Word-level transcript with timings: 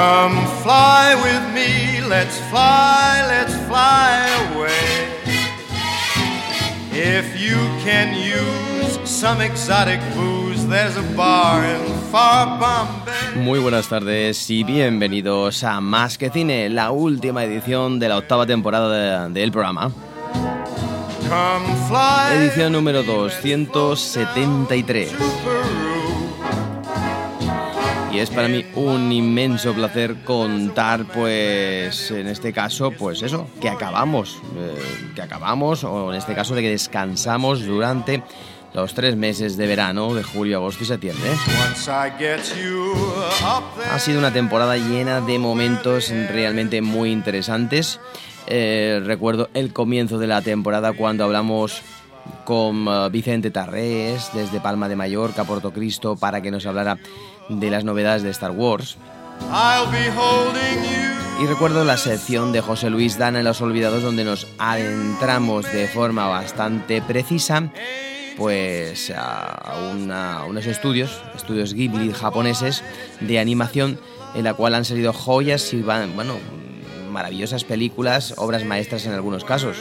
Come 0.00 0.40
fly 0.62 1.14
with 1.22 1.42
me, 1.52 2.00
let's 2.08 2.38
fly, 2.50 3.22
let's 3.28 3.52
fly 3.68 4.26
away. 4.54 4.70
If 6.90 7.38
you 7.38 7.58
can 7.84 8.14
use 8.14 8.98
some 9.04 9.42
exotic 9.42 10.00
booze, 10.14 10.66
there's 10.68 10.96
a 10.96 11.02
bar 11.14 11.62
in 11.66 11.82
far 12.10 12.58
Bombay. 12.58 13.42
Muy 13.44 13.58
buenas 13.58 13.88
tardes 13.88 14.48
y 14.48 14.64
bienvenidos 14.64 15.64
a 15.64 15.82
Más 15.82 16.16
que 16.16 16.30
Cine, 16.30 16.70
la 16.70 16.92
última 16.92 17.44
edición 17.44 17.98
de 17.98 18.08
la 18.08 18.16
octava 18.16 18.46
temporada 18.46 19.28
de- 19.28 19.34
del 19.38 19.52
programa. 19.52 19.90
Come 21.28 21.76
fly 21.88 22.36
Edición 22.38 22.72
número 22.72 23.02
273. 23.02 25.12
Es 28.20 28.30
para 28.30 28.48
mí 28.48 28.64
un 28.74 29.10
inmenso 29.12 29.72
placer 29.72 30.16
contar, 30.24 31.04
pues, 31.06 32.10
en 32.10 32.26
este 32.26 32.52
caso, 32.52 32.90
pues 32.90 33.22
eso, 33.22 33.48
que 33.60 33.68
acabamos, 33.68 34.38
eh, 34.56 35.12
que 35.14 35.22
acabamos, 35.22 35.84
o 35.84 36.12
en 36.12 36.18
este 36.18 36.34
caso 36.34 36.54
de 36.54 36.62
que 36.62 36.70
descansamos 36.70 37.64
durante 37.64 38.22
los 38.74 38.94
tres 38.94 39.16
meses 39.16 39.56
de 39.56 39.66
verano, 39.66 40.14
de 40.14 40.22
julio, 40.22 40.58
agosto 40.58 40.84
y 40.84 40.86
septiembre. 40.86 41.30
Ha 43.90 43.98
sido 43.98 44.18
una 44.18 44.32
temporada 44.32 44.76
llena 44.76 45.20
de 45.20 45.38
momentos 45.38 46.10
realmente 46.10 46.82
muy 46.82 47.10
interesantes. 47.10 48.00
Eh, 48.46 49.00
recuerdo 49.04 49.48
el 49.54 49.72
comienzo 49.72 50.18
de 50.18 50.26
la 50.26 50.42
temporada 50.42 50.92
cuando 50.92 51.24
hablamos 51.24 51.82
con 52.44 52.86
eh, 52.88 53.08
Vicente 53.10 53.50
Tarrés 53.50 54.30
desde 54.34 54.60
Palma 54.60 54.88
de 54.88 54.96
Mallorca, 54.96 55.44
Puerto 55.44 55.72
Cristo, 55.72 56.16
para 56.16 56.40
que 56.40 56.50
nos 56.50 56.66
hablara 56.66 56.98
de 57.50 57.70
las 57.70 57.84
novedades 57.84 58.22
de 58.22 58.30
Star 58.30 58.52
Wars. 58.52 58.96
Y 61.42 61.46
recuerdo 61.46 61.84
la 61.84 61.96
sección 61.96 62.52
de 62.52 62.60
José 62.60 62.90
Luis 62.90 63.16
Dana 63.18 63.38
en 63.40 63.44
Los 63.44 63.60
Olvidados 63.60 64.02
donde 64.02 64.24
nos 64.24 64.46
adentramos 64.58 65.64
de 65.72 65.88
forma 65.88 66.26
bastante 66.28 67.00
precisa 67.02 67.70
pues 68.36 69.12
a, 69.16 69.74
una- 69.92 70.38
a 70.40 70.44
unos 70.44 70.66
estudios, 70.66 71.20
estudios 71.34 71.74
Ghibli 71.74 72.12
japoneses 72.12 72.82
de 73.20 73.38
animación 73.38 73.98
en 74.34 74.44
la 74.44 74.54
cual 74.54 74.74
han 74.74 74.84
salido 74.84 75.12
joyas 75.12 75.72
y 75.72 75.82
van- 75.82 76.14
bueno, 76.14 76.34
maravillosas 77.10 77.64
películas, 77.64 78.34
obras 78.36 78.64
maestras 78.64 79.06
en 79.06 79.12
algunos 79.12 79.44
casos. 79.44 79.76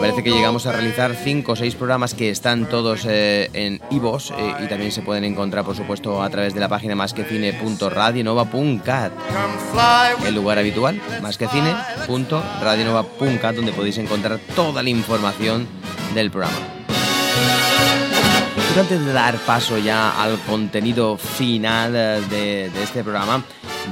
Parece 0.00 0.22
que 0.22 0.30
llegamos 0.30 0.66
a 0.66 0.72
realizar 0.72 1.14
cinco 1.14 1.52
o 1.52 1.56
seis 1.56 1.74
programas 1.74 2.14
que 2.14 2.30
están 2.30 2.68
todos 2.68 3.04
eh, 3.06 3.50
en 3.52 3.80
iVoox 3.90 4.30
eh, 4.30 4.54
y 4.64 4.68
también 4.68 4.92
se 4.92 5.02
pueden 5.02 5.24
encontrar, 5.24 5.64
por 5.64 5.76
supuesto, 5.76 6.22
a 6.22 6.30
través 6.30 6.54
de 6.54 6.60
la 6.60 6.68
página 6.68 6.88
with 6.94 7.14
el 10.26 10.34
lugar 10.34 10.58
habitual, 10.58 11.00
más 11.22 11.38
que 11.38 11.46
cine.radionova.cat, 11.48 13.54
donde 13.54 13.72
podéis 13.72 13.98
encontrar 13.98 14.40
toda 14.54 14.82
la 14.82 14.90
información 14.90 15.66
del 16.14 16.30
programa. 16.30 16.56
Pero 18.68 18.80
antes 18.80 19.04
de 19.04 19.12
dar 19.12 19.36
paso 19.38 19.78
ya 19.78 20.22
al 20.22 20.38
contenido 20.40 21.16
final 21.16 21.94
eh, 21.94 22.20
de 22.30 22.82
este 22.82 23.02
programa, 23.02 23.42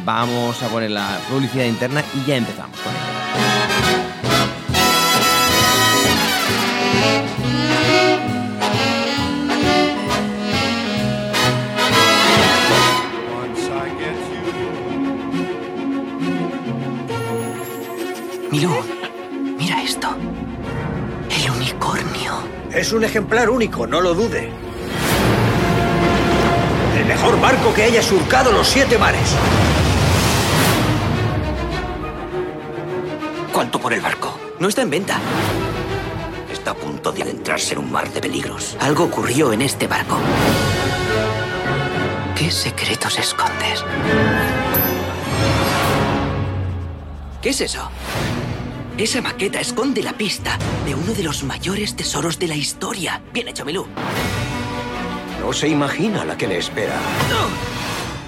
vamos 0.05 0.63
a 0.63 0.69
poner 0.69 0.91
la 0.91 1.19
publicidad 1.29 1.65
interna 1.65 2.03
y 2.15 2.25
ya 2.25 2.37
empezamos 2.37 2.79
con 2.81 2.93
ello. 2.93 3.17
Milú, 18.51 18.71
mira 19.59 19.83
esto. 19.83 20.09
El 21.29 21.51
unicornio. 21.51 22.33
Es 22.73 22.93
un 22.93 23.05
ejemplar 23.05 23.51
único, 23.51 23.87
no 23.87 24.01
lo 24.01 24.15
dude. 24.15 24.51
El 26.97 27.05
mejor 27.05 27.39
barco 27.41 27.75
que 27.75 27.83
haya 27.83 28.03
surcado 28.03 28.53
los 28.53 28.67
siete 28.67 28.97
mares. 28.97 29.35
¿Cuánto 33.57 33.81
por 33.81 33.95
el 33.95 34.03
barco? 34.03 34.39
No 34.61 34.69
está 34.69 34.83
en 34.83 34.91
venta. 34.91 35.19
Está 36.53 36.73
a 36.73 36.75
punto 36.75 37.11
de 37.11 37.23
adentrarse 37.23 37.73
en 37.73 37.79
un 37.79 37.91
mar 37.91 38.13
de 38.13 38.21
peligros. 38.21 38.77
Algo 38.81 39.05
ocurrió 39.05 39.51
en 39.51 39.63
este 39.63 39.87
barco. 39.87 40.19
¿Qué 42.37 42.51
secretos 42.51 43.19
escondes? 43.19 43.83
¿Qué 47.41 47.49
es 47.49 47.63
eso? 47.63 47.89
Esa 48.99 49.23
maqueta 49.23 49.59
esconde 49.59 50.03
la 50.03 50.13
pista 50.13 50.59
de 50.85 50.95
uno 50.95 51.15
de 51.15 51.23
los 51.23 51.43
mayores 51.43 51.97
tesoros 51.97 52.39
de 52.39 52.49
la 52.49 52.57
historia. 52.57 53.23
Bien 53.33 53.49
hecho, 53.49 53.65
Milú. 53.65 53.87
No 55.41 55.55
se 55.55 55.69
imagina 55.69 56.27
la 56.27 56.37
que 56.37 56.47
le 56.47 56.59
espera. 56.59 56.99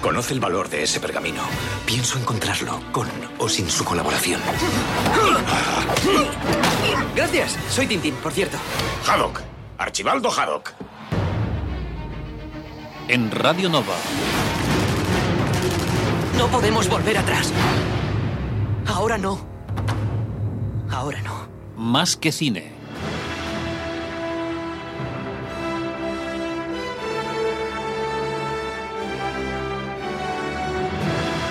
Conoce 0.01 0.33
el 0.33 0.39
valor 0.39 0.69
de 0.69 0.83
ese 0.83 0.99
pergamino. 0.99 1.41
Pienso 1.85 2.17
encontrarlo, 2.17 2.79
con 2.91 3.07
o 3.37 3.49
sin 3.49 3.69
su 3.69 3.83
colaboración. 3.83 4.41
Gracias. 7.15 7.57
Soy 7.69 7.87
Tintín, 7.87 8.15
por 8.15 8.31
cierto. 8.31 8.57
Haddock. 9.05 9.41
Archibaldo 9.77 10.31
Haddock. 10.31 10.73
En 13.07 13.29
Radio 13.31 13.69
Nova. 13.69 13.95
No 16.37 16.47
podemos 16.47 16.87
volver 16.87 17.17
atrás. 17.17 17.51
Ahora 18.87 19.17
no. 19.17 19.39
Ahora 20.89 21.21
no. 21.21 21.47
Más 21.75 22.15
que 22.15 22.31
cine. 22.31 22.78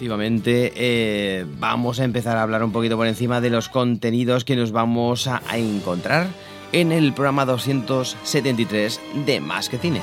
Efectivamente, 0.00 0.72
eh, 0.76 1.44
vamos 1.58 2.00
a 2.00 2.04
empezar 2.04 2.38
a 2.38 2.42
hablar 2.42 2.64
un 2.64 2.72
poquito 2.72 2.96
por 2.96 3.06
encima 3.06 3.42
de 3.42 3.50
los 3.50 3.68
contenidos 3.68 4.46
que 4.46 4.56
nos 4.56 4.72
vamos 4.72 5.26
a, 5.26 5.42
a 5.46 5.58
encontrar 5.58 6.28
en 6.72 6.90
el 6.90 7.12
programa 7.12 7.44
273 7.44 8.98
de 9.26 9.40
Más 9.40 9.68
que 9.68 9.76
Cine. 9.76 10.00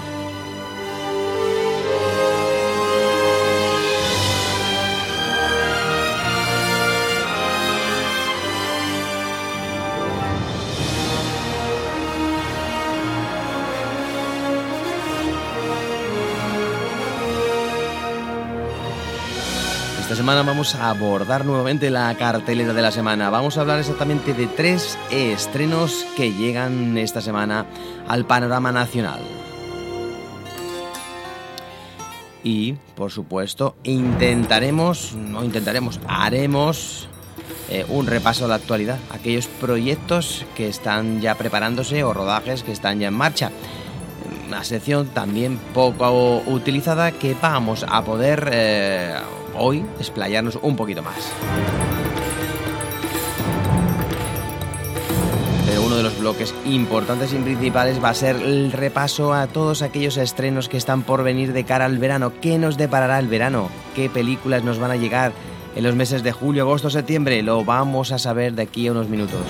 Vamos 20.35 20.75
a 20.75 20.89
abordar 20.89 21.45
nuevamente 21.45 21.89
la 21.89 22.13
cartelera 22.15 22.73
de 22.73 22.81
la 22.81 22.91
semana. 22.91 23.29
Vamos 23.29 23.57
a 23.57 23.61
hablar 23.61 23.79
exactamente 23.79 24.33
de 24.33 24.47
tres 24.47 24.97
estrenos 25.09 26.05
que 26.17 26.33
llegan 26.33 26.97
esta 26.97 27.21
semana 27.21 27.65
al 28.09 28.25
panorama 28.25 28.73
nacional. 28.73 29.21
Y, 32.43 32.73
por 32.95 33.11
supuesto, 33.11 33.77
intentaremos, 33.83 35.13
no 35.13 35.45
intentaremos, 35.45 35.99
haremos 36.07 37.07
eh, 37.69 37.85
un 37.87 38.05
repaso 38.05 38.45
a 38.45 38.47
la 38.49 38.55
actualidad, 38.55 38.99
aquellos 39.11 39.47
proyectos 39.47 40.45
que 40.55 40.67
están 40.67 41.21
ya 41.21 41.35
preparándose 41.35 42.03
o 42.03 42.13
rodajes 42.13 42.63
que 42.63 42.73
están 42.73 42.99
ya 42.99 43.07
en 43.07 43.13
marcha. 43.13 43.49
Una 44.45 44.65
sección 44.65 45.07
también 45.07 45.57
poco 45.73 46.43
utilizada 46.47 47.13
que 47.13 47.33
vamos 47.41 47.85
a 47.87 48.03
poder 48.03 48.49
eh, 48.51 49.15
hoy 49.57 49.85
explayarnos 49.99 50.57
un 50.61 50.75
poquito 50.75 51.03
más. 51.03 51.31
Pero 55.65 55.81
uno 55.83 55.97
de 55.97 56.03
los 56.03 56.17
bloques 56.17 56.55
importantes 56.65 57.33
y 57.33 57.37
principales 57.37 58.01
va 58.01 58.09
a 58.09 58.13
ser 58.13 58.37
el 58.37 58.71
repaso 58.71 59.33
a 59.33 59.47
todos 59.47 59.81
aquellos 59.81 60.17
estrenos 60.17 60.69
que 60.69 60.77
están 60.77 61.03
por 61.03 61.23
venir 61.23 61.51
de 61.51 61.65
cara 61.65 61.85
al 61.85 61.97
verano. 61.97 62.31
¿Qué 62.41 62.57
nos 62.57 62.77
deparará 62.77 63.19
el 63.19 63.27
verano? 63.27 63.69
¿Qué 63.95 64.09
películas 64.09 64.63
nos 64.63 64.79
van 64.79 64.91
a 64.91 64.95
llegar 64.95 65.33
en 65.75 65.83
los 65.83 65.95
meses 65.95 66.23
de 66.23 66.31
julio, 66.31 66.63
agosto, 66.63 66.89
septiembre? 66.89 67.43
Lo 67.43 67.65
vamos 67.65 68.11
a 68.11 68.17
saber 68.17 68.53
de 68.53 68.63
aquí 68.63 68.87
a 68.87 68.91
unos 68.91 69.09
minutos. 69.09 69.41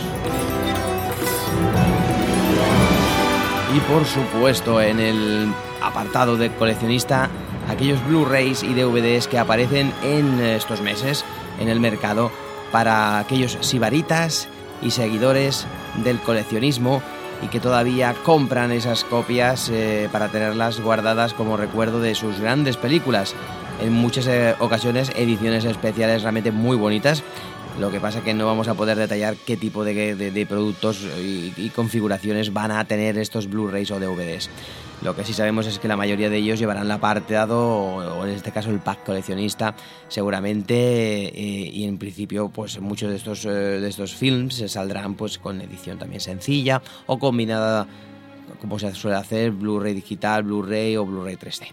Y 3.76 3.80
por 3.82 4.06
supuesto, 4.06 4.82
en 4.82 5.00
el 5.00 5.54
apartado 5.84 6.36
de 6.36 6.50
coleccionista, 6.52 7.30
aquellos 7.70 8.06
Blu-rays 8.08 8.64
y 8.64 8.74
DVDs 8.74 9.28
que 9.28 9.40
aparecen 9.40 9.94
en 10.04 10.40
estos 10.40 10.82
meses 10.82 11.26
en 11.60 11.70
el 11.70 11.80
mercado 11.80 12.32
para 12.72 13.20
aquellos 13.20 13.58
sibaritas 13.62 14.48
y 14.82 14.92
seguidores 14.92 15.66
del 16.04 16.20
coleccionismo 16.20 17.02
y 17.42 17.48
que 17.48 17.60
todavía 17.60 18.16
compran 18.24 18.72
esas 18.72 19.04
copias 19.04 19.70
eh, 19.70 20.10
para 20.12 20.30
tenerlas 20.30 20.80
guardadas 20.80 21.34
como 21.34 21.58
recuerdo 21.58 22.00
de 22.00 22.16
sus 22.16 22.40
grandes 22.40 22.78
películas. 22.78 23.36
En 23.82 23.94
muchas 23.94 24.28
eh, 24.28 24.56
ocasiones 24.60 25.12
ediciones 25.16 25.66
especiales 25.66 26.24
realmente 26.24 26.52
muy 26.52 26.78
bonitas. 26.78 27.24
Lo 27.80 27.92
que 27.92 28.00
pasa 28.00 28.24
que 28.24 28.34
no 28.34 28.48
vamos 28.48 28.68
a 28.68 28.74
poder 28.74 28.98
detallar 28.98 29.36
qué 29.36 29.56
tipo 29.56 29.84
de, 29.86 30.16
de- 30.16 30.46
productos 30.48 31.06
y, 31.22 31.70
configuraciones 31.76 32.52
van 32.52 32.72
a 32.72 32.84
tener 32.86 33.20
estos 33.20 33.48
Blu-rays 33.48 33.92
o 33.92 34.00
DVDs. 34.00 34.50
Lo 35.04 35.16
que 35.16 35.24
sí 35.24 35.32
sabemos 35.34 35.68
es 35.68 35.78
que 35.78 35.88
la 35.88 35.96
mayoría 35.96 36.28
de 36.32 36.38
ellos 36.38 36.58
llevarán 36.58 36.86
el 36.86 36.92
apartado 36.92 37.60
o, 37.60 37.98
o 38.20 38.26
en 38.26 38.32
este 38.32 38.52
caso 38.52 38.72
el 38.72 38.80
pack 38.80 39.04
coleccionista 39.06 39.76
seguramente 40.08 40.74
eh, 41.28 41.70
y 41.72 41.84
en 41.84 42.00
principio 42.00 42.50
pues 42.50 42.80
muchos 42.80 43.12
de 43.12 43.18
estos, 43.18 43.46
eh, 43.46 43.50
de 43.50 43.88
estos 43.88 44.16
films 44.16 44.56
saldrán 44.72 45.14
pues 45.14 45.38
con 45.38 45.62
edición 45.62 46.00
también 46.00 46.20
sencilla 46.20 46.82
o 47.06 47.20
combinada 47.20 47.86
como 48.60 48.80
se 48.80 48.92
suele 48.96 49.18
hacer 49.18 49.52
Blu-ray 49.52 49.94
digital, 49.94 50.42
Blu-ray 50.42 50.98
o 50.98 51.06
Blu-ray 51.06 51.36
3D. 51.36 51.68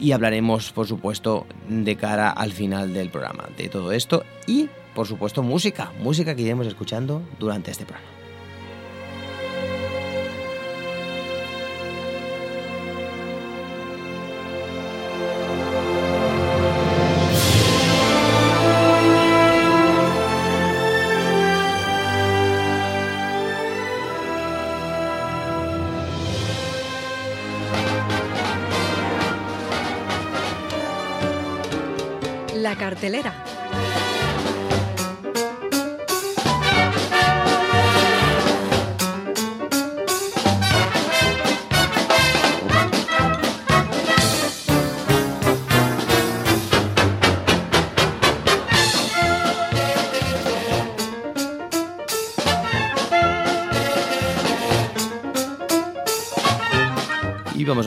Y 0.00 0.10
hablaremos 0.10 0.72
por 0.72 0.88
supuesto 0.88 1.46
de 1.68 1.94
cara 1.94 2.30
al 2.30 2.50
final 2.50 2.92
del 2.92 3.10
programa 3.10 3.44
de 3.56 3.68
todo 3.68 3.92
esto 3.92 4.24
y 4.48 4.68
por 5.00 5.06
supuesto 5.06 5.42
música, 5.42 5.92
música 5.98 6.34
que 6.34 6.42
iremos 6.42 6.66
escuchando 6.66 7.22
durante 7.38 7.70
este 7.70 7.86
programa. 7.86 8.10
La 32.54 32.76
cartelera. 32.76 33.32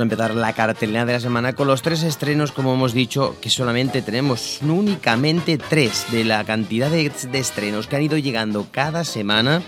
A 0.04 0.06
empezar 0.06 0.36
la 0.36 0.54
cartelera 0.54 1.06
de 1.06 1.14
la 1.14 1.20
semana 1.20 1.54
con 1.54 1.68
los 1.68 1.82
tres 1.82 2.04
estrenos, 2.04 2.52
como 2.52 2.74
hemos 2.74 2.94
dicho, 2.94 3.38
que 3.42 3.50
solamente 3.50 4.02
tenemos 4.02 4.60
únicamente 4.62 5.58
tres 5.58 6.06
de 6.12 6.26
la 6.26 6.44
cantidad 6.44 6.90
de, 6.90 7.12
estrenos 7.34 7.88
que 7.88 7.96
han 7.96 8.04
ido 8.04 8.18
llegando 8.18 8.68
cada 8.70 9.04
semana. 9.06 9.62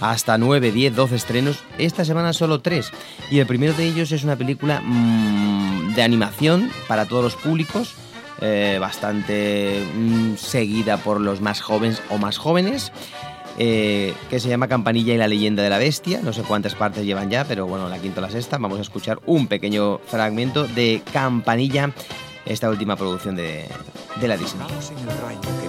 Hasta 0.00 0.38
9, 0.38 0.70
10, 0.70 0.94
12 0.94 1.16
estrenos. 1.16 1.64
Esta 1.78 2.04
semana 2.04 2.32
solo 2.32 2.60
tres. 2.60 2.92
Y 3.30 3.40
el 3.40 3.46
primero 3.46 3.72
de 3.72 3.86
ellos 3.86 4.12
es 4.12 4.22
una 4.22 4.36
película 4.36 4.80
mm, 4.80 5.94
de 5.94 6.02
animación 6.02 6.70
para 6.86 7.06
todos 7.06 7.24
los 7.24 7.36
públicos. 7.36 7.94
eh, 8.40 8.78
bastante 8.80 9.84
mm, 9.96 10.36
seguida 10.36 10.98
por 10.98 11.20
los 11.20 11.40
más 11.40 11.60
jóvenes 11.60 12.00
o 12.10 12.18
más 12.18 12.38
jóvenes. 12.38 12.92
Eh, 13.60 14.14
que 14.30 14.38
se 14.38 14.48
llama 14.48 14.68
Campanilla 14.68 15.14
y 15.14 15.16
la 15.16 15.26
leyenda 15.26 15.64
de 15.64 15.70
la 15.70 15.78
bestia. 15.78 16.20
No 16.22 16.32
sé 16.32 16.42
cuántas 16.42 16.76
partes 16.76 17.04
llevan 17.04 17.28
ya, 17.28 17.44
pero 17.44 17.66
bueno, 17.66 17.88
la 17.88 17.98
quinta 17.98 18.20
o 18.20 18.22
la 18.22 18.30
sexta. 18.30 18.56
Vamos 18.58 18.78
a 18.78 18.82
escuchar 18.82 19.18
un 19.26 19.48
pequeño 19.48 19.98
fragmento 19.98 20.68
de 20.68 21.02
Campanilla, 21.12 21.92
esta 22.46 22.70
última 22.70 22.94
producción 22.94 23.34
de, 23.34 23.66
la 24.22 24.36
Disney. 24.36 24.66
En 24.66 25.08
el 25.08 25.18
rayo 25.18 25.40
que. 25.40 25.68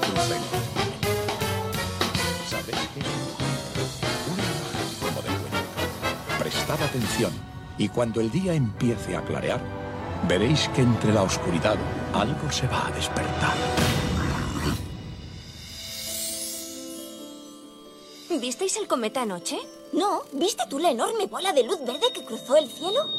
Prestad 6.39 6.83
atención 6.83 7.31
y 7.79 7.89
cuando 7.89 8.21
el 8.21 8.29
día 8.29 8.53
empiece 8.53 9.15
a 9.15 9.21
clarear, 9.21 9.61
veréis 10.27 10.69
que 10.75 10.81
entre 10.81 11.11
la 11.11 11.23
oscuridad 11.23 11.77
algo 12.13 12.51
se 12.51 12.67
va 12.67 12.87
a 12.87 12.91
despertar. 12.91 14.08
¿Visteis 18.29 18.77
el 18.77 18.87
cometa 18.87 19.23
anoche? 19.23 19.57
No, 19.91 20.21
¿viste 20.33 20.63
tú 20.69 20.77
la 20.77 20.91
enorme 20.91 21.25
bola 21.25 21.51
de 21.51 21.63
luz 21.63 21.79
verde 21.83 22.11
que 22.13 22.23
cruzó 22.23 22.55
el 22.57 22.69
cielo? 22.69 23.09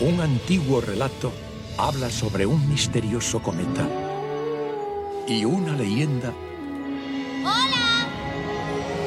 Un 0.00 0.20
antiguo 0.20 0.82
relato 0.82 1.32
habla 1.78 2.10
sobre 2.10 2.44
un 2.44 2.68
misterioso 2.68 3.42
cometa 3.42 3.88
y 5.26 5.44
una 5.46 5.72
leyenda 5.74 6.32
¡Hola! 7.40 8.06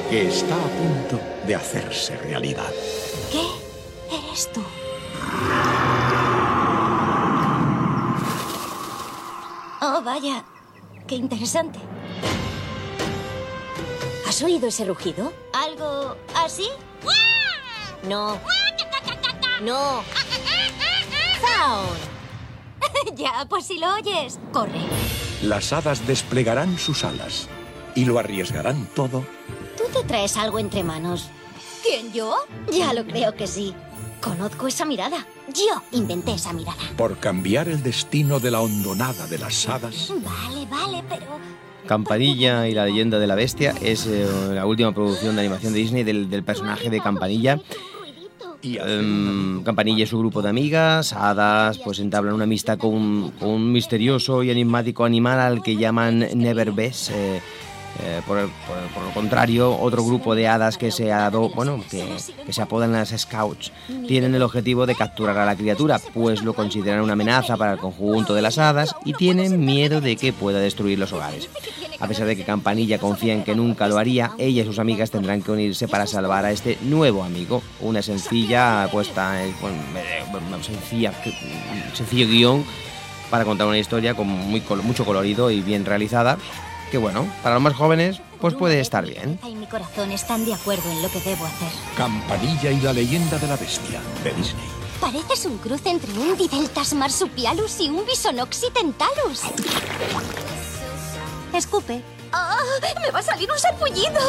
que 0.10 0.27
está 0.27 0.56
a 0.56 0.68
punto 0.70 1.20
de 1.46 1.56
hacerse 1.56 2.18
realidad. 2.18 2.72
¿Qué 3.32 3.46
eres 4.15 4.51
tú? 4.51 4.62
Oh, 9.82 10.01
vaya. 10.03 10.44
Qué 11.06 11.15
interesante. 11.15 11.79
¿Has 14.36 14.44
oído 14.44 14.68
ese 14.68 14.84
rugido? 14.84 15.32
¿Algo 15.54 16.18
así? 16.36 16.68
No. 18.04 18.38
No. 19.63 20.04
Sound. 21.39 23.15
ya, 23.15 23.46
pues 23.48 23.68
si 23.68 23.80
lo 23.80 23.94
oyes, 23.94 24.38
corre. 24.51 24.82
Las 25.42 25.72
hadas 25.72 26.06
desplegarán 26.06 26.77
sus 26.77 27.06
alas 27.06 27.48
y 27.96 28.04
lo 28.04 28.20
arriesgarán 28.20 28.88
todo 28.88 29.25
Tú 29.77 29.86
te 29.94 30.04
traes 30.06 30.36
algo 30.36 30.60
entre 30.60 30.84
manos. 30.84 31.30
¿Quién, 31.82 32.12
yo? 32.12 32.36
Ya 32.70 32.92
lo 32.92 33.06
creo 33.06 33.34
que 33.36 33.48
sí. 33.48 33.74
Conozco 34.22 34.68
esa 34.68 34.84
mirada. 34.84 35.25
Yo 35.48 35.82
inventé 35.94 36.34
esa 36.34 36.51
mirada. 36.51 36.84
por 36.98 37.20
cambiar 37.20 37.70
el 37.70 37.82
destino 37.82 38.42
de 38.42 38.51
la 38.51 38.60
hondonada 38.60 39.27
de 39.27 39.38
las 39.38 39.70
hadas. 39.70 40.10
Vale, 40.10 40.65
vale, 40.65 41.01
pero... 41.08 41.39
Campanilla 41.88 42.68
y 42.68 42.74
la 42.74 42.86
leyenda 42.86 43.20
de 43.20 43.27
la 43.27 43.36
bestia 43.36 43.74
es 43.82 44.08
eh, 44.08 44.27
la 44.54 44.65
última 44.65 44.94
producción 44.94 45.36
de 45.36 45.42
animación 45.42 45.74
de 45.74 45.80
Disney 45.80 46.04
del, 46.04 46.44
personaje 46.44 46.89
de 46.89 47.00
Campanilla. 47.00 47.60
Y 48.62 48.77
Em, 48.77 49.62
Campanilla 49.63 50.04
y 50.04 50.08
su 50.08 50.18
grupo 50.18 50.42
de 50.42 50.50
amigas, 50.50 51.13
hadas, 51.13 51.77
pues 51.77 52.00
entablan 52.00 52.34
una 52.34 52.46
amistad 52.46 52.80
con 52.80 53.32
un, 53.39 53.72
misterioso 53.72 54.42
y 54.42 54.50
enigmático 54.50 55.06
animal 55.06 55.39
al 55.39 55.62
que 55.62 55.75
llaman 55.75 56.27
Never 56.34 56.72
Bess. 56.72 57.12
eh, 57.12 57.42
eh, 58.04 58.22
por, 58.28 58.38
el- 58.38 58.46
lo 58.48 59.14
contrario, 59.14 59.78
otro 59.80 60.04
grupo 60.04 60.36
de 60.36 60.48
hadas 60.48 60.78
que 60.78 60.92
se, 60.92 61.12
ado- 61.14 61.50
bueno, 61.50 61.84
que, 61.90 62.06
se 62.50 62.62
apodan 62.62 62.92
las 62.92 63.10
Scouts 63.18 63.72
tienen 64.08 64.36
el 64.36 64.42
objetivo 64.42 64.86
de 64.86 64.96
capturar 64.96 65.38
a 65.38 65.46
la 65.46 65.56
criatura, 65.56 66.00
pues 66.14 66.42
lo 66.44 66.54
consideran 66.54 67.02
una 67.02 67.14
amenaza 67.14 67.58
para 67.58 67.74
el 67.74 67.80
conjunto 67.80 68.34
de 68.34 68.42
las 68.42 68.58
hadas 68.58 68.96
y 69.06 69.14
tienen 69.14 69.66
miedo 69.66 70.02
de 70.02 70.16
que 70.16 70.34
pueda 70.34 70.60
destruir 70.60 71.00
los 71.00 71.14
hogares. 71.14 71.50
A 72.00 72.08
pesar 72.10 72.28
de 72.28 72.36
que 72.36 72.44
Campanilla 72.44 73.00
confía 73.00 73.34
en 73.34 73.46
que 73.46 73.56
nunca 73.56 73.88
lo 73.88 73.98
haría, 73.98 74.32
ella 74.38 74.64
y 74.64 74.66
sus 74.66 74.80
amigas 74.80 75.12
tendrán 75.12 75.42
que 75.42 75.52
unirse 75.52 75.88
para 75.88 76.06
salvar 76.06 76.44
a 76.44 76.52
este 76.52 76.78
nuevo 76.82 77.24
amigo. 77.24 77.64
Una 77.80 78.02
sencilla 78.02 78.90
puesta, 78.92 79.42
en- 79.44 79.56
bueno, 79.62 79.78
eh, 79.96 80.24
una 80.48 80.62
sencilla, 80.62 81.14
sencillo 81.94 82.28
guion 82.28 82.66
para 83.30 83.46
contar 83.46 83.68
una 83.68 83.80
historia 83.80 84.14
con 84.14 84.28
mucho 84.28 85.06
colorido 85.06 85.50
y 85.50 85.62
bien 85.62 85.86
realizada, 85.86 86.38
que 86.92 86.98
bueno, 86.98 87.27
para 87.44 87.56
los 87.56 87.63
más 87.63 87.74
jóvenes 87.74 88.22
pues 88.39 88.54
puede 88.54 88.80
estar 88.80 89.06
bien. 89.06 89.39
Y 89.48 89.56
mi 89.56 89.65
corazón 89.65 90.12
están 90.12 90.46
de 90.46 90.54
acuerdo 90.54 90.89
en 90.92 91.01
lo 91.01 91.10
que 91.10 91.20
debo 91.20 91.46
hacer. 91.46 91.70
Campanilla 91.98 92.72
y 92.72 92.80
la 92.82 92.94
leyenda 92.94 93.38
de 93.38 93.48
la 93.48 93.58
bestia 93.58 94.01
de 94.24 94.34
Disney. 94.34 94.65
Pareces 95.00 95.46
un 95.46 95.58
cruce 95.58 95.89
entre 95.89 96.12
un 96.13 96.38
Dideltas 96.38 96.94
marsupialus 96.94 97.80
y 97.80 97.89
un 97.89 98.06
Bisonoxitentalus. 98.06 99.42
Escupe. 101.54 102.01
¡Ah! 102.32 102.58
¡Me 103.01 103.12
va 103.12 103.20
a 103.20 103.24
salir 103.24 103.50
un 103.51 103.58
sarpullido! 103.58 104.20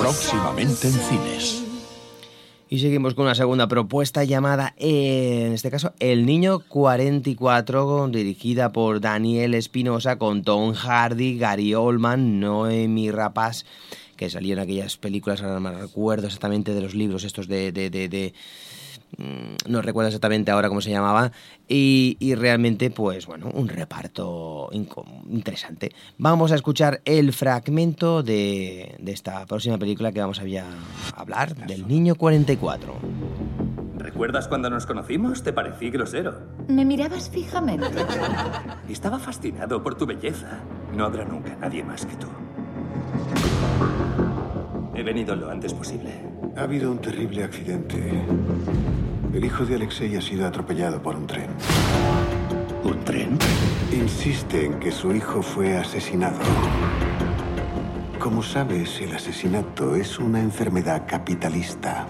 Próximamente 0.00 0.88
en 0.88 0.94
cines. 0.94 1.67
Y 2.70 2.80
seguimos 2.80 3.14
con 3.14 3.24
una 3.24 3.34
segunda 3.34 3.66
propuesta 3.66 4.24
llamada, 4.24 4.74
eh, 4.76 5.44
en 5.46 5.54
este 5.54 5.70
caso, 5.70 5.94
El 6.00 6.26
Niño 6.26 6.58
44, 6.68 8.08
dirigida 8.08 8.72
por 8.72 9.00
Daniel 9.00 9.54
Espinosa 9.54 10.18
con 10.18 10.42
Tom 10.42 10.74
Hardy, 10.74 11.38
Gary 11.38 11.74
Oldman, 11.74 12.40
Noemi 12.40 13.10
Rapaz, 13.10 13.64
que 14.16 14.28
salió 14.28 14.52
en 14.52 14.58
aquellas 14.58 14.98
películas, 14.98 15.40
ahora 15.40 15.54
no 15.54 15.60
me 15.60 15.72
recuerdo 15.72 16.26
exactamente 16.26 16.74
de 16.74 16.82
los 16.82 16.94
libros 16.94 17.24
estos 17.24 17.48
de, 17.48 17.72
de, 17.72 17.88
de, 17.88 18.10
de 18.10 18.34
no 19.16 19.82
recuerdo 19.82 20.08
exactamente 20.08 20.50
ahora 20.50 20.68
cómo 20.68 20.80
se 20.80 20.90
llamaba, 20.90 21.32
y, 21.66 22.34
realmente, 22.34 22.90
pues 22.90 23.26
bueno, 23.26 23.50
un 23.52 23.68
reparto 23.68 24.70
interesante. 24.72 25.92
Vamos 26.18 26.52
a 26.52 26.54
escuchar 26.54 27.00
el 27.04 27.32
fragmento 27.32 28.22
de, 28.22 28.96
esta 29.06 29.44
próxima 29.46 29.78
película 29.78 30.12
que 30.12 30.20
vamos 30.20 30.40
a 30.40 30.44
hablar, 31.16 31.54
del 31.66 31.86
Niño 31.86 32.14
44. 32.14 32.94
¿Recuerdas 33.96 34.48
cuando 34.48 34.70
nos 34.70 34.86
conocimos? 34.86 35.42
Te 35.42 35.52
parecí 35.52 35.90
grosero. 35.90 36.40
Me 36.68 36.84
mirabas 36.84 37.28
fijamente. 37.28 37.86
Estaba 38.88 39.18
fascinado 39.18 39.82
por 39.82 39.96
tu 39.96 40.06
belleza. 40.06 40.60
No 40.96 41.04
habrá 41.04 41.24
nunca 41.24 41.56
nadie 41.56 41.84
más 41.84 42.06
que 42.06 42.16
tú. 42.16 42.28
He 44.98 45.02
venido 45.04 45.36
lo 45.36 45.48
antes 45.48 45.72
posible. 45.72 46.10
Ha 46.56 46.62
habido 46.62 46.90
un 46.90 46.98
terrible 46.98 47.44
accidente. 47.44 48.20
El 49.32 49.44
hijo 49.44 49.64
de 49.64 49.76
Alexei 49.76 50.16
ha 50.16 50.20
sido 50.20 50.44
atropellado 50.44 51.00
por 51.00 51.14
un 51.14 51.24
tren. 51.24 51.50
¿Un 52.82 53.04
tren? 53.04 53.38
Insiste 53.92 54.66
en 54.66 54.80
que 54.80 54.90
su 54.90 55.14
hijo 55.14 55.40
fue 55.40 55.76
asesinado. 55.76 56.40
Como 58.18 58.42
sabes, 58.42 59.00
el 59.00 59.14
asesinato 59.14 59.94
es 59.94 60.18
una 60.18 60.40
enfermedad 60.40 61.04
capitalista. 61.06 62.08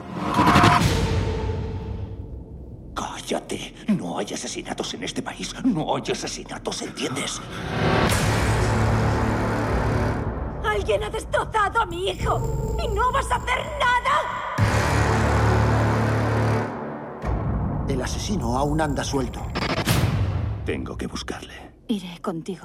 Cállate. 2.94 3.74
No 3.98 4.18
hay 4.18 4.32
asesinatos 4.32 4.94
en 4.94 5.04
este 5.04 5.20
país. 5.20 5.54
No 5.62 5.94
hay 5.94 6.10
asesinatos, 6.10 6.80
¿entiendes? 6.80 7.38
Alguien 10.88 11.04
ha 11.04 11.10
destrozado 11.10 11.82
a 11.82 11.84
mi 11.84 12.08
hijo 12.08 12.40
y 12.82 12.88
no 12.94 13.12
vas 13.12 13.30
a 13.30 13.34
hacer 13.34 13.58
nada. 13.78 14.24
El 17.86 18.00
asesino 18.00 18.56
aún 18.56 18.80
anda 18.80 19.04
suelto. 19.04 19.46
Tengo 20.64 20.96
que 20.96 21.06
buscarle. 21.06 21.52
Iré 21.88 22.18
contigo. 22.22 22.64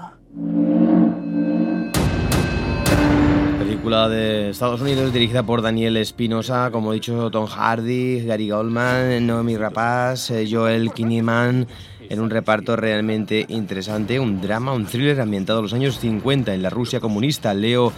Película 3.60 4.08
de 4.08 4.52
Estados 4.52 4.80
Unidos 4.80 5.12
dirigida 5.12 5.44
por 5.44 5.62
Daniel 5.62 5.98
Espinosa, 5.98 6.72
como 6.72 6.94
he 6.94 6.96
dicho, 6.96 7.30
Tom 7.30 7.48
Hardy, 7.48 8.22
Gary 8.26 8.50
Goldman, 8.50 9.28
Noemi 9.28 9.58
Rapaz, 9.58 10.32
eh, 10.32 10.48
Joel 10.50 10.94
Kinnaman, 10.94 11.68
en 12.14 12.22
un 12.22 12.30
reparto 12.30 12.76
realmente 12.76 13.46
interesante, 13.50 14.20
un 14.20 14.40
drama, 14.40 14.72
un 14.72 14.86
thriller 14.86 15.20
ambientado 15.20 15.60
en 15.60 15.64
los 15.64 15.74
años 15.74 16.00
50 16.00 16.54
en 16.54 16.62
la 16.62 16.70
Rusia 16.70 17.00
comunista. 17.00 17.54
Leo 17.56 17.92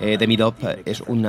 eh, 0.00 0.16
Demidov 0.18 0.54
es, 0.84 1.02
un 1.02 1.22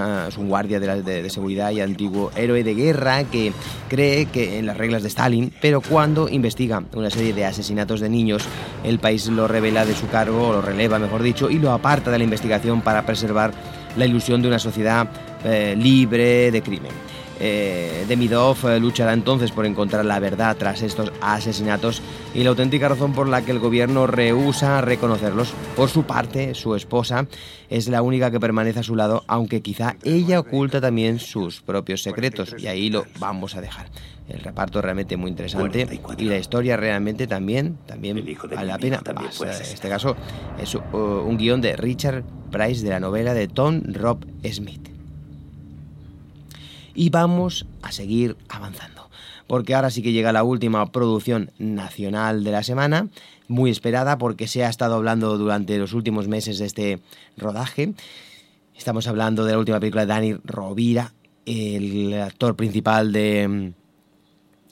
guardia 0.48 0.80
de, 0.80 1.30
seguridad 1.30 1.72
y 1.72 1.82
antiguo 1.82 2.32
héroe 2.36 2.64
de 2.64 2.74
guerra 2.74 3.26
que 3.26 3.54
cree 3.90 4.26
que 4.26 4.58
en 4.58 4.66
las 4.66 4.78
reglas 4.78 5.04
de 5.04 5.10
Stalin, 5.10 5.54
pero 5.62 5.82
cuando 5.82 6.28
investiga 6.30 6.84
una 6.94 7.12
serie 7.12 7.34
de 7.34 7.46
asesinatos 7.46 8.00
de 8.00 8.10
niños, 8.10 8.44
el 8.84 8.98
país 8.98 9.28
lo 9.28 9.48
revela 9.48 9.86
de 9.86 9.94
su 9.94 10.08
cargo, 10.08 10.48
o 10.48 10.54
lo 10.54 10.62
releva, 10.62 10.98
mejor 10.98 11.22
dicho, 11.22 11.50
y 11.50 11.60
lo 11.60 11.72
aparta 11.72 12.10
de 12.10 12.18
la 12.18 12.24
investigación 12.24 12.82
para 12.82 13.06
preservar 13.06 13.52
la 13.98 14.06
ilusión 14.06 14.42
de 14.42 14.48
una 14.48 14.60
sociedad 14.60 15.08
eh, 15.44 15.76
libre 15.78 16.50
de 16.50 16.62
crimen. 16.62 17.11
Eh, 17.44 18.06
Demidov 18.08 18.70
eh, 18.70 18.80
luchará 18.80 19.14
entonces 19.14 19.52
por 19.52 19.66
encontrar 19.66 20.06
la 20.06 20.20
verdad 20.20 20.56
tras 20.58 20.84
estos 20.84 21.12
asesinatos 21.22 22.04
y 22.36 22.44
la 22.44 22.52
auténtica 22.52 22.88
razón 22.88 23.14
por 23.14 23.28
la 23.28 23.44
que 23.44 23.50
el 23.50 23.58
gobierno 23.58 24.06
rehúsa 24.06 24.80
reconocerlos. 24.82 25.52
Por 25.76 25.90
su 25.90 26.04
parte, 26.04 26.54
su 26.54 26.76
esposa 26.76 27.26
es 27.68 27.88
la 27.88 28.04
única 28.04 28.30
que 28.30 28.40
permanece 28.40 28.82
a 28.82 28.84
su 28.84 28.96
lado, 28.96 29.24
aunque 29.26 29.62
quizá 29.62 29.96
ella 30.04 30.40
oculta 30.40 30.80
también 30.80 31.18
sus 31.18 31.62
propios 31.62 32.04
secretos 32.04 32.54
y 32.60 32.68
ahí 32.68 32.92
lo 32.92 33.08
vamos 33.18 33.56
a 33.56 33.62
dejar. 33.62 33.88
El 34.30 34.42
reparto 34.42 34.80
realmente 34.80 35.18
muy 35.18 35.32
interesante 35.32 36.00
y 36.20 36.26
la 36.26 36.38
historia 36.38 36.78
realmente 36.78 37.26
también, 37.26 37.80
también 37.88 38.24
vale 38.54 38.68
la 38.68 38.78
pena. 38.78 39.02
en 39.04 39.50
este 39.50 39.90
caso 39.90 40.16
es 40.62 40.76
uh, 40.76 40.80
un 40.94 41.38
guion 41.38 41.60
de 41.60 41.76
Richard 41.76 42.24
Price 42.52 42.84
de 42.84 42.92
la 42.92 43.00
novela 43.00 43.34
de 43.34 43.48
Tom 43.48 43.82
Rob 43.94 44.24
Smith 44.44 45.01
y 46.94 47.10
vamos 47.10 47.66
a 47.82 47.92
seguir 47.92 48.38
avanzando. 48.50 49.10
Porque 49.48 49.76
ahora 49.76 49.90
sí 49.90 50.02
que 50.02 50.14
llega 50.14 50.32
la 50.32 50.44
última 50.44 50.92
producción 50.92 51.52
nacional 51.58 52.44
de 52.44 52.52
la 52.52 52.64
semana, 52.64 53.08
muy 53.48 53.70
esperada 53.70 54.18
porque 54.18 54.48
se 54.48 54.64
ha 54.64 54.70
estado 54.70 54.96
hablando 54.96 55.38
durante 55.38 55.78
los 55.78 55.94
últimos 55.94 56.28
meses 56.28 56.58
de 56.58 56.66
este 56.66 57.00
rodaje. 57.38 57.94
Estamos 58.76 59.08
hablando 59.08 59.46
de 59.46 59.52
la 59.52 59.60
última 59.60 59.80
película 59.80 60.06
de 60.06 60.08
Dani 60.08 60.34
Rovira, 60.44 61.14
el 61.46 62.14
actor 62.22 62.56
principal 62.56 63.12
de 63.12 63.48
mm, 63.48 63.82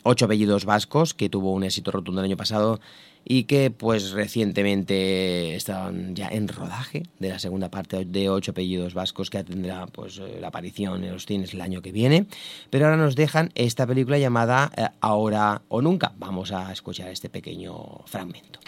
Ocho 0.04 0.26
apellidos 0.26 0.64
vascos, 0.64 1.14
que 1.14 1.30
tuvo 1.30 1.54
un 1.54 1.64
éxito 1.64 1.92
rotundo 1.92 2.22
el 2.22 2.26
año 2.26 2.38
pasado 2.38 2.80
y 3.26 3.44
que 3.44 3.72
pues 3.72 4.12
recientemente 4.12 5.56
estaban 5.56 6.16
ya 6.16 6.28
en 6.30 6.48
rodaje 6.48 7.04
de 7.20 7.30
la 7.30 7.40
segunda 7.40 7.70
parte 7.70 8.06
de 8.06 8.30
Ocho 8.30 8.52
apellidos 8.52 8.94
vascos 8.94 9.30
que 9.30 9.44
tendrá 9.44 9.86
pues 9.88 10.18
eh, 10.20 10.38
la 10.40 10.48
aparición 10.48 11.04
en 11.04 11.14
los 11.14 11.26
cines 11.26 11.54
el 11.54 11.62
año 11.62 11.82
que 11.82 11.92
viene. 11.92 12.26
Pero 12.70 12.86
ahora 12.86 12.98
nos 12.98 13.16
dejan 13.16 13.52
esta 13.56 13.86
película 13.86 14.18
llamada 14.18 14.72
eh, 14.76 14.88
Ahora 15.02 15.62
o 15.68 15.82
Nunca. 15.82 16.14
Vamos 16.18 16.52
a 16.52 16.72
escuchar 16.72 17.10
este 17.10 17.30
pequeño 17.30 18.02
fragmento. 18.06 18.60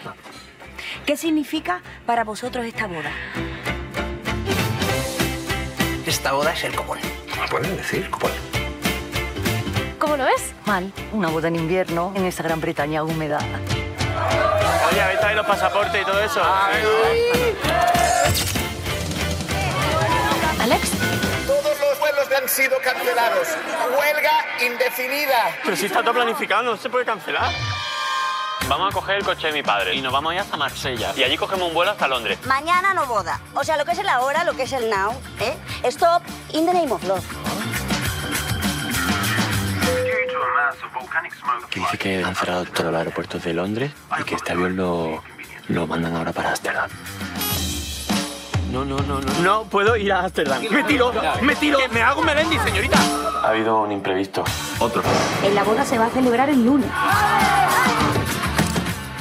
¿Qué 1.05 1.17
significa 1.17 1.81
para 2.05 2.23
vosotros 2.23 2.65
esta 2.65 2.87
boda? 2.87 3.11
Esta 6.05 6.33
boda 6.33 6.53
es 6.53 6.63
el 6.63 6.75
copón. 6.75 6.99
Pueden 7.49 7.75
decir 7.77 8.09
copón. 8.09 8.31
¿Cómo 9.99 10.17
lo 10.17 10.25
ves? 10.25 10.53
Mal. 10.65 10.91
Una 11.13 11.29
boda 11.29 11.47
en 11.47 11.55
invierno 11.55 12.11
en 12.15 12.25
esa 12.25 12.43
Gran 12.43 12.59
Bretaña 12.59 13.03
húmeda. 13.03 13.39
Oye, 14.89 15.01
¿habéis 15.01 15.19
traído 15.19 15.41
los 15.41 15.47
pasaportes 15.47 16.01
y 16.01 16.05
todo 16.05 16.19
eso? 16.21 16.41
¿Alex? 20.59 20.91
Todos 21.47 21.79
los 21.79 21.99
vuelos 21.99 22.27
han 22.37 22.47
sido 22.49 22.77
cancelados. 22.83 23.47
Huelga 23.97 24.65
indefinida. 24.65 25.55
Pero 25.63 25.75
si 25.75 25.85
está 25.87 26.01
todo 26.01 26.13
planificado, 26.13 26.63
no 26.63 26.77
se 26.77 26.89
puede 26.89 27.05
cancelar. 27.05 27.51
Vamos 28.67 28.91
a 28.91 28.93
coger 28.93 29.17
el 29.17 29.25
coche 29.25 29.47
de 29.47 29.53
mi 29.53 29.63
padre 29.63 29.95
y 29.95 30.01
nos 30.01 30.13
vamos 30.13 30.31
a 30.31 30.35
ir 30.35 30.41
hasta 30.41 30.55
Marsella. 30.55 31.13
Y 31.15 31.23
allí 31.23 31.35
cogemos 31.35 31.67
un 31.67 31.73
vuelo 31.73 31.91
hasta 31.91 32.07
Londres. 32.07 32.39
Mañana 32.45 32.93
no 32.93 33.05
boda. 33.05 33.39
O 33.53 33.63
sea, 33.63 33.75
lo 33.75 33.85
que 33.85 33.91
es 33.91 33.99
el 33.99 34.07
ahora, 34.07 34.43
lo 34.43 34.53
que 34.53 34.63
es 34.63 34.71
el 34.71 34.89
now. 34.89 35.11
¿eh? 35.39 35.57
Stop 35.85 36.23
in 36.53 36.65
the 36.65 36.73
name 36.73 36.91
of 36.91 37.03
love. 37.03 37.25
Que 41.69 41.79
dice 41.79 41.97
que 41.97 42.23
han 42.23 42.35
cerrado 42.35 42.65
todos 42.65 42.91
los 42.91 42.99
aeropuertos 42.99 43.43
de 43.43 43.53
Londres 43.53 43.91
y 44.19 44.23
que 44.23 44.35
este 44.35 44.51
avión 44.53 44.75
lo, 44.75 45.23
lo 45.67 45.87
mandan 45.87 46.15
ahora 46.15 46.31
para 46.33 46.49
Ámsterdam. 46.49 46.89
No, 48.71 48.85
no, 48.85 48.97
no, 48.99 49.19
no. 49.19 49.33
No 49.41 49.63
puedo 49.65 49.97
ir 49.97 50.13
a 50.13 50.21
Ámsterdam. 50.21 50.63
Me 50.71 50.83
tiro, 50.83 51.11
me 51.41 51.55
tiro. 51.55 51.77
me 51.91 52.01
hago 52.01 52.21
un 52.21 52.25
melendi, 52.25 52.57
señorita. 52.59 52.97
Ha 53.43 53.49
habido 53.49 53.81
un 53.81 53.91
imprevisto. 53.91 54.43
Otro. 54.79 55.03
En 55.43 55.53
la 55.55 55.63
boda 55.63 55.83
se 55.83 55.97
va 55.97 56.05
a 56.05 56.09
celebrar 56.09 56.49
el 56.49 56.63
lunes. 56.63 56.89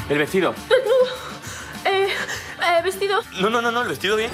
¿El 0.08 0.18
vestido? 0.18 0.54
eh, 1.84 2.08
eh, 2.08 2.82
¿Vestido? 2.84 3.22
No, 3.40 3.50
no, 3.50 3.60
no, 3.60 3.72
no, 3.72 3.82
el 3.82 3.88
vestido 3.88 4.16
bien. 4.16 4.30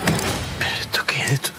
¿Pero 0.59 0.75
esto 0.81 1.05
qué 1.07 1.23
es? 1.23 1.33
¿Este 1.33 1.51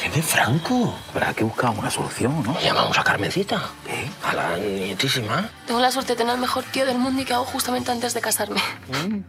de 0.00 0.22
Franco? 0.22 0.94
Habrá 1.10 1.34
que 1.34 1.44
buscar 1.44 1.68
una 1.70 1.90
solución, 1.90 2.42
¿no? 2.42 2.58
Llamamos 2.60 2.98
a 2.98 3.04
Carmencita. 3.04 3.62
¿Qué? 3.86 4.10
A 4.26 4.32
la 4.32 4.56
nietísima. 4.56 5.48
Tengo 5.66 5.80
la 5.80 5.92
suerte 5.92 6.14
de 6.14 6.16
tener 6.16 6.34
el 6.34 6.40
mejor 6.40 6.64
tío 6.64 6.84
del 6.86 6.98
mundo 6.98 7.22
y 7.22 7.24
que 7.24 7.34
hago 7.34 7.44
justamente 7.44 7.92
antes 7.92 8.12
de 8.14 8.20
casarme. 8.20 8.60
¿Qué 8.90 9.22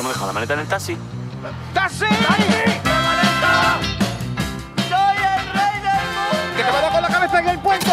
hemos 0.00 0.12
dejado 0.12 0.26
la 0.28 0.32
maleta 0.32 0.54
en 0.54 0.60
el 0.60 0.66
taxi? 0.66 0.96
¡Taxi! 1.74 2.04
¡Maleta! 2.04 3.78
¡Soy 4.88 5.16
el 5.16 5.52
rey 5.52 5.80
del 5.82 6.06
mundo! 6.14 6.56
¡Que 6.56 6.62
te 6.64 6.70
vaya 6.70 6.90
con 6.90 7.02
la 7.02 7.08
cabeza 7.08 7.38
en 7.38 7.48
el 7.48 7.58
puente! 7.58 7.92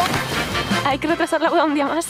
Hay 0.86 0.98
que 1.00 1.08
retrasar 1.08 1.42
la 1.42 1.50
boda 1.50 1.66
un 1.66 1.74
día 1.76 1.86
más. 1.86 2.06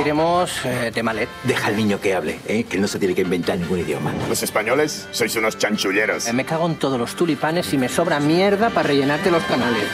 Queremos 0.00 0.64
eh, 0.64 0.90
temalet. 0.94 1.28
Deja 1.44 1.66
al 1.66 1.76
niño 1.76 2.00
que 2.00 2.14
hable, 2.14 2.40
¿eh? 2.46 2.64
que 2.64 2.76
él 2.76 2.80
no 2.80 2.88
se 2.88 2.98
tiene 2.98 3.14
que 3.14 3.20
inventar 3.20 3.58
ningún 3.58 3.80
idioma. 3.80 4.14
Los 4.30 4.42
españoles 4.42 5.06
sois 5.10 5.36
unos 5.36 5.58
chanchulleros. 5.58 6.26
Eh, 6.26 6.32
me 6.32 6.46
cago 6.46 6.64
en 6.64 6.76
todos 6.76 6.98
los 6.98 7.14
tulipanes 7.14 7.70
y 7.74 7.76
me 7.76 7.90
sobra 7.90 8.18
mierda 8.18 8.70
para 8.70 8.88
rellenarte 8.88 9.30
los 9.30 9.42
canales. 9.42 9.84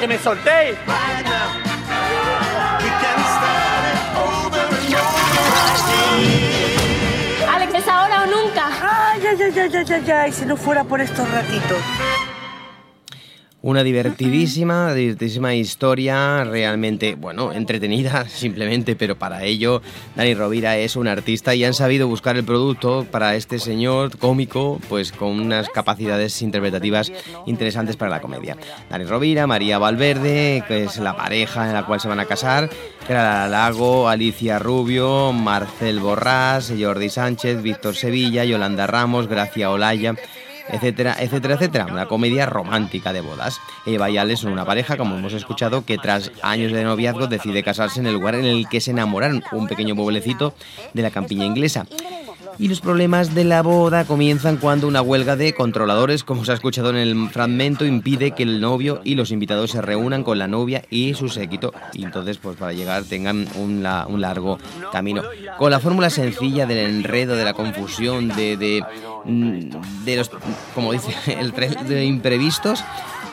¡Que 0.00 0.06
me 0.06 0.18
soltéis! 0.18 0.76
Alex, 7.48 7.74
¿es 7.74 7.88
ahora 7.88 8.24
o 8.24 8.26
nunca? 8.26 8.68
Ay, 8.82 9.22
ay, 9.26 9.36
ay, 9.40 9.58
ay, 9.58 9.70
ay, 9.74 9.92
ay, 9.94 10.10
ay, 10.10 10.32
si 10.32 10.44
no 10.44 10.58
fuera 10.58 10.84
por 10.84 11.00
estos 11.00 11.26
ratitos. 11.30 12.35
Una 13.66 13.82
divertidísima, 13.82 14.94
divertidísima 14.94 15.52
historia, 15.56 16.44
realmente, 16.44 17.16
bueno, 17.16 17.52
entretenida 17.52 18.28
simplemente, 18.28 18.94
pero 18.94 19.18
para 19.18 19.42
ello 19.42 19.82
Dani 20.14 20.34
Rovira 20.34 20.76
es 20.76 20.94
un 20.94 21.08
artista 21.08 21.52
y 21.52 21.64
han 21.64 21.74
sabido 21.74 22.06
buscar 22.06 22.36
el 22.36 22.44
producto 22.44 23.04
para 23.10 23.34
este 23.34 23.58
señor 23.58 24.18
cómico, 24.18 24.80
pues 24.88 25.10
con 25.10 25.40
unas 25.40 25.68
capacidades 25.68 26.42
interpretativas 26.42 27.10
interesantes 27.46 27.96
para 27.96 28.12
la 28.12 28.20
comedia. 28.20 28.56
Dani 28.88 29.04
Rovira, 29.04 29.48
María 29.48 29.78
Valverde, 29.78 30.62
que 30.68 30.84
es 30.84 30.98
la 30.98 31.16
pareja 31.16 31.66
en 31.66 31.72
la 31.74 31.84
cual 31.84 31.98
se 31.98 32.06
van 32.06 32.20
a 32.20 32.26
casar, 32.26 32.70
Clara 33.08 33.48
Lago, 33.48 34.08
Alicia 34.08 34.60
Rubio, 34.60 35.32
Marcel 35.32 35.98
Borrás, 35.98 36.72
Jordi 36.78 37.08
Sánchez, 37.08 37.62
Víctor 37.62 37.96
Sevilla, 37.96 38.44
Yolanda 38.44 38.86
Ramos, 38.86 39.26
Gracia 39.26 39.72
Olaya 39.72 40.14
etcétera, 40.68 41.16
etcétera, 41.18 41.54
etcétera. 41.54 41.86
Una 41.86 42.06
comedia 42.06 42.46
romántica 42.46 43.12
de 43.12 43.20
bodas. 43.20 43.60
Eva 43.86 44.10
y 44.10 44.18
Ale 44.18 44.36
son 44.36 44.52
una 44.52 44.64
pareja, 44.64 44.96
como 44.96 45.16
hemos 45.16 45.32
escuchado, 45.32 45.84
que 45.84 45.98
tras 45.98 46.30
años 46.42 46.72
de 46.72 46.84
noviazgo 46.84 47.26
decide 47.26 47.62
casarse 47.62 48.00
en 48.00 48.06
el 48.06 48.14
lugar 48.14 48.34
en 48.34 48.44
el 48.44 48.68
que 48.68 48.80
se 48.80 48.90
enamoraron, 48.90 49.42
un 49.52 49.66
pequeño 49.66 49.94
pueblecito 49.94 50.54
de 50.92 51.02
la 51.02 51.10
campiña 51.10 51.44
inglesa. 51.44 51.86
Y 52.58 52.68
los 52.68 52.80
problemas 52.80 53.34
de 53.34 53.44
la 53.44 53.62
boda 53.62 54.04
comienzan 54.06 54.56
cuando 54.56 54.88
una 54.88 55.02
huelga 55.02 55.36
de 55.36 55.52
controladores, 55.54 56.24
como 56.24 56.44
se 56.44 56.52
ha 56.52 56.54
escuchado 56.54 56.88
en 56.90 56.96
el 56.96 57.28
fragmento, 57.30 57.84
impide 57.84 58.30
que 58.30 58.44
el 58.44 58.60
novio 58.60 59.00
y 59.04 59.14
los 59.14 59.30
invitados 59.30 59.72
se 59.72 59.82
reúnan 59.82 60.24
con 60.24 60.38
la 60.38 60.48
novia 60.48 60.82
y 60.90 61.12
su 61.14 61.28
séquito. 61.28 61.74
Y 61.92 62.04
entonces, 62.04 62.38
pues 62.38 62.56
para 62.56 62.72
llegar 62.72 63.04
tengan 63.04 63.46
un, 63.56 63.82
la- 63.82 64.06
un 64.08 64.20
largo 64.22 64.58
camino. 64.90 65.22
Con 65.58 65.70
la 65.70 65.80
fórmula 65.80 66.08
sencilla 66.08 66.64
del 66.66 66.78
enredo, 66.78 67.36
de 67.36 67.44
la 67.44 67.52
confusión, 67.52 68.28
de, 68.28 68.56
de, 68.56 68.82
mm, 69.26 70.04
de 70.04 70.16
los, 70.16 70.30
como 70.74 70.92
dice, 70.92 71.14
el 71.38 71.52
de 71.52 72.04
imprevistos, 72.06 72.82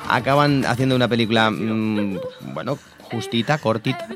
acaban 0.10 0.66
haciendo 0.66 0.96
una 0.98 1.08
película, 1.08 1.50
mm, 1.50 2.20
bueno, 2.54 2.78
justita, 3.00 3.58
cortita 3.58 4.08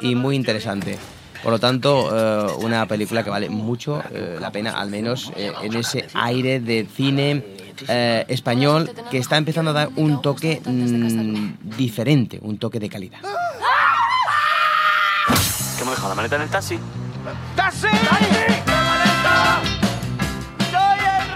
y 0.00 0.14
muy 0.14 0.36
interesante. 0.36 0.96
Por 1.42 1.52
lo 1.52 1.58
tanto, 1.58 2.10
eh, 2.12 2.52
una 2.64 2.86
película 2.86 3.22
que 3.22 3.30
vale 3.30 3.48
mucho 3.48 4.02
eh, 4.12 4.38
la 4.40 4.50
pena, 4.50 4.72
al 4.72 4.90
menos 4.90 5.32
eh, 5.36 5.52
en 5.62 5.74
ese 5.74 6.08
aire 6.14 6.60
de 6.60 6.86
cine 6.86 7.44
eh, 7.86 8.24
español 8.28 8.90
que 9.10 9.18
está 9.18 9.36
empezando 9.36 9.70
a 9.70 9.74
dar 9.74 9.90
un 9.96 10.20
toque 10.20 10.60
mm, 10.64 11.76
diferente, 11.76 12.38
un 12.42 12.58
toque 12.58 12.80
de 12.80 12.88
calidad. 12.88 13.20
¿Que 15.76 15.82
hemos 15.82 15.94
dejado 15.94 16.08
la 16.08 16.14
maleta 16.16 16.36
en 16.36 16.42
el 16.42 16.48
taxi? 16.48 16.78
¡Taxi! 17.54 17.80
¡Soy 17.82 17.88
el 17.88 17.98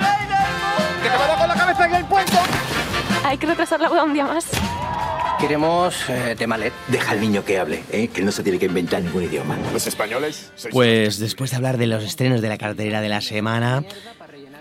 rey 0.01 0.27
del 0.27 0.53
mundo! 0.59 1.03
¡Que 1.03 1.09
te 1.09 1.17
va 1.17 1.25
a 1.25 1.29
dar 1.29 1.39
con 1.39 1.49
la 1.49 1.55
cabeza 1.55 1.87
en 1.87 1.95
el 1.95 2.05
puente! 2.07 2.39
Hay 3.25 3.39
que 3.39 3.47
retrasar 3.47 3.81
la 3.81 3.89
boda 3.89 4.03
un 4.03 4.15
día 4.15 4.25
más. 4.25 4.47
Queremos 5.43 6.09
eh, 6.09 6.37
temalet. 6.39 6.73
Deja 6.87 7.11
al 7.11 7.21
niño 7.21 7.45
que 7.45 7.59
hable, 7.59 7.83
¿eh? 7.91 8.07
que 8.07 8.21
él 8.21 8.27
no 8.27 8.31
se 8.31 8.45
tiene 8.45 8.61
que 8.61 8.67
inventar 8.67 9.03
ningún 9.03 9.25
idioma. 9.25 9.59
Los 9.73 9.89
españoles 9.89 10.53
Pues 10.71 11.19
después 11.19 11.51
de 11.51 11.57
hablar 11.57 11.79
de 11.79 11.89
los 11.89 12.05
estrenos 12.05 12.41
de 12.41 12.49
la 12.49 12.59
cartelera 12.59 13.01
de 13.01 13.09
la 13.09 13.21
semana, 13.21 13.83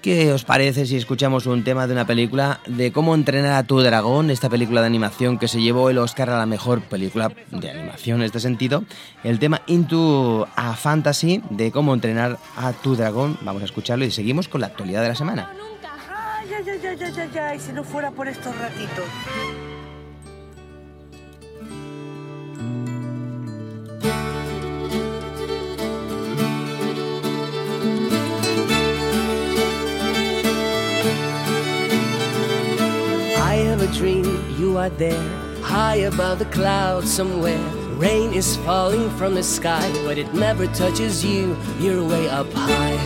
¿qué 0.01 0.33
os 0.33 0.43
parece 0.43 0.87
si 0.87 0.97
escuchamos 0.97 1.45
un 1.45 1.63
tema 1.63 1.85
de 1.85 1.93
una 1.93 2.07
película 2.07 2.61
de 2.65 2.91
cómo 2.91 3.13
entrenar 3.13 3.53
a 3.53 3.63
tu 3.63 3.79
dragón, 3.79 4.31
esta 4.31 4.49
película 4.49 4.81
de 4.81 4.87
animación 4.87 5.37
que 5.37 5.47
se 5.47 5.61
llevó 5.61 5.91
el 5.91 5.99
Oscar 5.99 6.31
a 6.31 6.39
la 6.39 6.47
mejor 6.47 6.81
película 6.81 7.31
de 7.51 7.69
animación 7.69 8.21
en 8.21 8.25
este 8.25 8.39
sentido? 8.39 8.83
El 9.23 9.37
tema 9.37 9.61
Into 9.67 10.47
a 10.55 10.73
Fantasy 10.75 11.43
de 11.51 11.71
cómo 11.71 11.93
entrenar 11.93 12.39
a 12.57 12.73
tu 12.73 12.95
dragón. 12.95 13.37
Vamos 13.41 13.61
a 13.61 13.65
escucharlo 13.65 14.03
y 14.03 14.09
seguimos 14.09 14.47
con 14.47 14.61
la 14.61 14.67
actualidad 14.67 15.03
de 15.03 15.09
la 15.09 15.15
semana. 15.15 15.51
Ay, 15.53 16.49
ay, 16.57 16.63
ay, 16.67 16.87
ay, 16.87 16.97
ay, 17.03 17.13
ay, 17.17 17.39
ay, 17.39 17.59
si 17.59 17.71
no 17.71 17.83
fuera 17.83 18.09
por 18.09 18.27
estos 18.27 18.57
ratitos. 18.57 19.05
Are 34.77 34.89
there, 34.89 35.29
high 35.61 35.97
above 35.97 36.39
the 36.39 36.45
clouds 36.45 37.11
somewhere. 37.11 37.63
Rain 37.95 38.33
is 38.33 38.57
falling 38.57 39.09
from 39.11 39.35
the 39.35 39.43
sky, 39.43 39.91
but 40.05 40.17
it 40.17 40.33
never 40.33 40.67
touches 40.67 41.23
you. 41.23 41.57
You're 41.79 42.03
way 42.03 42.27
up 42.29 42.51
high. 42.53 42.97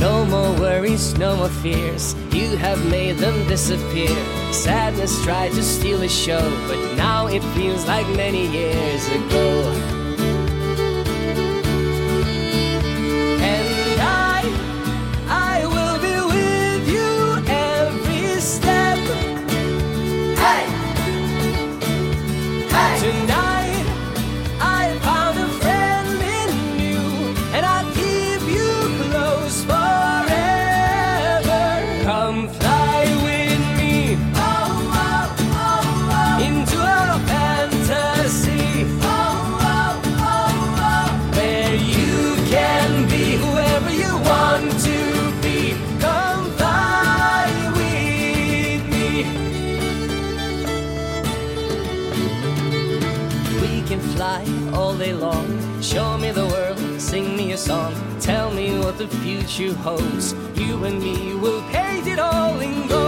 No 0.00 0.24
more 0.24 0.52
worries, 0.60 1.16
no 1.18 1.36
more 1.36 1.48
fears. 1.48 2.14
You 2.32 2.56
have 2.56 2.84
made 2.90 3.18
them 3.18 3.46
disappear. 3.48 4.16
Sadness 4.52 5.22
tried 5.24 5.52
to 5.52 5.62
steal 5.62 5.98
the 5.98 6.08
show, 6.08 6.42
but 6.68 6.96
now 6.96 7.26
it 7.26 7.42
feels 7.54 7.86
like 7.86 8.06
many 8.08 8.46
years 8.46 9.06
ago. 9.08 9.95
The 59.06 59.16
future 59.18 59.74
holds. 59.74 60.34
You 60.54 60.84
and 60.84 61.00
me 61.02 61.34
will 61.34 61.62
paint 61.70 62.06
it 62.06 62.18
all 62.18 62.58
in 62.60 62.88
gold. 62.88 63.05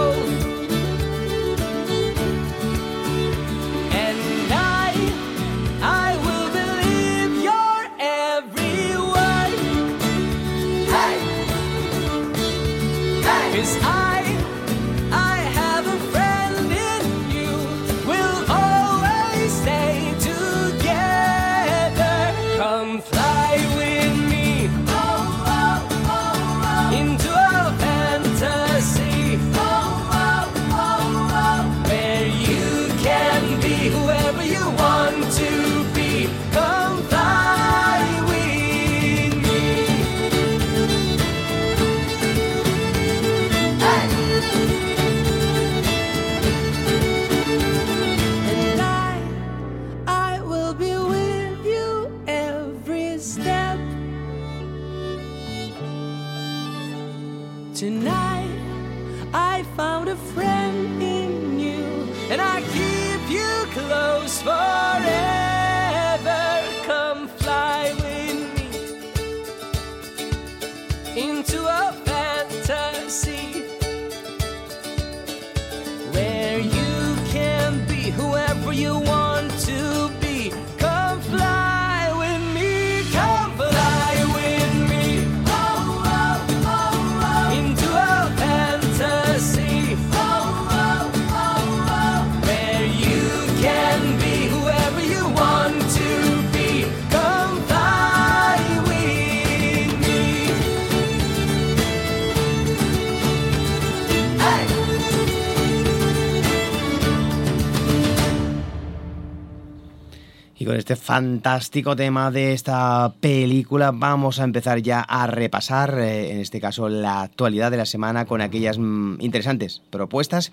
Y 110.59 110.65
con 110.65 110.75
este 110.75 110.97
fantástico 110.97 111.95
tema 111.95 112.31
de 112.31 112.51
esta 112.51 113.13
película 113.21 113.91
vamos 113.93 114.41
a 114.41 114.43
empezar 114.43 114.81
ya 114.81 114.99
a 114.99 115.25
repasar, 115.25 115.97
eh, 115.99 116.33
en 116.33 116.39
este 116.39 116.59
caso, 116.59 116.89
la 116.89 117.21
actualidad 117.21 117.71
de 117.71 117.77
la 117.77 117.85
semana 117.85 118.25
con 118.25 118.41
aquellas 118.41 118.77
mm, 118.77 119.21
interesantes 119.21 119.81
propuestas 119.89 120.51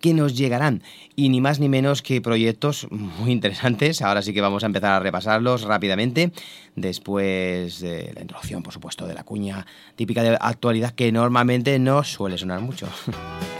que 0.00 0.14
nos 0.14 0.38
llegarán. 0.38 0.84
Y 1.16 1.28
ni 1.28 1.40
más 1.40 1.58
ni 1.58 1.68
menos 1.68 2.02
que 2.02 2.20
proyectos 2.20 2.86
muy 2.92 3.32
interesantes. 3.32 4.00
Ahora 4.00 4.22
sí 4.22 4.32
que 4.32 4.40
vamos 4.40 4.62
a 4.62 4.66
empezar 4.66 4.92
a 4.92 5.00
repasarlos 5.00 5.62
rápidamente. 5.62 6.30
Después 6.76 7.80
de 7.80 8.12
la 8.14 8.20
introducción, 8.20 8.62
por 8.62 8.72
supuesto, 8.72 9.08
de 9.08 9.14
la 9.14 9.24
cuña 9.24 9.66
típica 9.96 10.22
de 10.22 10.38
actualidad 10.40 10.92
que 10.92 11.10
normalmente 11.10 11.80
no 11.80 12.04
suele 12.04 12.38
sonar 12.38 12.60
mucho. 12.60 12.86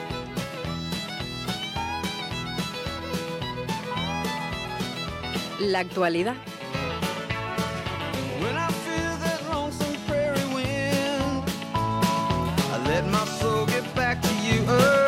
wind, 10.54 11.44
I 11.74 12.84
let 12.86 13.04
my 13.08 13.24
soul 13.24 13.66
get 13.66 13.84
back 13.96 14.22
to 14.22 14.34
you 14.36 15.07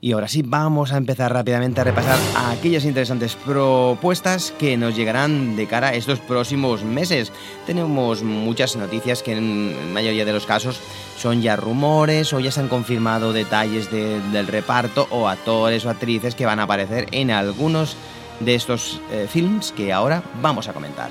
Y 0.00 0.12
ahora 0.12 0.28
sí, 0.28 0.42
vamos 0.46 0.92
a 0.92 0.96
empezar 0.96 1.32
rápidamente 1.32 1.80
a 1.80 1.84
repasar 1.84 2.16
aquellas 2.52 2.84
interesantes 2.84 3.34
propuestas 3.34 4.52
que 4.56 4.76
nos 4.76 4.94
llegarán 4.94 5.56
de 5.56 5.66
cara 5.66 5.88
a 5.88 5.94
estos 5.94 6.20
próximos 6.20 6.84
meses. 6.84 7.32
Tenemos 7.66 8.22
muchas 8.22 8.76
noticias 8.76 9.24
que 9.24 9.32
en 9.32 9.92
mayoría 9.92 10.24
de 10.24 10.32
los 10.32 10.46
casos 10.46 10.78
son 11.18 11.42
ya 11.42 11.56
rumores 11.56 12.32
o 12.32 12.38
ya 12.38 12.52
se 12.52 12.60
han 12.60 12.68
confirmado 12.68 13.32
detalles 13.32 13.90
de- 13.90 14.20
del 14.30 14.46
reparto 14.46 15.08
o 15.10 15.26
actores 15.28 15.84
o 15.84 15.90
actrices 15.90 16.36
que 16.36 16.46
van 16.46 16.60
a 16.60 16.62
aparecer 16.62 17.08
en 17.10 17.32
algunos 17.32 17.96
de 18.38 18.54
estos 18.54 19.00
eh, 19.10 19.26
films 19.28 19.72
que 19.72 19.92
ahora 19.92 20.22
vamos 20.40 20.68
a 20.68 20.72
comentar. 20.72 21.10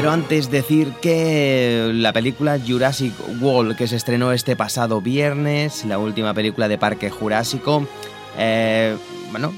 Pero 0.00 0.12
antes 0.12 0.50
decir 0.50 0.94
que 1.02 1.90
la 1.92 2.14
película 2.14 2.58
Jurassic 2.58 3.12
World, 3.38 3.76
que 3.76 3.86
se 3.86 3.96
estrenó 3.96 4.32
este 4.32 4.56
pasado 4.56 5.02
viernes, 5.02 5.84
la 5.84 5.98
última 5.98 6.32
película 6.32 6.68
de 6.68 6.78
Parque 6.78 7.10
Jurásico, 7.10 7.86
eh, 8.38 8.96
bueno, 9.30 9.52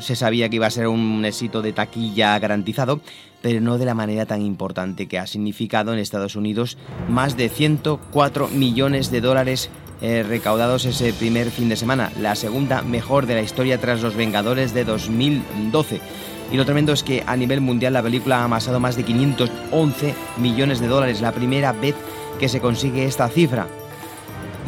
se 0.00 0.16
sabía 0.16 0.50
que 0.50 0.56
iba 0.56 0.66
a 0.66 0.70
ser 0.70 0.86
un 0.86 1.24
éxito 1.24 1.62
de 1.62 1.72
taquilla 1.72 2.38
garantizado, 2.38 3.00
pero 3.40 3.62
no 3.62 3.78
de 3.78 3.86
la 3.86 3.94
manera 3.94 4.26
tan 4.26 4.42
importante 4.42 5.06
que 5.06 5.18
ha 5.18 5.26
significado 5.26 5.94
en 5.94 5.98
Estados 5.98 6.36
Unidos 6.36 6.76
más 7.08 7.38
de 7.38 7.48
104 7.48 8.48
millones 8.48 9.10
de 9.10 9.22
dólares 9.22 9.70
eh, 10.02 10.26
recaudados 10.28 10.84
ese 10.84 11.14
primer 11.14 11.50
fin 11.50 11.70
de 11.70 11.76
semana, 11.76 12.12
la 12.20 12.34
segunda 12.34 12.82
mejor 12.82 13.24
de 13.24 13.36
la 13.36 13.40
historia 13.40 13.80
tras 13.80 14.02
Los 14.02 14.14
Vengadores 14.14 14.74
de 14.74 14.84
2012. 14.84 16.02
Y 16.52 16.56
lo 16.56 16.64
tremendo 16.64 16.92
es 16.92 17.02
que 17.02 17.22
a 17.26 17.36
nivel 17.36 17.60
mundial 17.60 17.94
la 17.94 18.02
película 18.02 18.40
ha 18.40 18.44
amasado 18.44 18.78
más 18.80 18.96
de 18.96 19.04
511 19.04 20.14
millones 20.38 20.80
de 20.80 20.86
dólares, 20.86 21.20
la 21.20 21.32
primera 21.32 21.72
vez 21.72 21.94
que 22.38 22.48
se 22.48 22.60
consigue 22.60 23.04
esta 23.04 23.28
cifra. 23.28 23.66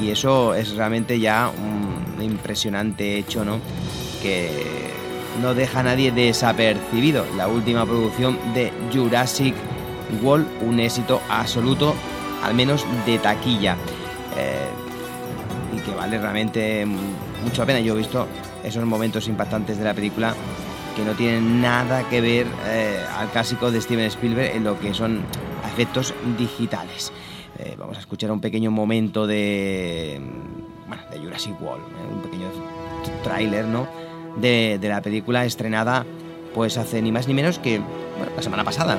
Y 0.00 0.10
eso 0.10 0.54
es 0.54 0.74
realmente 0.74 1.18
ya 1.20 1.50
un 1.56 2.22
impresionante 2.22 3.18
hecho, 3.18 3.44
¿no? 3.44 3.60
Que 4.22 4.50
no 5.40 5.54
deja 5.54 5.80
a 5.80 5.82
nadie 5.82 6.12
desapercibido. 6.12 7.24
La 7.36 7.48
última 7.48 7.84
producción 7.84 8.38
de 8.54 8.72
Jurassic 8.92 9.54
World, 10.22 10.46
un 10.62 10.80
éxito 10.80 11.20
absoluto, 11.28 11.94
al 12.42 12.54
menos 12.54 12.84
de 13.06 13.18
taquilla. 13.18 13.76
Eh, 14.36 15.76
y 15.76 15.80
que 15.80 15.94
vale 15.94 16.18
realmente 16.18 16.86
mucho 16.86 17.62
la 17.62 17.66
pena. 17.66 17.80
Yo 17.80 17.94
he 17.94 17.98
visto 17.98 18.26
esos 18.64 18.84
momentos 18.84 19.28
impactantes 19.28 19.78
de 19.78 19.84
la 19.84 19.94
película 19.94 20.34
que 20.96 21.04
no 21.04 21.12
tienen 21.12 21.60
nada 21.60 22.08
que 22.08 22.22
ver 22.22 22.46
eh, 22.64 23.04
al 23.16 23.28
clásico 23.28 23.70
de 23.70 23.80
Steven 23.82 24.06
Spielberg 24.06 24.56
en 24.56 24.64
lo 24.64 24.80
que 24.80 24.94
son 24.94 25.20
efectos 25.70 26.14
digitales. 26.38 27.12
Eh, 27.58 27.76
vamos 27.78 27.98
a 27.98 28.00
escuchar 28.00 28.32
un 28.32 28.40
pequeño 28.40 28.70
momento 28.70 29.26
de, 29.26 30.18
bueno, 30.88 31.02
de 31.10 31.18
Jurassic 31.18 31.60
World, 31.60 31.84
¿eh? 31.84 32.14
un 32.14 32.22
pequeño 32.22 32.46
tráiler, 33.22 33.66
¿no? 33.66 33.86
De, 34.36 34.78
de 34.80 34.88
la 34.88 35.02
película 35.02 35.44
estrenada, 35.44 36.06
pues 36.54 36.78
hace 36.78 37.02
ni 37.02 37.12
más 37.12 37.28
ni 37.28 37.34
menos 37.34 37.58
que 37.58 37.78
bueno, 37.78 38.32
la 38.34 38.42
semana 38.42 38.64
pasada. 38.64 38.96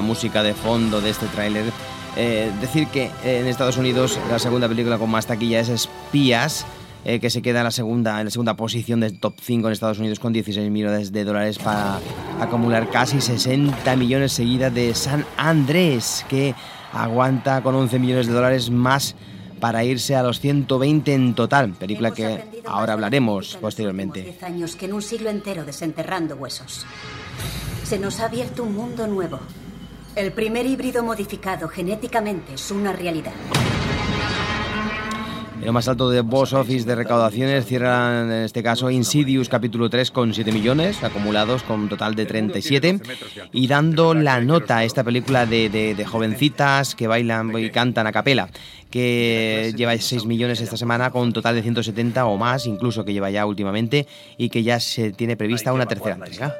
La 0.00 0.06
música 0.06 0.42
de 0.42 0.54
fondo 0.54 1.02
de 1.02 1.10
este 1.10 1.26
tráiler, 1.26 1.66
eh, 2.16 2.50
decir 2.62 2.86
que 2.86 3.10
eh, 3.22 3.40
en 3.40 3.46
Estados 3.46 3.76
Unidos 3.76 4.18
la 4.30 4.38
segunda 4.38 4.66
película 4.66 4.96
con 4.96 5.10
más 5.10 5.26
taquilla 5.26 5.60
es 5.60 5.68
Espías, 5.68 6.64
eh, 7.04 7.20
que 7.20 7.28
se 7.28 7.42
queda 7.42 7.58
en 7.58 7.64
la 7.64 7.70
segunda, 7.70 8.18
en 8.18 8.24
la 8.24 8.30
segunda 8.30 8.56
posición 8.56 9.00
del 9.00 9.20
top 9.20 9.34
5 9.42 9.68
en 9.68 9.72
Estados 9.72 9.98
Unidos 9.98 10.18
con 10.18 10.32
16 10.32 10.70
millones 10.70 11.12
de 11.12 11.24
dólares 11.24 11.58
para 11.58 11.98
acumular 12.40 12.88
casi 12.88 13.20
60 13.20 13.94
millones 13.96 14.32
seguida 14.32 14.70
de 14.70 14.94
San 14.94 15.26
Andrés, 15.36 16.24
que 16.30 16.54
aguanta 16.94 17.62
con 17.62 17.74
11 17.74 17.98
millones 17.98 18.26
de 18.26 18.32
dólares 18.32 18.70
más 18.70 19.14
para 19.60 19.84
irse 19.84 20.16
a 20.16 20.22
los 20.22 20.40
120 20.40 21.12
en 21.12 21.34
total, 21.34 21.72
película 21.72 22.12
que 22.12 22.42
ahora 22.64 22.94
hablaremos 22.94 23.58
posteriormente. 23.60 24.22
Diez 24.22 24.42
años 24.42 24.76
que 24.76 24.86
en 24.86 24.94
un 24.94 25.02
siglo 25.02 25.28
entero 25.28 25.66
desenterrando 25.66 26.36
huesos. 26.36 26.86
Se 27.84 27.98
nos 27.98 28.20
ha 28.20 28.26
abierto 28.26 28.62
un 28.62 28.74
mundo 28.74 29.06
nuevo. 29.06 29.40
El 30.16 30.32
primer 30.32 30.66
híbrido 30.66 31.02
modificado 31.04 31.68
genéticamente 31.68 32.54
es 32.54 32.70
una 32.70 32.92
realidad. 32.92 33.32
En 35.60 35.66
lo 35.66 35.72
más 35.74 35.88
alto 35.88 36.08
de 36.08 36.22
box 36.22 36.54
office 36.54 36.86
de 36.86 36.94
recaudaciones 36.94 37.66
cierran 37.66 38.32
en 38.32 38.44
este 38.44 38.62
caso 38.62 38.90
Insidious 38.90 39.50
capítulo 39.50 39.90
3 39.90 40.10
con 40.10 40.32
7 40.32 40.52
millones 40.52 41.04
acumulados 41.04 41.62
con 41.62 41.80
un 41.80 41.88
total 41.90 42.14
de 42.14 42.24
37 42.24 42.98
y 43.52 43.66
dando 43.68 44.14
la 44.14 44.40
nota 44.40 44.78
a 44.78 44.84
esta 44.84 45.04
película 45.04 45.44
de, 45.44 45.68
de- 45.68 45.94
de 45.94 46.06
jovencitas 46.06 46.94
que 46.94 47.06
bailan 47.06 47.56
y 47.58 47.68
cantan 47.70 48.06
a 48.06 48.12
capela 48.12 48.48
que 48.90 49.74
lleva 49.76 49.96
6 49.96 50.24
millones 50.24 50.62
esta 50.62 50.78
semana 50.78 51.10
con 51.10 51.22
un 51.22 51.32
total 51.34 51.54
de 51.54 51.62
170 51.62 52.24
o 52.24 52.38
más 52.38 52.64
incluso 52.66 53.04
que 53.04 53.12
lleva 53.12 53.30
ya 53.30 53.44
últimamente 53.44 54.06
y 54.38 54.48
que 54.48 54.62
ya 54.62 54.80
se 54.80 55.12
tiene 55.12 55.36
prevista 55.36 55.74
una 55.74 55.84
tercera 55.86 56.14
entrega. 56.14 56.56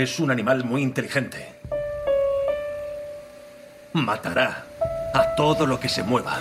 Es 0.00 0.18
un 0.18 0.30
animal 0.30 0.64
muy 0.64 0.80
inteligente. 0.82 1.46
Matará 3.92 4.64
a 5.12 5.34
todo 5.36 5.66
lo 5.66 5.78
que 5.78 5.90
se 5.90 6.02
mueva. 6.02 6.40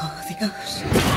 Oh, 0.00 0.12
Dios. 0.38 1.07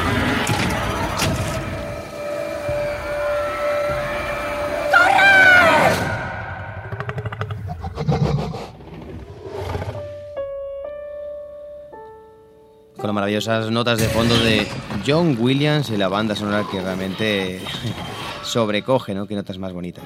Las 13.03 13.13
maravillosas 13.13 13.71
notas 13.71 13.99
de 13.99 14.07
fondo 14.09 14.37
de 14.39 14.67
John 15.05 15.35
Williams 15.39 15.89
y 15.89 15.97
la 15.97 16.07
banda 16.07 16.35
sonora 16.35 16.65
que 16.69 16.81
realmente 16.81 17.59
sobrecoge, 18.43 19.13
¿no? 19.13 19.27
Qué 19.27 19.35
notas 19.35 19.57
más 19.57 19.73
bonitas. 19.73 20.03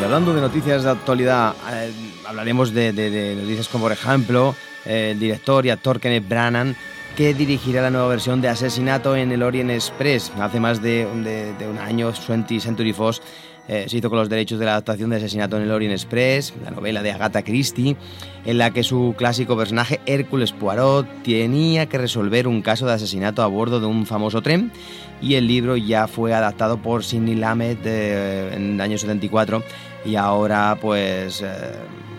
Y 0.00 0.04
hablando 0.04 0.34
de 0.34 0.40
noticias 0.40 0.82
de 0.82 0.90
actualidad, 0.90 1.54
eh, 1.70 1.92
hablaremos 2.26 2.72
de, 2.72 2.92
de- 2.92 3.36
noticias 3.36 3.68
como, 3.68 3.84
por 3.84 3.92
ejemplo, 3.92 4.54
el 4.84 5.18
director 5.18 5.64
y 5.64 5.70
actor 5.70 6.00
Kenneth 6.00 6.28
Branagh, 6.28 6.74
que 7.16 7.34
dirigirá 7.34 7.82
la 7.82 7.90
nueva 7.90 8.08
versión 8.08 8.40
de 8.40 8.48
Asesinato 8.48 9.16
en 9.16 9.32
el 9.32 9.42
Orient 9.42 9.70
Express. 9.70 10.32
Hace 10.40 10.60
más 10.60 10.82
de, 10.82 11.06
un 11.06 11.78
año, 11.78 12.12
20th 12.12 12.60
Century 12.60 12.92
Fox 12.92 13.20
eh, 13.68 13.86
se 13.88 13.98
hizo 13.98 14.08
con 14.08 14.18
los 14.18 14.28
derechos 14.28 14.58
de 14.58 14.64
la 14.64 14.72
adaptación 14.72 15.10
de 15.10 15.16
Asesinato 15.16 15.56
en 15.56 15.64
el 15.64 15.70
Orient 15.70 15.92
Express, 15.92 16.54
la 16.64 16.70
novela 16.70 17.02
de 17.02 17.12
Agatha 17.12 17.42
Christie, 17.42 17.96
en 18.44 18.58
la 18.58 18.70
que 18.70 18.82
su 18.82 19.14
clásico 19.16 19.56
personaje 19.56 20.00
Hércules 20.06 20.52
Poirot 20.52 21.06
tenía 21.22 21.86
que 21.86 21.98
resolver 21.98 22.48
un 22.48 22.62
caso 22.62 22.86
de 22.86 22.94
asesinato 22.94 23.42
a 23.42 23.46
bordo 23.46 23.78
de 23.78 23.86
un 23.86 24.06
famoso 24.06 24.42
tren 24.42 24.72
y 25.20 25.34
el 25.34 25.46
libro 25.46 25.76
ya 25.76 26.08
fue 26.08 26.34
adaptado 26.34 26.78
por 26.78 27.04
Sidney 27.04 27.36
Lamet 27.36 27.78
eh, 27.84 28.52
en 28.54 28.74
el 28.74 28.80
año 28.80 28.98
74 28.98 29.62
y 30.04 30.16
ahora 30.16 30.76
pues 30.80 31.42
eh, 31.42 31.72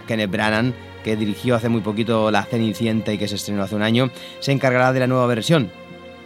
Kenneth 0.08 0.32
Branagh 0.32 0.73
que 1.04 1.16
dirigió 1.16 1.56
hace 1.56 1.70
muy 1.70 1.82
poquito 1.82 2.32
La 2.32 2.44
Cenicienta 2.44 3.13
y 3.13 3.18
que 3.18 3.28
se 3.28 3.36
estrenó 3.36 3.63
hace 3.63 3.76
un 3.76 3.84
año 3.84 4.10
se 4.39 4.52
encargará 4.52 4.94
de 4.94 5.02
la 5.02 5.08
nueva 5.08 5.28
versión 5.28 5.70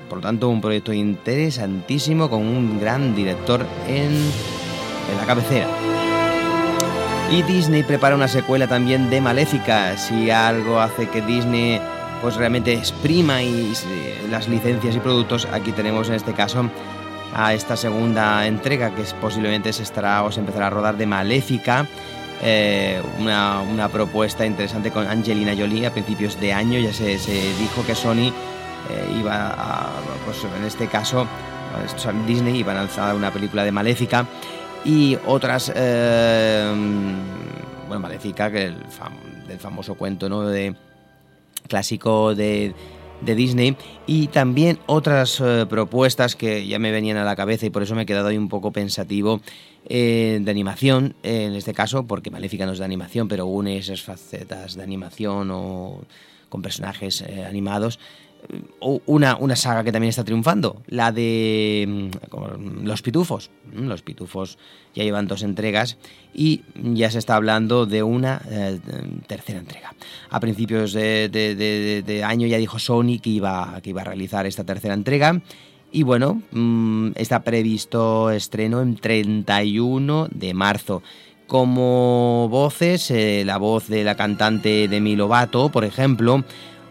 por 0.10 0.20
lo 0.20 0.22
tanto 0.22 0.50
un 0.50 0.62
proyecto 0.62 0.94
interesantísimo 0.94 2.30
con 2.30 2.42
un 2.42 2.80
gran 2.80 3.16
director 3.16 3.66
en, 3.88 4.13
en 4.13 5.18
la 5.18 5.26
cabecera 5.26 5.68
y 7.30 7.42
Disney 7.42 7.84
prepara 7.84 8.16
una 8.16 8.30
secuela 8.30 8.68
también 8.68 9.10
de 9.10 9.20
Maléfica. 9.20 9.98
Si 9.98 10.32
algo 10.32 10.80
hace 10.80 11.08
que 11.10 11.22
Disney 11.22 11.80
pues 12.22 12.36
realmente 12.36 12.74
exprima 12.74 13.44
y, 13.44 13.74
y 13.74 14.30
las 14.30 14.48
licencias 14.48 14.96
y 14.96 15.00
productos, 15.00 15.46
aquí 15.52 15.74
tenemos 15.74 16.08
en 16.08 16.16
este 16.16 16.34
caso 16.34 16.70
a 17.36 17.54
esta 17.54 17.76
segunda 17.76 18.48
entrega 18.48 18.96
que 18.96 19.04
posiblemente 19.20 19.74
se 19.74 19.84
estará 19.84 20.24
o 20.24 20.32
se 20.32 20.40
empezará 20.40 20.68
a 20.68 20.70
rodar 20.70 20.98
de 20.98 21.06
Maléfica. 21.06 21.86
Eh, 22.41 23.02
una, 23.19 23.62
una 23.62 23.89
propuesta 23.89 24.45
interesante 24.45 24.91
con 24.91 25.08
Angelina 25.08 25.56
Jolie 25.58 25.88
a 25.88 25.91
principios 25.91 26.39
de 26.39 26.54
año. 26.54 26.80
Ya 26.80 26.93
se, 26.93 27.17
se 27.17 27.54
dijo 27.58 27.86
que 27.86 27.95
Sony 27.95 28.32
eh, 28.89 29.17
iba 29.19 29.50
a, 29.50 29.89
pues 30.23 30.45
en 30.58 30.63
este 30.63 30.88
caso 30.88 31.28
Disney 32.26 32.60
iba 32.60 32.71
a 32.71 32.76
lanzar 32.76 33.15
una 33.15 33.32
película 33.32 33.65
de 33.65 33.71
Maléfica 33.71 34.26
y 34.86 35.17
otras 35.26 35.71
eh, 35.76 36.71
bueno 37.88 38.00
Maléfica 38.00 38.50
que 38.50 38.65
el 38.65 38.78
del 39.47 39.60
famoso 39.60 39.95
cuento 39.95 40.30
no 40.30 40.43
de 40.43 40.73
clásico 41.67 42.34
de, 42.34 42.73
de 43.21 43.36
Disney 43.36 43.75
y 44.06 44.27
también 44.27 44.80
otras 44.86 45.39
eh, 45.39 45.65
propuestas 45.69 46.36
que 46.36 46.67
ya 46.67 46.80
me 46.80 46.91
venían 46.91 47.17
a 47.17 47.23
la 47.23 47.36
cabeza 47.36 47.65
y 47.65 47.69
por 47.69 47.84
eso 47.84 47.95
me 47.95 48.03
he 48.03 48.06
quedado 48.06 48.27
ahí 48.27 48.38
un 48.38 48.49
poco 48.49 48.71
pensativo 48.71 49.41
eh, 49.89 50.39
de 50.41 50.51
animación 50.51 51.15
eh, 51.23 51.45
en 51.45 51.56
este 51.56 51.73
caso 51.73 52.06
porque 52.06 52.32
Maléfica 52.32 52.65
no 52.65 52.73
es 52.73 52.80
de 52.80 52.86
animación 52.86 53.27
pero 53.27 53.45
une 53.45 53.77
esas 53.77 54.01
facetas 54.01 54.75
de 54.75 54.84
animación 54.84 55.49
o 55.51 56.01
con 56.49 56.62
personajes 56.62 57.23
animados 57.45 57.99
una, 58.79 59.36
una 59.36 59.55
saga 59.55 59.83
que 59.83 59.91
también 59.91 60.10
está 60.10 60.23
triunfando, 60.23 60.81
la 60.88 61.12
de 61.12 61.86
mm, 61.88 62.86
Los 62.86 63.01
Pitufos. 63.01 63.51
Mm, 63.73 63.88
Los 63.88 64.01
Pitufos 64.01 64.57
ya 64.95 65.03
llevan 65.03 65.27
dos 65.27 65.43
entregas 65.43 65.97
y 66.33 66.62
ya 66.75 67.12
se 67.12 67.19
está 67.19 67.36
hablando 67.36 67.86
de 67.86 68.03
una 68.03 68.41
eh, 68.49 68.79
tercera 69.27 69.60
entrega. 69.60 69.93
A 70.29 70.39
principios 70.39 70.93
de 70.93 72.23
año 72.25 72.47
ya 72.47 72.57
dijo 72.57 72.79
Sony 72.79 73.19
que 73.21 73.29
iba, 73.29 73.79
que 73.81 73.91
iba 73.91 74.01
a 74.01 74.05
realizar 74.05 74.45
esta 74.45 74.63
tercera 74.63 74.93
entrega. 74.93 75.41
Y 75.91 76.03
bueno, 76.03 76.41
mm, 76.51 77.12
está 77.15 77.43
previsto 77.43 78.29
estreno 78.31 78.81
en 78.81 78.97
31 78.97 80.27
de 80.31 80.53
marzo. 80.53 81.01
Como 81.47 82.49
voces, 82.49 83.10
eh, 83.10 83.43
la 83.45 83.57
voz 83.57 83.88
de 83.88 84.03
la 84.03 84.15
cantante 84.15 84.89
Demi 84.89 85.15
Lovato, 85.15 85.69
por 85.69 85.86
ejemplo, 85.86 86.43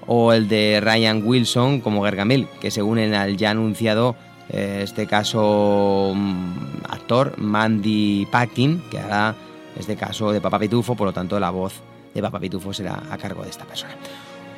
o 0.06 0.32
el 0.32 0.48
de 0.48 0.80
Ryan 0.80 1.22
Wilson 1.24 1.80
como 1.80 2.02
Gargamel, 2.02 2.48
que 2.60 2.70
se 2.70 2.82
unen 2.82 3.14
al 3.14 3.36
ya 3.36 3.50
anunciado, 3.50 4.16
eh, 4.48 4.80
este 4.82 5.06
caso, 5.06 6.12
mm, 6.14 6.84
actor 6.88 7.34
Mandy 7.38 8.26
Packing, 8.30 8.82
que 8.90 8.98
hará 8.98 9.34
este 9.78 9.96
caso 9.96 10.32
de 10.32 10.40
Papá 10.40 10.58
Pitufo, 10.58 10.94
por 10.94 11.08
lo 11.08 11.12
tanto 11.12 11.38
la 11.40 11.50
voz 11.50 11.74
de 12.14 12.22
Papá 12.22 12.38
Pitufo 12.38 12.72
será 12.72 13.02
a 13.10 13.18
cargo 13.18 13.42
de 13.42 13.50
esta 13.50 13.64
persona. 13.64 13.94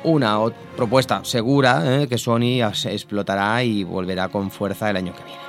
Una 0.03 0.39
propuesta 0.77 1.21
segura 1.25 2.03
eh, 2.03 2.07
que 2.07 2.17
Sony 2.17 2.61
explotará 2.85 3.63
y 3.63 3.83
volverá 3.83 4.29
con 4.29 4.49
fuerza 4.49 4.89
el 4.89 4.97
año 4.97 5.13
que 5.13 5.23
viene. 5.23 5.48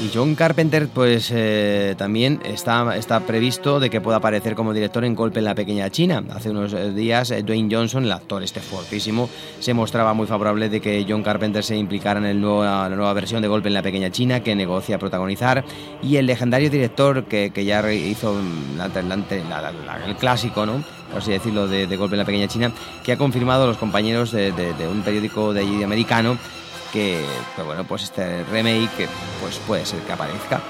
Y 0.00 0.10
John 0.14 0.36
Carpenter, 0.36 0.86
pues 0.88 1.32
eh, 1.34 1.96
también 1.98 2.40
está, 2.44 2.96
está 2.96 3.18
previsto 3.18 3.80
de 3.80 3.90
que 3.90 4.00
pueda 4.00 4.18
aparecer 4.18 4.54
como 4.54 4.72
director 4.72 5.04
en 5.04 5.16
Golpe 5.16 5.40
en 5.40 5.44
la 5.46 5.56
Pequeña 5.56 5.90
China. 5.90 6.22
Hace 6.32 6.50
unos 6.50 6.72
eh, 6.72 6.92
días, 6.92 7.32
eh, 7.32 7.42
Dwayne 7.42 7.74
Johnson, 7.74 8.04
el 8.04 8.12
actor 8.12 8.44
este 8.44 8.60
fortísimo, 8.60 9.28
se 9.58 9.74
mostraba 9.74 10.14
muy 10.14 10.28
favorable 10.28 10.68
de 10.68 10.80
que 10.80 11.04
John 11.08 11.24
Carpenter 11.24 11.64
se 11.64 11.76
implicara 11.76 12.20
en 12.20 12.26
el 12.26 12.40
nuevo- 12.40 12.62
la 12.62 12.88
nueva 12.90 13.12
versión 13.12 13.42
de 13.42 13.48
Golpe 13.48 13.66
en 13.68 13.74
la 13.74 13.82
Pequeña 13.82 14.10
China 14.12 14.38
que 14.38 14.54
negocia 14.54 15.00
protagonizar. 15.00 15.64
Y 16.00 16.14
el 16.14 16.26
legendario 16.26 16.70
director 16.70 17.24
que, 17.24 17.50
que 17.52 17.64
ya 17.64 17.92
hizo 17.92 18.34
mm, 18.34 18.80
el 20.06 20.14
clásico, 20.16 20.64
¿no? 20.64 20.84
por 21.10 21.18
así 21.22 21.32
decirlo, 21.32 21.66
de, 21.66 21.86
Golpe 21.96 22.14
en 22.14 22.18
la 22.20 22.24
Pequeña 22.24 22.46
China, 22.46 22.70
que 23.02 23.12
ha 23.12 23.16
confirmado 23.16 23.64
a 23.64 23.66
los 23.66 23.78
compañeros 23.78 24.30
de, 24.30 24.52
de- 24.52 24.74
de 24.74 24.86
un 24.86 25.02
periódico 25.02 25.52
de 25.52 25.62
allí 25.62 25.82
americano 25.82 26.38
que, 26.92 27.24
que, 27.56 27.62
bueno, 27.62 27.84
pues 27.84 28.02
este 28.04 28.44
remake 28.44 29.08
pues 29.40 29.58
puede 29.66 29.84
ser 29.86 30.00
que 30.00 30.12
aparezca. 30.12 30.60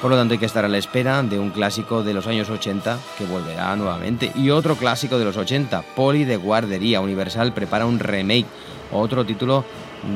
Por 0.00 0.10
lo 0.10 0.16
tanto, 0.16 0.34
hay 0.34 0.38
que 0.38 0.46
estar 0.46 0.64
a 0.64 0.68
la 0.68 0.76
espera 0.78 1.22
de 1.22 1.38
un 1.38 1.50
clásico 1.50 2.02
de 2.02 2.12
los 2.12 2.26
años 2.26 2.50
80 2.50 2.98
que 3.16 3.24
volverá 3.24 3.74
nuevamente. 3.76 4.30
Y 4.34 4.50
otro 4.50 4.76
clásico 4.76 5.18
de 5.18 5.24
los 5.24 5.36
80, 5.38 5.82
Poli 5.96 6.24
de 6.24 6.36
Guardería. 6.36 7.00
Universal 7.00 7.52
prepara 7.54 7.86
un 7.86 7.98
remake. 7.98 8.44
Otro 8.92 9.24
título, 9.24 9.64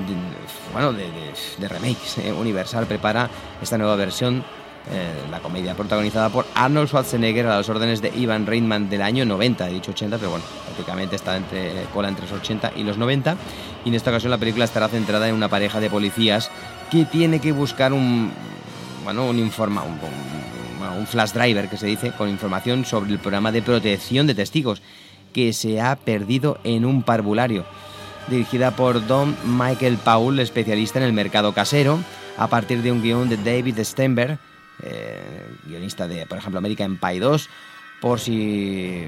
de- 0.06 0.72
bueno, 0.74 0.92
de, 0.92 1.04
de- 1.04 1.32
de 1.58 1.68
remakes. 1.68 2.18
eh. 2.18 2.30
Universal 2.32 2.86
prepara 2.86 3.30
esta 3.62 3.78
nueva 3.78 3.96
versión, 3.96 4.44
eh, 4.90 5.12
la 5.30 5.40
comedia 5.40 5.74
protagonizada 5.74 6.30
por 6.30 6.46
Arnold 6.54 6.88
Schwarzenegger 6.88 7.46
a 7.46 7.56
las 7.58 7.68
órdenes 7.68 8.00
de 8.00 8.12
Ivan 8.16 8.46
Reitman 8.46 8.88
del 8.88 9.02
año 9.02 9.24
90. 9.24 9.68
He 9.68 9.72
dicho 9.74 9.90
80, 9.92 10.18
pero 10.18 10.30
bueno, 10.30 10.44
prácticamente 10.64 11.16
está 11.16 11.36
entre 11.36 11.84
cola 11.92 12.08
entre 12.08 12.24
los 12.26 12.32
80 12.32 12.72
y 12.76 12.82
los 12.82 12.96
90. 12.98 13.36
Y 13.84 13.88
en 13.90 13.94
esta 13.94 14.10
ocasión 14.10 14.30
la 14.30 14.38
película 14.38 14.64
estará 14.64 14.88
centrada 14.88 15.28
en 15.28 15.34
una 15.34 15.48
pareja 15.48 15.80
de 15.80 15.90
policías 15.90 16.50
que 16.90 17.04
tiene 17.04 17.40
que 17.40 17.52
buscar 17.52 17.92
un, 17.92 18.32
bueno, 19.04 19.26
un 19.26 19.38
informa, 19.38 19.82
un, 19.82 19.92
un- 19.92 21.06
flash 21.06 21.32
driver 21.32 21.68
que 21.68 21.76
se 21.76 21.86
dice, 21.86 22.12
con 22.12 22.28
información 22.28 22.84
sobre 22.84 23.10
el 23.10 23.18
programa 23.18 23.52
de 23.52 23.62
protección 23.62 24.26
de 24.26 24.34
testigos 24.34 24.82
que 25.32 25.52
se 25.52 25.80
ha 25.80 25.96
perdido 25.96 26.58
en 26.64 26.84
un 26.84 27.02
parvulario. 27.02 27.64
Dirigida 28.28 28.72
por 28.72 29.06
Don 29.06 29.34
Michael 29.44 29.96
Paul, 29.98 30.38
especialista 30.40 30.98
en 30.98 31.04
el 31.06 31.12
mercado 31.12 31.52
casero, 31.52 31.98
a 32.36 32.48
partir 32.48 32.82
de 32.82 32.92
un 32.92 33.02
guion 33.02 33.28
de 33.28 33.36
David 33.38 33.78
Stenberg, 33.82 34.38
eh, 34.82 35.46
guionista 35.66 36.06
de, 36.08 36.26
por 36.26 36.38
ejemplo, 36.38 36.58
American 36.58 36.96
Pie 36.98 37.20
2. 37.20 37.48
Por 38.00 38.18
si 38.18 39.04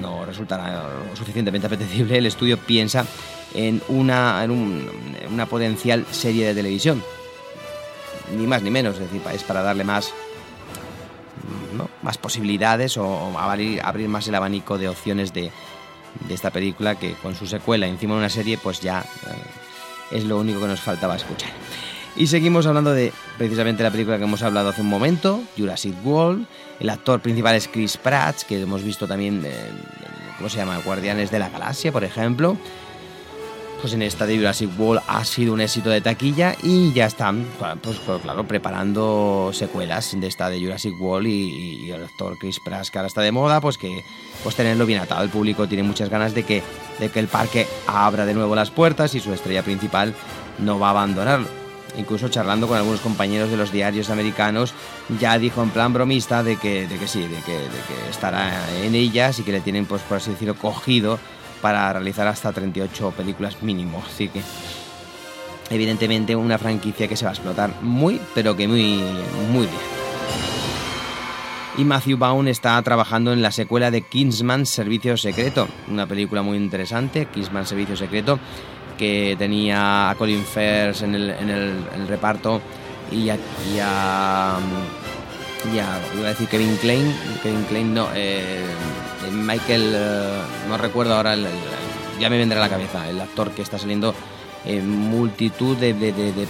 no 0.00 0.24
resultará 0.24 0.84
lo 1.10 1.16
suficientemente 1.16 1.66
apetecible, 1.66 2.18
el 2.18 2.26
estudio 2.26 2.56
piensa 2.56 3.04
en 3.52 3.82
una, 3.88 4.44
en 4.44 4.50
un- 4.52 4.88
una 5.32 5.46
potencial 5.46 6.06
serie 6.12 6.46
de 6.46 6.54
televisión. 6.54 7.02
Ni 8.36 8.46
más 8.46 8.62
ni 8.62 8.70
menos, 8.70 8.94
es 8.94 9.00
decir, 9.00 9.20
es 9.34 9.42
para 9.42 9.62
darle 9.62 9.82
más, 9.84 10.12
más 12.02 12.18
posibilidades 12.18 12.96
o, 12.96 13.36
abrir 13.38 14.08
más 14.08 14.28
el 14.28 14.34
abanico 14.34 14.78
de 14.78 14.88
opciones 14.88 15.32
de, 15.32 15.50
de 16.28 16.34
esta 16.34 16.50
película 16.50 16.94
que 16.94 17.14
con 17.14 17.34
su 17.34 17.46
secuela 17.46 17.86
encima 17.86 18.14
de 18.14 18.18
una 18.20 18.28
serie 18.28 18.58
pues 18.58 18.80
ya 18.80 19.00
eh, 19.00 20.16
es 20.16 20.24
lo 20.24 20.38
único 20.38 20.60
que 20.60 20.66
nos 20.66 20.80
faltaba 20.80 21.16
escuchar. 21.16 21.50
Y 22.18 22.26
seguimos 22.26 22.66
hablando 22.66 22.92
de 22.92 23.12
precisamente 23.38 23.84
la 23.84 23.92
película 23.92 24.18
que 24.18 24.24
hemos 24.24 24.42
hablado 24.42 24.70
hace 24.70 24.80
un 24.80 24.88
momento, 24.88 25.40
Jurassic 25.56 25.94
World. 26.04 26.48
El 26.80 26.90
actor 26.90 27.20
principal 27.20 27.54
es 27.54 27.68
Chris 27.68 27.96
Pratt, 27.96 28.42
que 28.42 28.60
hemos 28.60 28.82
visto 28.82 29.06
también, 29.06 29.44
eh, 29.46 29.70
¿cómo 30.36 30.48
se 30.48 30.56
llama? 30.56 30.78
Guardianes 30.78 31.30
de 31.30 31.38
la 31.38 31.48
Galaxia, 31.48 31.92
por 31.92 32.02
ejemplo. 32.02 32.56
Pues 33.80 33.92
en 33.92 34.02
esta 34.02 34.26
de 34.26 34.36
Jurassic 34.36 34.68
World 34.76 35.00
ha 35.06 35.24
sido 35.24 35.52
un 35.52 35.60
éxito 35.60 35.90
de 35.90 36.00
taquilla 36.00 36.56
y 36.60 36.92
ya 36.92 37.06
están, 37.06 37.46
pues, 37.80 38.00
claro, 38.20 38.48
preparando 38.48 39.52
secuelas 39.52 40.20
de 40.20 40.26
esta 40.26 40.50
de 40.50 40.58
Jurassic 40.58 41.00
World 41.00 41.28
y, 41.28 41.84
y 41.84 41.90
el 41.92 42.02
actor 42.02 42.36
Chris 42.36 42.58
Pratt, 42.58 42.88
que 42.88 42.98
ahora 42.98 43.06
está 43.06 43.20
de 43.20 43.30
moda, 43.30 43.60
pues 43.60 43.78
que 43.78 44.02
pues 44.42 44.56
tenerlo 44.56 44.86
bien 44.86 44.98
atado. 44.98 45.22
El 45.22 45.30
público 45.30 45.68
tiene 45.68 45.84
muchas 45.84 46.08
ganas 46.08 46.34
de 46.34 46.42
que, 46.42 46.64
de 46.98 47.10
que 47.10 47.20
el 47.20 47.28
parque 47.28 47.68
abra 47.86 48.26
de 48.26 48.34
nuevo 48.34 48.56
las 48.56 48.72
puertas 48.72 49.14
y 49.14 49.20
su 49.20 49.32
estrella 49.32 49.62
principal 49.62 50.16
no 50.58 50.80
va 50.80 50.88
a 50.88 50.90
abandonarlo. 50.90 51.57
Incluso 51.96 52.28
charlando 52.28 52.68
con 52.68 52.76
algunos 52.76 53.00
compañeros 53.00 53.50
de 53.50 53.56
los 53.56 53.72
diarios 53.72 54.10
americanos, 54.10 54.74
ya 55.18 55.38
dijo 55.38 55.62
en 55.62 55.70
plan 55.70 55.92
bromista 55.92 56.42
de 56.42 56.56
que, 56.56 56.86
de 56.86 56.98
que 56.98 57.08
sí, 57.08 57.20
de 57.20 57.40
que, 57.42 57.58
estará 58.10 58.52
en 58.82 58.94
ellas 58.94 59.38
y 59.38 59.42
que 59.42 59.52
le 59.52 59.60
tienen, 59.60 59.86
pues, 59.86 60.02
por 60.02 60.18
así 60.18 60.30
decirlo, 60.30 60.54
cogido 60.54 61.18
para 61.62 61.92
realizar 61.92 62.26
hasta 62.26 62.52
38 62.52 63.12
películas 63.16 63.62
mínimo. 63.62 64.02
Así 64.06 64.28
que, 64.28 64.42
evidentemente, 65.70 66.36
una 66.36 66.58
franquicia 66.58 67.08
que 67.08 67.16
se 67.16 67.24
va 67.24 67.30
a 67.30 67.34
explotar 67.34 67.72
muy, 67.82 68.20
pero 68.34 68.56
que 68.56 68.68
muy, 68.68 69.02
muy 69.50 69.66
bien. 69.66 69.98
Y 71.78 71.84
Matthew 71.84 72.18
Vaughn 72.18 72.48
está 72.48 72.82
trabajando 72.82 73.32
en 73.32 73.40
la 73.40 73.52
secuela 73.52 73.92
de 73.92 74.02
Kingsman 74.02 74.66
Servicio 74.66 75.16
Secreto, 75.16 75.68
una 75.86 76.08
película 76.08 76.42
muy 76.42 76.56
interesante, 76.56 77.26
Kingsman 77.26 77.66
Servicio 77.66 77.96
Secreto, 77.96 78.40
que 78.98 79.36
tenía 79.38 80.10
a 80.10 80.14
Colin 80.16 80.44
Firth 80.44 81.02
en 81.02 81.14
el, 81.14 81.30
en 81.30 81.48
el- 81.48 82.08
reparto 82.08 82.60
y 83.10 83.30
a, 83.30 83.36
y 83.36 83.78
iba 85.76 86.26
a 86.26 86.28
decir 86.28 86.48
Kevin 86.48 86.76
Klein, 86.76 87.14
Kevin 87.42 87.64
Klein 87.64 87.94
no, 87.94 88.08
eh, 88.14 88.64
Michael, 89.32 89.92
eh, 89.94 90.40
no 90.68 90.76
recuerdo 90.76 91.14
ahora, 91.14 91.36
ya 92.20 92.28
me 92.28 92.38
vendrá 92.38 92.58
a 92.58 92.62
la 92.62 92.68
cabeza, 92.68 93.08
el 93.08 93.20
actor 93.20 93.50
que 93.52 93.62
está 93.62 93.78
saliendo 93.78 94.14
en 94.64 94.88
multitud 94.88 95.76
de, 95.76 95.94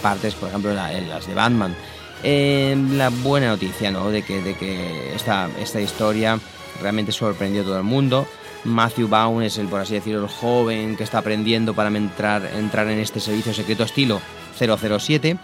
partes, 0.02 0.34
por 0.34 0.48
ejemplo 0.48 0.72
las 0.74 1.26
de 1.26 1.34
Batman. 1.34 1.76
Eh, 2.22 2.76
la 2.92 3.10
buena 3.10 3.48
noticia, 3.48 3.90
¿no? 3.92 4.10
De 4.10 4.22
que, 4.22 4.42
de 4.42 4.54
que 4.54 5.14
esta, 5.14 5.48
esta 5.60 5.80
historia 5.80 6.38
realmente 6.82 7.12
sorprendió 7.12 7.62
a 7.62 7.64
todo 7.64 7.76
el 7.78 7.84
mundo. 7.84 8.26
Matthew 8.68 9.08
Vaughn 9.08 9.42
es 9.42 9.58
el, 9.58 9.68
por 9.68 9.80
así 9.80 9.94
decirlo, 9.94 10.22
el 10.22 10.28
joven 10.28 10.96
que 10.96 11.04
está 11.04 11.18
aprendiendo 11.18 11.74
para 11.74 11.88
entrar, 11.96 12.48
entrar 12.56 12.88
en 12.88 12.98
este 12.98 13.20
servicio 13.20 13.52
secreto 13.52 13.84
estilo 13.84 14.20
007 14.58 15.36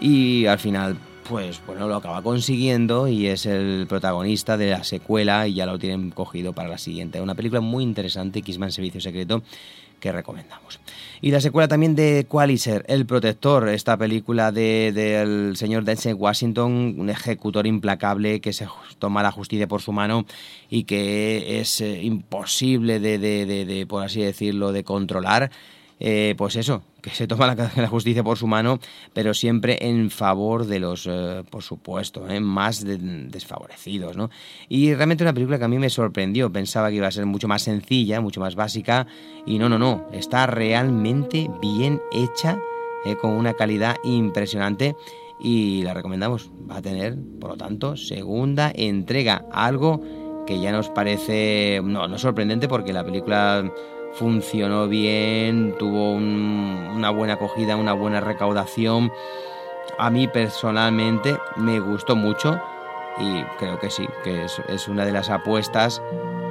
y 0.00 0.46
al 0.46 0.58
final, 0.58 0.96
pues 1.28 1.60
bueno, 1.66 1.88
lo 1.88 1.96
acaba 1.96 2.22
consiguiendo 2.22 3.08
y 3.08 3.26
es 3.26 3.46
el 3.46 3.86
protagonista 3.88 4.56
de 4.56 4.70
la 4.70 4.84
secuela 4.84 5.46
y 5.46 5.54
ya 5.54 5.66
lo 5.66 5.78
tienen 5.78 6.10
cogido 6.10 6.52
para 6.52 6.68
la 6.68 6.78
siguiente. 6.78 7.20
Una 7.20 7.34
película 7.34 7.60
muy 7.60 7.84
interesante, 7.84 8.42
Kissman 8.42 8.72
Servicio 8.72 9.00
Secreto, 9.00 9.42
que 10.00 10.12
recomendamos. 10.12 10.80
Y 11.20 11.30
la 11.30 11.40
secuela 11.40 11.68
también 11.68 11.94
de 11.94 12.26
Qualiser, 12.28 12.84
El 12.88 13.06
Protector, 13.06 13.68
esta 13.68 13.96
película 13.96 14.52
de- 14.52 14.92
del 14.92 15.56
señor 15.56 15.84
Denzel 15.84 16.14
Washington, 16.14 16.96
un 16.98 17.08
ejecutor 17.10 17.66
implacable 17.66 18.40
que 18.40 18.52
se 18.52 18.66
toma 18.98 19.22
la 19.22 19.30
justicia 19.32 19.66
por 19.66 19.80
su 19.80 19.92
mano 19.92 20.26
y 20.68 20.84
que 20.84 21.60
es 21.60 21.80
eh, 21.80 22.02
imposible 22.02 23.00
de, 23.00 23.18
de- 23.18 23.46
de- 23.46 23.64
de, 23.64 23.86
por 23.86 24.02
así 24.04 24.20
decirlo, 24.20 24.72
de 24.72 24.84
controlar. 24.84 25.50
Eh, 26.00 26.34
pues 26.36 26.56
eso, 26.56 26.82
que 27.04 27.10
se 27.10 27.26
toma 27.26 27.54
la, 27.76 27.88
justicia 27.88 28.24
por 28.24 28.38
su 28.38 28.46
mano, 28.46 28.78
pero 29.12 29.34
siempre 29.34 29.76
en 29.82 30.10
favor 30.10 30.64
de 30.64 30.80
los, 30.80 31.06
eh, 31.06 31.42
por 31.50 31.62
supuesto, 31.62 32.26
eh, 32.30 32.40
más 32.40 32.82
de- 32.82 32.96
desfavorecidos, 32.96 34.16
¿no? 34.16 34.30
Y 34.70 34.94
realmente 34.94 35.22
una 35.22 35.34
película 35.34 35.58
que 35.58 35.64
a 35.64 35.68
mí 35.68 35.78
me 35.78 35.90
sorprendió, 35.90 36.50
pensaba 36.50 36.88
que 36.88 36.96
iba 36.96 37.06
a 37.06 37.10
ser 37.10 37.26
mucho 37.26 37.46
más 37.46 37.60
sencilla, 37.60 38.22
mucho 38.22 38.40
más 38.40 38.54
básica, 38.54 39.06
y 39.44 39.58
no, 39.58 39.68
no, 39.68 39.78
no, 39.78 40.06
está 40.14 40.46
realmente 40.46 41.50
bien 41.60 42.00
hecha, 42.10 42.58
eh, 43.04 43.16
con 43.16 43.32
una 43.32 43.52
calidad 43.52 43.96
impresionante, 44.02 44.96
y 45.38 45.82
la 45.82 45.92
recomendamos, 45.92 46.50
va 46.70 46.78
a 46.78 46.82
tener, 46.82 47.18
por 47.38 47.50
lo 47.50 47.56
tanto, 47.58 47.98
segunda 47.98 48.72
entrega, 48.74 49.44
algo 49.52 50.00
que 50.46 50.58
ya 50.58 50.72
nos 50.72 50.88
parece, 50.88 51.82
no, 51.84 52.08
no 52.08 52.18
sorprendente 52.18 52.66
porque 52.66 52.94
la 52.94 53.04
película 53.04 53.70
funcionó 54.18 54.88
bien, 54.88 55.74
tuvo 55.78 56.12
un- 56.12 56.88
una 56.96 57.10
buena 57.10 57.34
acogida, 57.34 57.76
una 57.76 57.92
buena 57.92 58.20
recaudación. 58.20 59.12
A 59.98 60.10
mí 60.10 60.26
personalmente 60.28 61.36
me 61.56 61.80
gustó 61.80 62.16
mucho 62.16 62.60
y 63.20 63.42
creo 63.58 63.78
que 63.78 63.90
sí, 63.90 64.06
que 64.24 64.44
es, 64.44 64.60
es 64.68 64.88
una 64.88 65.04
de 65.04 65.12
las 65.12 65.30
apuestas 65.30 66.02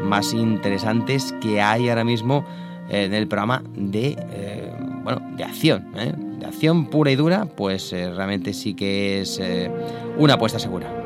más 0.01 0.33
interesantes 0.33 1.33
que 1.41 1.61
hay 1.61 1.89
ahora 1.89 2.03
mismo 2.03 2.45
en 2.89 3.13
el 3.13 3.27
programa 3.27 3.63
de, 3.75 4.17
eh, 4.31 4.73
bueno, 5.03 5.21
de 5.35 5.43
acción. 5.43 5.87
¿eh? 5.97 6.13
De 6.39 6.45
acción 6.45 6.85
pura 6.87 7.11
y 7.11 7.15
dura, 7.15 7.45
pues 7.45 7.91
eh, 7.93 8.11
realmente 8.13 8.53
sí 8.53 8.73
que 8.75 9.21
es 9.21 9.39
eh, 9.41 9.71
una 10.17 10.33
apuesta 10.35 10.59
segura. 10.59 11.02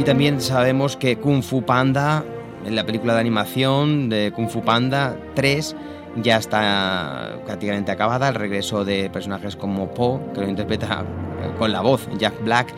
Y 0.00 0.02
también 0.02 0.40
sabemos 0.40 0.96
que 0.96 1.18
Kung 1.18 1.42
Fu 1.42 1.62
Panda, 1.62 2.24
en 2.64 2.74
la 2.74 2.86
película 2.86 3.12
de 3.12 3.20
animación 3.20 4.08
de 4.08 4.32
Kung 4.34 4.48
Fu 4.48 4.62
Panda 4.62 5.14
3, 5.34 5.76
ya 6.22 6.38
está 6.38 7.38
prácticamente 7.44 7.92
acabada. 7.92 8.30
El 8.30 8.34
regreso 8.34 8.82
de 8.86 9.10
personajes 9.10 9.56
como 9.56 9.92
Po, 9.92 10.18
que 10.32 10.40
lo 10.40 10.48
interpreta 10.48 11.04
eh, 11.42 11.50
con 11.58 11.70
la 11.70 11.82
voz 11.82 12.08
Jack 12.16 12.42
Black, 12.42 12.72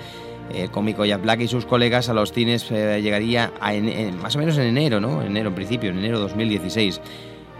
el 0.52 0.68
cómico 0.72 1.04
Jack 1.04 1.22
Black 1.22 1.42
y 1.42 1.46
sus 1.46 1.64
colegas 1.64 2.08
a 2.08 2.12
los 2.12 2.32
cines 2.32 2.68
eh, 2.72 3.00
llegaría 3.00 3.52
a 3.60 3.72
más 4.20 4.34
o 4.34 4.40
menos 4.40 4.58
en 4.58 4.64
enero, 4.64 5.00
¿no? 5.00 5.22
Enero 5.22 5.50
en 5.50 5.54
principio, 5.54 5.90
en 5.90 5.98
enero 5.98 6.18
2016. 6.18 7.00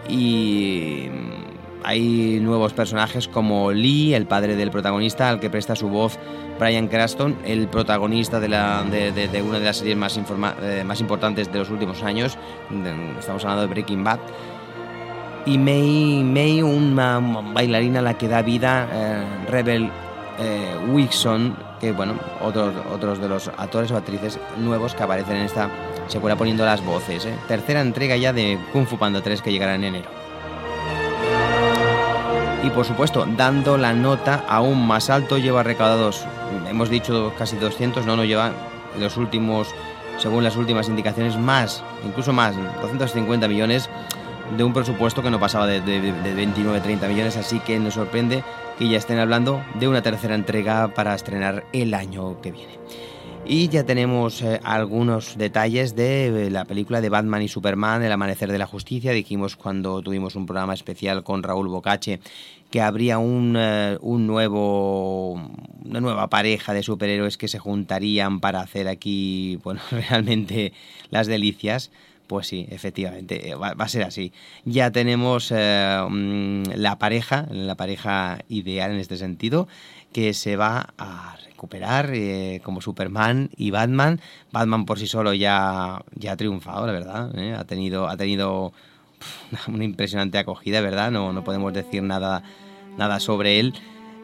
Y 0.09 1.07
hay 1.85 2.41
nuevos 2.41 2.73
personajes 2.73 3.29
como 3.29 3.73
Lee, 3.73 4.15
el 4.15 4.27
padre 4.27 4.57
del 4.57 4.71
protagonista, 4.71 5.29
al 5.29 5.41
que 5.41 5.51
presta 5.51 5.77
su 5.77 5.89
voz 5.89 6.19
Brian 6.59 6.89
Cranston, 6.89 7.37
el 7.45 7.69
protagonista 7.69 8.41
de, 8.41 8.47
una 8.47 9.59
de 9.59 9.65
las 9.65 9.77
series 9.79 9.97
más, 9.97 10.17
eh, 10.17 10.85
importantes 11.01 11.53
de 11.53 11.59
los 11.59 11.71
últimos 11.71 12.03
años. 12.03 12.39
Estamos 13.19 13.45
hablando 13.45 13.63
de 13.63 13.69
Breaking 13.69 14.05
Bad. 14.05 14.21
Y 15.45 15.59
May, 15.59 16.23
May 16.23 16.63
una 16.63 17.19
bailarina 17.19 17.99
a 17.99 18.03
la 18.03 18.17
que 18.17 18.29
da 18.29 18.43
vida 18.43 18.89
eh, 18.93 19.25
Rebel 19.49 19.91
eh, 20.39 20.77
Wilson, 20.89 21.57
que 21.81 21.93
bueno, 21.93 22.15
otros, 22.41 22.75
otros 22.93 23.21
de 23.21 23.29
los 23.29 23.49
actores 23.49 23.91
o 23.91 23.97
actrices 23.97 24.39
nuevos 24.57 24.95
que 24.95 25.03
aparecen 25.03 25.37
en 25.37 25.43
esta 25.43 25.69
secuela 26.07 26.37
poniendo 26.37 26.65
las 26.65 26.85
voces. 26.85 27.27
¿eh? 27.27 27.35
Tercera 27.49 27.81
entrega 27.81 28.17
ya 28.17 28.33
de 28.33 28.59
Kung 28.73 28.87
Fu 28.87 28.99
Panda 28.99 29.21
3 29.21 29.43
que 29.43 29.51
llegará 29.51 29.75
en 29.75 29.85
enero. 29.85 30.22
Y 32.63 32.71
por 32.71 32.85
supuesto, 32.85 33.27
dando 33.37 33.77
la 33.77 33.93
nota 33.93 34.45
aún 34.49 34.87
más 34.87 35.11
alto, 35.11 35.37
lleva 35.37 35.65
recaudados, 35.65 36.25
hemos 36.69 36.89
dicho 36.91 37.33
casi 37.37 37.57
200, 37.57 38.07
no, 38.07 38.17
no 38.17 38.25
lleva 38.25 38.53
los 39.01 39.17
últimos, 39.17 39.69
según 40.19 40.45
las 40.45 40.57
últimas 40.57 40.89
indicaciones, 40.89 41.37
más, 41.37 41.83
incluso 42.07 42.33
más, 42.33 42.55
250 42.81 43.49
millones 43.49 43.91
de 44.57 44.63
un 44.63 44.73
presupuesto 44.73 45.23
que 45.23 45.31
no 45.31 45.41
pasaba 45.41 45.67
de, 45.67 45.81
de, 45.81 46.01
de 46.01 46.47
29-30 46.47 47.09
millones, 47.09 47.37
así 47.37 47.59
que 47.59 47.79
nos 47.81 47.95
sorprende 47.95 48.45
que 48.79 48.89
ya 48.89 48.99
estén 48.99 49.19
hablando 49.19 49.65
de 49.75 49.89
una 49.89 50.03
tercera 50.03 50.35
entrega 50.35 50.89
para 50.95 51.15
estrenar 51.15 51.65
el 51.73 51.95
año 51.95 52.41
que 52.41 52.53
viene. 52.53 52.79
Y 53.45 53.69
ya 53.69 53.85
tenemos 53.85 54.41
eh, 54.41 54.61
algunos 54.63 55.37
detalles 55.37 55.97
de 55.97 56.47
eh, 56.47 56.51
la 56.51 56.65
película 56.65 57.01
de 57.01 57.09
Batman 57.09 57.43
y 57.43 57.49
Superman, 57.49 58.03
El 58.05 58.13
Amanecer 58.13 58.53
de 58.53 58.59
la 58.59 58.67
Justicia. 58.67 59.11
Dijimos 59.11 59.57
cuando 59.57 60.01
tuvimos 60.01 60.37
un 60.37 60.47
programa 60.47 60.75
especial 60.75 61.25
con 61.25 61.43
Raúl 61.43 61.67
Bocache 61.67 62.21
que 62.71 62.81
habría 62.81 63.19
un, 63.19 63.57
eh, 63.59 63.99
un 64.01 64.29
nuevo, 64.29 65.33
una 65.85 66.01
nueva 66.01 66.29
pareja 66.29 66.73
de 66.73 66.85
superhéroes 66.85 67.37
que 67.37 67.49
se 67.49 67.59
juntarían 67.59 68.39
para 68.39 68.61
hacer 68.61 68.87
aquí, 68.87 69.59
bueno, 69.65 69.81
realmente 69.91 70.73
las 71.11 71.27
delicias. 71.27 71.91
Pues 72.29 72.47
sí, 72.47 72.67
efectivamente, 72.71 73.55
va, 73.57 73.75
a 73.77 73.89
ser 73.89 74.05
así. 74.05 74.33
Ya 74.65 74.91
tenemos 74.93 75.51
mm, 75.51 76.63
la 76.77 76.97
pareja, 76.97 77.47
la 77.51 77.75
pareja 77.75 78.39
ideal 78.49 78.93
en 78.93 78.99
este 78.99 79.19
sentido, 79.19 79.69
que 80.13 80.33
se 80.33 80.57
va 80.57 80.95
a 80.97 81.37
recuperar 81.63 82.11
eh, 82.13 82.61
como 82.65 82.81
Superman 82.81 83.49
y 83.57 83.71
Batman. 83.71 84.21
Batman 84.51 84.85
por 84.85 84.99
sí 84.99 85.07
solo 85.07 85.33
ya, 85.33 86.03
ya 86.17 86.33
ha 86.33 86.37
triunfado, 86.37 86.85
la 86.89 86.93
verdad. 86.93 87.39
¿eh? 87.39 87.55
Ha 87.55 87.63
tenido, 87.63 88.09
ha 88.09 88.17
tenido 88.17 88.73
una 89.69 89.85
impresionante 89.85 90.39
acogida, 90.39 90.81
¿verdad? 90.81 91.13
No, 91.13 91.33
no 91.33 91.45
podemos 91.45 91.73
decir 91.73 92.03
nada, 92.03 92.43
nada 92.99 93.21
sobre 93.21 93.61
él. 93.61 93.75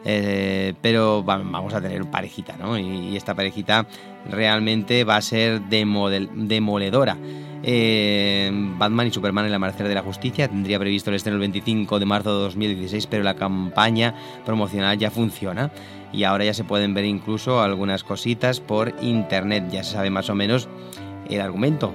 Eh, 0.05 0.73
pero 0.81 1.23
va- 1.25 1.37
vamos 1.37 1.73
a 1.73 1.81
tener 1.81 2.05
parejita, 2.05 2.55
¿no? 2.57 2.77
Y, 2.77 3.15
esta 3.17 3.35
parejita 3.35 3.85
realmente 4.29 5.03
va 5.03 5.17
a 5.17 5.21
ser 5.21 5.61
demodel- 5.63 6.29
demoledora. 6.33 7.17
Eh, 7.61 8.49
Batman 8.77 9.07
y 9.07 9.11
Superman 9.11 9.43
en 9.45 9.51
la 9.51 9.57
Amanecer 9.57 9.87
de 9.87 9.95
la 9.95 10.01
Justicia 10.01 10.47
tendría 10.47 10.79
previsto 10.79 11.09
el 11.09 11.17
estreno 11.17 11.35
el 11.35 11.41
25 11.41 11.99
de 11.99 12.05
marzo 12.05 12.33
de 12.35 12.43
2016, 12.43 13.07
pero 13.07 13.23
la 13.23 13.35
campaña 13.35 14.15
promocional 14.45 14.97
ya 14.97 15.11
funciona 15.11 15.69
y 16.13 16.23
ahora 16.23 16.45
ya 16.45 16.53
se 16.53 16.63
pueden 16.63 16.93
ver 16.93 17.03
incluso 17.03 17.61
algunas 17.61 18.05
cositas 18.05 18.61
por 18.61 18.93
internet. 19.01 19.65
Ya 19.71 19.83
se 19.83 19.91
sabe 19.93 20.09
más 20.09 20.29
o 20.29 20.35
menos 20.35 20.69
el 21.29 21.41
argumento 21.41 21.93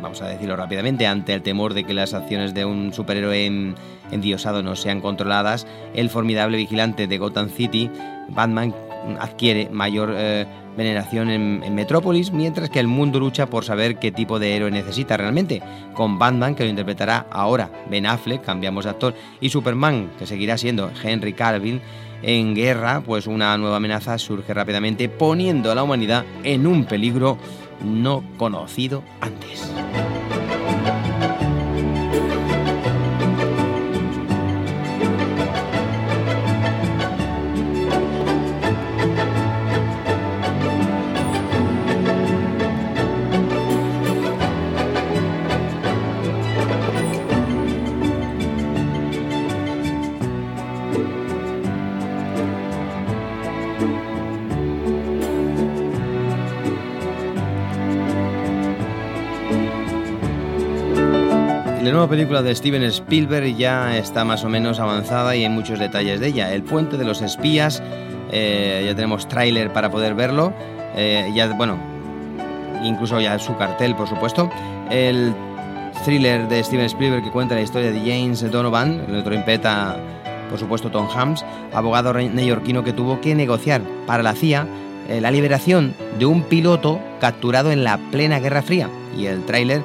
vamos 0.00 0.22
a 0.22 0.28
decirlo 0.28 0.56
rápidamente, 0.56 1.06
ante 1.06 1.34
el 1.34 1.42
temor 1.42 1.74
de 1.74 1.84
que 1.84 1.94
las 1.94 2.14
acciones 2.14 2.54
de 2.54 2.64
un 2.64 2.92
superhéroe 2.92 3.46
en- 3.46 3.74
endiosado 4.10 4.62
no 4.62 4.76
sean 4.76 5.00
controladas, 5.00 5.66
el 5.94 6.10
formidable 6.10 6.56
vigilante 6.56 7.06
de 7.06 7.18
Gotham 7.18 7.48
City, 7.48 7.90
Batman, 8.28 8.74
adquiere 9.20 9.68
mayor 9.70 10.12
eh, 10.16 10.46
veneración 10.76 11.30
en, 11.30 11.62
en 11.64 11.74
Metrópolis, 11.74 12.32
mientras 12.32 12.70
que 12.70 12.80
el 12.80 12.88
mundo 12.88 13.20
lucha 13.20 13.46
por 13.46 13.64
saber 13.64 13.98
qué 13.98 14.10
tipo 14.12 14.38
de 14.38 14.56
héroe 14.56 14.70
necesita 14.70 15.16
realmente, 15.16 15.62
con 15.94 16.18
Batman, 16.18 16.54
que 16.54 16.64
lo 16.64 16.70
interpretará 16.70 17.26
ahora 17.30 17.70
Ben 17.88 18.04
Affleck, 18.06 18.42
cambiamos 18.42 18.84
de 18.84 18.90
actor, 18.90 19.14
y 19.40 19.48
Superman, 19.48 20.10
que 20.18 20.26
seguirá 20.26 20.58
siendo 20.58 20.90
Henry 21.02 21.32
Cavill, 21.34 21.80
en 22.22 22.54
guerra, 22.54 23.02
pues 23.04 23.26
una 23.26 23.56
nueva 23.58 23.76
amenaza 23.76 24.18
surge 24.18 24.52
rápidamente, 24.54 25.08
poniendo 25.08 25.70
a 25.70 25.74
la 25.74 25.82
humanidad 25.82 26.24
en 26.42 26.66
un 26.66 26.84
peligro 26.84 27.36
no 27.82 28.22
conocido 28.38 29.02
antes. 29.20 29.70
Nueva 61.96 62.10
película 62.10 62.42
de 62.42 62.54
Steven 62.54 62.82
Spielberg 62.82 63.56
ya 63.56 63.96
está 63.96 64.22
más 64.22 64.44
o 64.44 64.50
menos 64.50 64.80
avanzada 64.80 65.34
y 65.34 65.44
hay 65.44 65.48
muchos 65.48 65.78
detalles 65.78 66.20
de 66.20 66.26
ella. 66.26 66.52
El 66.52 66.62
puente 66.62 66.98
de 66.98 67.06
los 67.06 67.22
espías, 67.22 67.82
eh, 68.30 68.82
ya 68.84 68.94
tenemos 68.94 69.26
tráiler 69.28 69.72
para 69.72 69.90
poder 69.90 70.14
verlo. 70.14 70.52
eh, 70.94 71.32
ya, 71.34 71.48
bueno, 71.54 71.78
incluso 72.84 73.18
ya 73.18 73.38
su 73.38 73.56
cartel, 73.56 73.94
por 73.94 74.08
supuesto. 74.08 74.50
El 74.90 75.32
thriller 76.04 76.46
de 76.48 76.62
Steven 76.62 76.84
Spielberg 76.84 77.24
que 77.24 77.30
cuenta 77.30 77.54
la 77.54 77.62
historia 77.62 77.90
de 77.90 77.98
James 78.00 78.50
Donovan, 78.50 79.02
el 79.08 79.16
otro 79.16 79.34
impeta, 79.34 79.96
por 80.50 80.58
supuesto, 80.58 80.90
Tom 80.90 81.08
Hanks, 81.08 81.46
abogado 81.72 82.12
neoyorquino 82.12 82.84
que 82.84 82.92
tuvo 82.92 83.22
que 83.22 83.34
negociar 83.34 83.80
para 84.06 84.22
la 84.22 84.34
CIA 84.34 84.66
eh, 85.08 85.22
la 85.22 85.30
liberación 85.30 85.94
de 86.18 86.26
un 86.26 86.42
piloto 86.42 87.00
capturado 87.20 87.72
en 87.72 87.84
la 87.84 87.96
plena 88.10 88.38
Guerra 88.38 88.60
Fría. 88.60 88.90
Y 89.16 89.26
el 89.26 89.46
tráiler, 89.46 89.82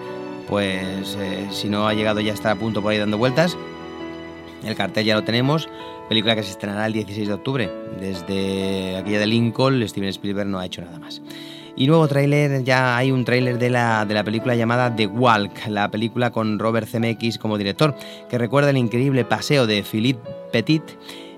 pues 0.51 1.15
eh, 1.17 1.47
si 1.49 1.69
no 1.69 1.87
ha 1.87 1.93
llegado 1.93 2.19
ya 2.19 2.33
está 2.33 2.51
a 2.51 2.55
punto 2.55 2.81
por 2.81 2.91
ahí 2.91 2.97
dando 2.97 3.17
vueltas. 3.17 3.57
El 4.65 4.75
cartel 4.75 5.05
ya 5.05 5.15
lo 5.15 5.23
tenemos, 5.23 5.69
película 6.09 6.35
que 6.35 6.43
se 6.43 6.51
estrenará 6.51 6.85
el 6.87 6.91
16 6.93 7.29
de 7.29 7.33
octubre. 7.33 7.71
Desde 8.01 8.97
aquella 8.97 9.19
de 9.19 9.27
Lincoln, 9.27 9.87
Steven 9.87 10.09
Spielberg 10.09 10.49
no 10.49 10.59
ha 10.59 10.65
hecho 10.65 10.81
nada 10.81 10.99
más. 10.99 11.21
Y 11.77 11.87
nuevo 11.87 12.05
tráiler, 12.09 12.65
ya 12.65 12.97
hay 12.97 13.11
un 13.11 13.23
tráiler 13.23 13.57
de 13.57 13.69
la, 13.69 14.03
de 14.05 14.13
la 14.13 14.25
película 14.25 14.53
llamada 14.55 14.93
The 14.93 15.07
Walk, 15.07 15.67
la 15.69 15.89
película 15.89 16.31
con 16.31 16.59
Robert 16.59 16.85
Zemeckis 16.89 17.37
como 17.37 17.57
director, 17.57 17.95
que 18.29 18.37
recuerda 18.37 18.71
el 18.71 18.77
increíble 18.77 19.23
paseo 19.23 19.65
de 19.65 19.81
Philippe 19.83 20.19
Petit, 20.51 20.83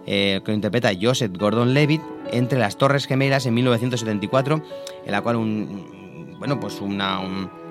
eh, 0.08 0.42
que 0.44 0.54
interpreta 0.54 0.90
Joseph 1.00 1.34
Gordon-Levitt, 1.38 2.02
entre 2.32 2.58
las 2.58 2.78
Torres 2.78 3.06
Gemelas 3.06 3.46
en 3.46 3.54
1974, 3.54 4.64
en 5.06 5.12
la 5.12 5.22
cual 5.22 5.36
un, 5.36 6.36
bueno, 6.40 6.60
pues 6.60 6.82
una, 6.82 7.20
un- 7.20 7.63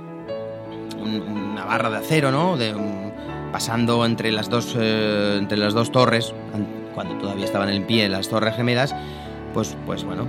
un- 1.03 1.22
una 1.53 1.64
barra 1.64 1.90
de 1.90 1.96
acero, 1.98 2.30
¿no? 2.30 2.57
De 2.57 2.74
un- 2.74 3.12
pasando 3.53 4.05
entre 4.07 4.32
las 4.32 4.48
dos, 4.48 4.74
eh, 4.78 5.36
entre 5.38 5.59
las 5.59 5.74
dos 5.74 5.92
torres, 5.92 6.32
an- 6.55 6.66
cuando 6.94 7.14
todavía 7.16 7.44
estaban 7.44 7.68
en 7.70 7.84
pie 7.86 8.09
las 8.09 8.28
Torres 8.28 8.55
Gemelas, 8.57 8.94
pues, 9.55 9.76
pues 9.84 10.05
bueno, 10.05 10.26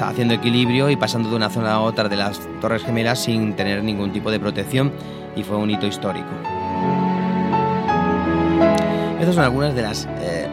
haciendo 0.00 0.34
equilibrio 0.34 0.90
y 0.90 0.96
pasando 0.96 1.30
de 1.30 1.36
una 1.36 1.48
zona 1.50 1.74
a 1.74 1.80
otra 1.80 2.08
de 2.08 2.16
las 2.16 2.40
Torres 2.60 2.82
Gemelas 2.82 3.20
sin 3.20 3.54
tener 3.54 3.84
ningún 3.84 4.12
tipo 4.12 4.30
de 4.32 4.40
protección 4.40 4.92
y 5.36 5.42
fue 5.44 5.56
un 5.56 5.70
hito 5.70 5.86
histórico. 5.86 6.26
Estas 9.20 9.36
son 9.36 9.44
algunas 9.44 9.74
de 9.74 9.82
las, 9.82 10.08
eh, 10.20 10.48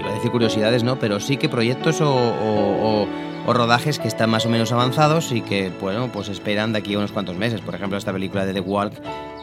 iba 0.00 0.08
a 0.10 0.14
decir 0.14 0.30
curiosidades, 0.30 0.82
¿no? 0.82 0.98
Pero 0.98 1.20
sí 1.20 1.36
que 1.36 1.48
proyectos 1.50 2.00
o- 2.00 2.14
o- 2.14 3.06
o 3.46 3.52
rodajes 3.52 3.98
que 3.98 4.08
están 4.08 4.30
más 4.30 4.44
o 4.44 4.50
menos 4.50 4.72
avanzados 4.72 5.32
y 5.32 5.40
que, 5.40 5.70
bueno, 5.80 6.10
pues 6.12 6.28
esperan 6.28 6.72
de 6.72 6.78
aquí 6.78 6.94
a 6.94 6.98
unos 6.98 7.12
cuantos 7.12 7.36
meses. 7.36 7.60
Por 7.60 7.74
ejemplo, 7.74 7.96
esta 7.96 8.12
película 8.12 8.44
de 8.44 8.52
The 8.52 8.60
Walk 8.60 8.92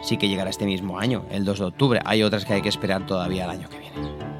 sí 0.04 0.18
que 0.18 0.28
llegará 0.28 0.49
este 0.49 0.66
mismo 0.66 0.99
año, 0.99 1.26
el 1.32 1.45
2 1.45 1.60
de 1.60 1.66
octubre. 1.66 2.01
Hay 2.06 2.24
otras 2.24 2.45
que 2.45 2.54
hay 2.54 2.62
que 2.62 2.70
esperar 2.70 3.06
todavía 3.06 3.45
el 3.45 3.49
año 3.49 3.70
que 3.70 3.80
viene. 3.80 4.33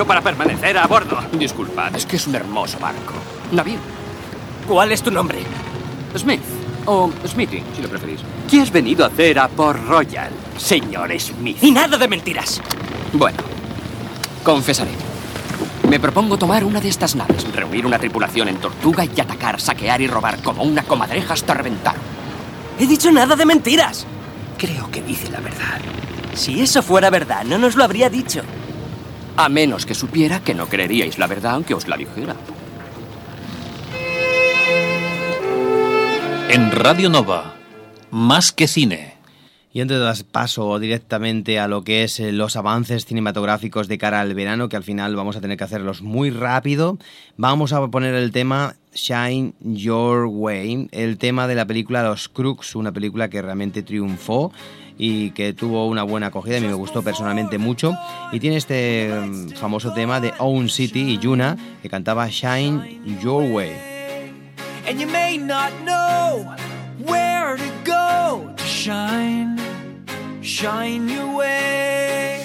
Permiso 0.00 0.06
para 0.06 0.22
permanecer 0.22 0.78
a 0.78 0.86
bordo. 0.86 1.18
Disculpad, 1.32 1.94
es 1.94 2.06
que 2.06 2.16
es 2.16 2.26
un 2.26 2.34
hermoso 2.34 2.78
barco. 2.78 3.14
Navío. 3.52 3.78
¿Cuál 4.66 4.92
es 4.92 5.02
tu 5.02 5.10
nombre? 5.10 5.38
Smith. 6.16 6.40
O 6.86 7.10
Smithy, 7.26 7.62
si 7.74 7.82
lo 7.82 7.88
preferís. 7.88 8.20
¿Qué 8.50 8.62
has 8.62 8.70
venido 8.70 9.04
a 9.04 9.08
hacer 9.08 9.38
a 9.38 9.48
Port 9.48 9.86
Royal, 9.86 10.30
señor 10.56 11.10
Smith? 11.18 11.58
Y 11.62 11.70
nada 11.70 11.98
de 11.98 12.08
mentiras. 12.08 12.60
Bueno, 13.12 13.38
confesaré. 14.42 14.92
Me 15.88 16.00
propongo 16.00 16.38
tomar 16.38 16.64
una 16.64 16.80
de 16.80 16.88
estas 16.88 17.14
naves, 17.16 17.44
reunir 17.52 17.84
una 17.84 17.98
tripulación 17.98 18.48
en 18.48 18.56
Tortuga 18.56 19.04
y 19.04 19.20
atacar, 19.20 19.60
saquear 19.60 20.00
y 20.00 20.06
robar 20.06 20.42
como 20.42 20.62
una 20.62 20.82
comadreja 20.82 21.34
hasta 21.34 21.52
reventar. 21.52 21.96
He 22.78 22.86
dicho 22.86 23.10
nada 23.12 23.36
de 23.36 23.44
mentiras. 23.44 24.06
Creo 24.56 24.90
que 24.90 25.02
dice 25.02 25.30
la 25.30 25.40
verdad. 25.40 25.80
Si 26.34 26.60
eso 26.60 26.82
fuera 26.82 27.10
verdad, 27.10 27.44
no 27.44 27.58
nos 27.58 27.76
lo 27.76 27.84
habría 27.84 28.08
dicho. 28.08 28.42
A 29.42 29.48
menos 29.48 29.86
que 29.86 29.94
supiera 29.94 30.40
que 30.40 30.52
no 30.52 30.68
creeríais 30.68 31.16
la 31.16 31.26
verdad 31.26 31.54
aunque 31.54 31.72
os 31.72 31.88
la 31.88 31.96
dijera. 31.96 32.36
En 36.50 36.70
Radio 36.70 37.08
Nova, 37.08 37.54
más 38.10 38.52
que 38.52 38.68
cine. 38.68 39.14
Y 39.72 39.80
antes 39.80 39.96
de 39.96 40.04
dar 40.04 40.16
paso 40.30 40.78
directamente 40.78 41.58
a 41.58 41.68
lo 41.68 41.84
que 41.84 42.02
es 42.02 42.20
eh, 42.20 42.32
los 42.32 42.56
avances 42.56 43.06
cinematográficos 43.06 43.88
de 43.88 43.96
cara 43.96 44.20
al 44.20 44.34
verano, 44.34 44.68
que 44.68 44.76
al 44.76 44.84
final 44.84 45.16
vamos 45.16 45.36
a 45.36 45.40
tener 45.40 45.56
que 45.56 45.64
hacerlos 45.64 46.02
muy 46.02 46.28
rápido, 46.28 46.98
vamos 47.38 47.72
a 47.72 47.88
poner 47.88 48.14
el 48.14 48.32
tema 48.32 48.76
Shine 48.92 49.54
Your 49.60 50.26
Way, 50.26 50.88
el 50.92 51.16
tema 51.16 51.46
de 51.46 51.54
la 51.54 51.64
película 51.64 52.02
Los 52.02 52.28
Crooks, 52.28 52.74
una 52.74 52.92
película 52.92 53.30
que 53.30 53.40
realmente 53.40 53.82
triunfó 53.82 54.52
y 55.02 55.30
que 55.30 55.54
tuvo 55.54 55.86
una 55.86 56.02
buena 56.02 56.26
acogida, 56.26 56.58
a 56.58 56.60
mí 56.60 56.66
me 56.66 56.74
gustó 56.74 57.02
personalmente 57.02 57.56
mucho, 57.56 57.96
y 58.32 58.38
tiene 58.38 58.58
este 58.58 59.10
mm, 59.10 59.52
famoso 59.52 59.94
tema 59.94 60.20
de 60.20 60.34
Own 60.38 60.68
City 60.68 61.00
y 61.00 61.18
Yuna, 61.18 61.56
que 61.80 61.88
cantaba 61.88 62.28
Shine 62.28 63.00
Your 63.22 63.50
Way. 63.50 63.72
And 64.86 65.00
you 65.00 65.06
may 65.06 65.38
not 65.38 65.72
know 65.86 66.44
where 66.98 67.56
to 67.56 67.72
go 67.82 68.52
to 68.54 68.64
shine, 68.64 69.58
shine 70.42 71.08
your 71.08 71.34
way. 71.34 72.44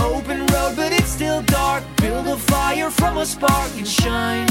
Open 0.00 0.46
road, 0.46 0.76
but 0.76 0.92
it's 0.92 1.10
still 1.10 1.42
dark. 1.42 1.82
Build 1.96 2.28
a 2.28 2.36
fire 2.36 2.90
from 2.90 3.16
a 3.16 3.26
spark 3.26 3.70
and 3.76 3.88
shine, 3.88 4.46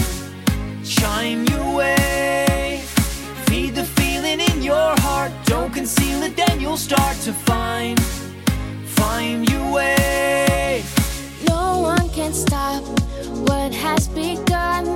shine 0.83 1.47
your 1.47 1.73
way. 1.73 2.81
Feed 3.45 3.75
the 3.75 3.98
feeling 4.19 4.39
in 4.39 4.61
your 4.61 4.93
heart. 4.99 5.31
Don't 5.45 5.73
conceal 5.73 6.23
it, 6.23 6.35
then 6.35 6.59
you'll 6.59 6.77
start 6.77 7.15
to 7.17 7.31
find, 7.33 7.99
find 8.99 9.49
your 9.49 9.71
way. 9.71 10.83
No 11.47 11.79
one 11.79 12.09
can 12.09 12.33
stop 12.33 12.83
what 13.49 13.73
has 13.73 14.07
begun. 14.09 14.95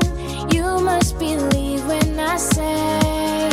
You 0.52 0.80
must 0.80 1.18
believe 1.20 1.86
when 1.88 2.20
I 2.20 2.38
say 2.38 3.50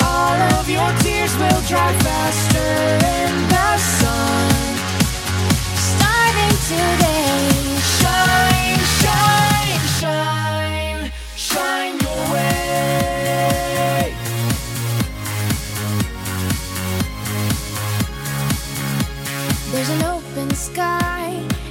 All 0.00 0.38
of 0.58 0.68
your 0.68 0.90
tears 1.02 1.34
will 1.36 1.62
dry 1.72 1.92
faster 2.06 2.72
in 3.18 3.32
the 3.54 3.78
sun. 4.00 4.52
starting 5.90 6.56
today. 6.72 7.78
Shine, 7.98 8.80
shine, 9.00 9.41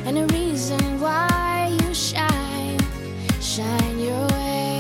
and 0.05 0.17
a 0.17 0.25
reason 0.33 0.99
why 0.99 1.77
you 1.81 1.93
shine, 1.93 2.79
shine 3.39 3.99
your 3.99 4.27
way. 4.27 4.77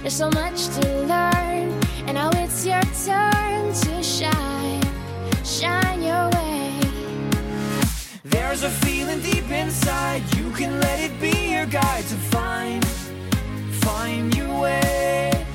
There's 0.00 0.14
so 0.14 0.30
much 0.30 0.68
to 0.76 0.80
learn, 1.12 1.72
and 2.06 2.14
now 2.14 2.30
it's 2.34 2.64
your 2.64 2.82
turn 3.04 3.72
to 3.72 4.02
shine, 4.02 4.82
shine 5.44 6.02
your 6.02 6.30
way. 6.30 6.80
There's 8.22 8.62
a 8.62 8.70
feeling 8.70 9.20
deep 9.20 9.50
inside, 9.50 10.22
you 10.36 10.50
can 10.52 10.78
let 10.80 11.00
it 11.00 11.20
be 11.20 11.52
your 11.52 11.66
guide 11.66 12.04
to 12.04 12.16
find, 12.36 12.84
find 13.82 14.32
your 14.36 14.60
way. 14.60 15.46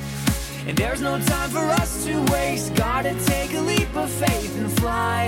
And 0.67 0.77
there's 0.77 1.01
no 1.01 1.17
time 1.19 1.49
for 1.49 1.65
us 1.81 2.03
to 2.05 2.21
waste, 2.33 2.75
gotta 2.75 3.13
take 3.25 3.53
a 3.53 3.61
leap 3.61 3.95
of 3.95 4.09
faith 4.09 4.57
and 4.57 4.71
fly, 4.79 5.27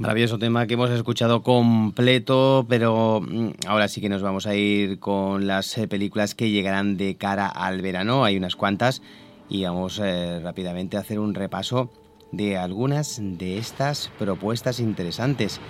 Maravilloso 0.00 0.38
tema 0.38 0.66
que 0.66 0.74
hemos 0.74 0.88
escuchado 0.88 1.42
completo, 1.42 2.64
pero 2.66 3.20
mm, 3.20 3.50
ahora 3.66 3.86
sí 3.86 4.00
que 4.00 4.08
nos 4.08 4.22
vamos 4.22 4.46
a 4.46 4.54
ir 4.54 4.98
con 4.98 5.46
las 5.46 5.76
eh, 5.76 5.88
películas 5.88 6.34
que 6.34 6.48
llegarán 6.48 6.96
de 6.96 7.16
cara 7.16 7.46
al 7.46 7.82
verano. 7.82 8.24
Hay 8.24 8.38
unas 8.38 8.56
cuantas 8.56 9.02
y 9.50 9.64
vamos 9.64 10.00
eh, 10.02 10.40
rápidamente 10.42 10.96
a 10.96 11.00
hacer 11.00 11.18
un 11.18 11.34
repaso 11.34 11.90
de 12.32 12.56
algunas 12.56 13.20
de 13.20 13.58
estas 13.58 14.10
propuestas 14.18 14.80
interesantes. 14.80 15.60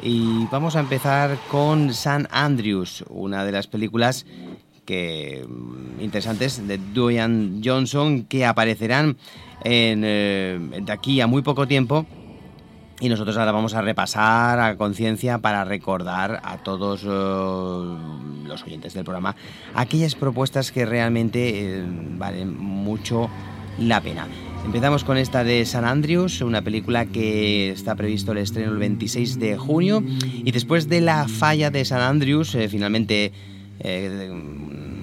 Y 0.00 0.46
vamos 0.52 0.76
a 0.76 0.80
empezar 0.80 1.36
con 1.50 1.92
San 1.92 2.28
Andrews, 2.30 3.04
una 3.08 3.44
de 3.44 3.50
las 3.50 3.66
películas 3.66 4.26
que 4.84 5.44
mm, 5.44 6.00
interesantes 6.00 6.68
de 6.68 6.78
Dwayne 6.78 7.60
Johnson 7.64 8.26
que 8.26 8.46
aparecerán 8.46 9.16
eh, 9.64 10.56
de 10.70 10.92
aquí 10.92 11.20
a 11.20 11.26
muy 11.26 11.42
poco 11.42 11.66
tiempo 11.66 12.06
y 13.02 13.08
nosotros 13.08 13.36
ahora 13.36 13.50
vamos 13.50 13.74
a 13.74 13.82
repasar 13.82 14.60
a 14.60 14.76
conciencia 14.76 15.38
para 15.38 15.64
recordar 15.64 16.40
a 16.44 16.58
todos 16.58 17.02
eh, 17.02 18.46
los 18.46 18.62
oyentes 18.62 18.94
del 18.94 19.02
programa 19.02 19.34
aquellas 19.74 20.14
propuestas 20.14 20.70
que 20.70 20.86
realmente 20.86 21.80
eh, 21.80 21.84
valen 22.16 22.56
mucho 22.56 23.28
la 23.78 24.00
pena. 24.00 24.28
Empezamos 24.64 25.02
con 25.02 25.16
esta 25.16 25.42
de 25.42 25.64
San 25.64 25.84
Andrews, 25.84 26.42
una 26.42 26.62
película 26.62 27.06
que 27.06 27.70
está 27.70 27.96
previsto 27.96 28.30
el 28.30 28.38
estreno 28.38 28.70
el 28.70 28.78
26 28.78 29.40
de 29.40 29.56
junio 29.56 30.04
y 30.44 30.52
después 30.52 30.88
de 30.88 31.00
la 31.00 31.26
falla 31.26 31.72
de 31.72 31.84
San 31.84 32.02
Andrews, 32.02 32.54
eh, 32.54 32.68
finalmente 32.68 33.32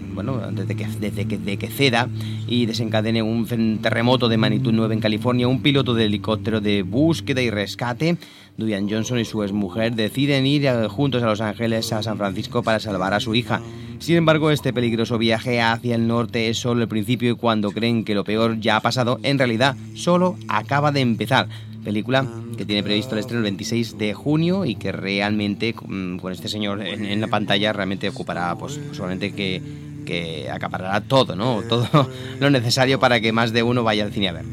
de- 0.09 0.13
bueno, 0.15 0.41
desde 0.51 0.75
que, 0.75 0.87
desde 0.99 1.25
que, 1.25 1.37
de 1.37 1.57
que 1.57 1.67
ceda 1.67 2.09
y 2.47 2.65
desencadene 2.65 3.21
un 3.21 3.45
terremoto 3.81 4.27
de 4.29 4.37
magnitud 4.37 4.73
9 4.73 4.95
en 4.95 4.99
California, 5.01 5.47
un 5.47 5.61
piloto 5.61 5.93
de 5.93 6.05
helicóptero 6.05 6.59
de 6.61 6.83
búsqueda 6.83 7.41
y 7.41 7.49
rescate, 7.49 8.17
Dwayne 8.57 8.91
Johnson 8.91 9.19
y 9.19 9.25
su 9.25 9.41
exmujer 9.43 9.95
deciden 9.95 10.45
ir 10.45 10.67
juntos 10.89 11.23
a 11.23 11.27
Los 11.27 11.39
Ángeles, 11.39 11.93
a 11.93 12.03
San 12.03 12.17
Francisco, 12.17 12.61
para 12.61 12.79
salvar 12.79 13.13
a 13.13 13.19
su 13.21 13.33
hija. 13.33 13.61
Sin 13.99 14.15
embargo, 14.17 14.51
este 14.51 14.73
peligroso 14.73 15.17
viaje 15.17 15.61
hacia 15.61 15.95
el 15.95 16.07
norte 16.07 16.49
es 16.49 16.57
solo 16.57 16.81
el 16.81 16.87
principio 16.89 17.31
y 17.31 17.35
cuando 17.35 17.71
creen 17.71 18.03
que 18.03 18.15
lo 18.15 18.23
peor 18.25 18.59
ya 18.59 18.75
ha 18.77 18.81
pasado, 18.81 19.19
en 19.23 19.37
realidad 19.37 19.75
solo 19.93 20.35
acaba 20.49 20.91
de 20.91 21.01
empezar. 21.01 21.47
Película 21.83 22.27
que 22.57 22.65
tiene 22.65 22.83
previsto 22.83 23.13
el 23.15 23.19
estreno 23.19 23.39
el 23.39 23.43
26 23.43 23.97
de 23.97 24.13
junio 24.13 24.65
y 24.65 24.75
que 24.75 24.91
realmente 24.91 25.73
con, 25.73 26.19
con 26.21 26.33
este 26.33 26.49
señor 26.49 26.81
en 26.81 27.21
la 27.21 27.27
pantalla 27.27 27.71
realmente 27.71 28.09
ocupará, 28.09 28.53
pues 28.55 28.77
solamente 28.91 29.31
que, 29.31 29.61
que 30.09 30.49
acaparará 30.49 31.01
todo, 31.01 31.35
¿no? 31.35 31.61
Todo 31.69 31.87
lo 32.39 32.49
necesario 32.49 32.99
para 32.99 33.21
que 33.21 33.31
más 33.31 33.53
de 33.53 33.61
uno 33.61 33.83
vaya 33.83 34.03
al 34.05 34.11
cine 34.11 34.29
a 34.29 34.33
ver. 34.33 34.45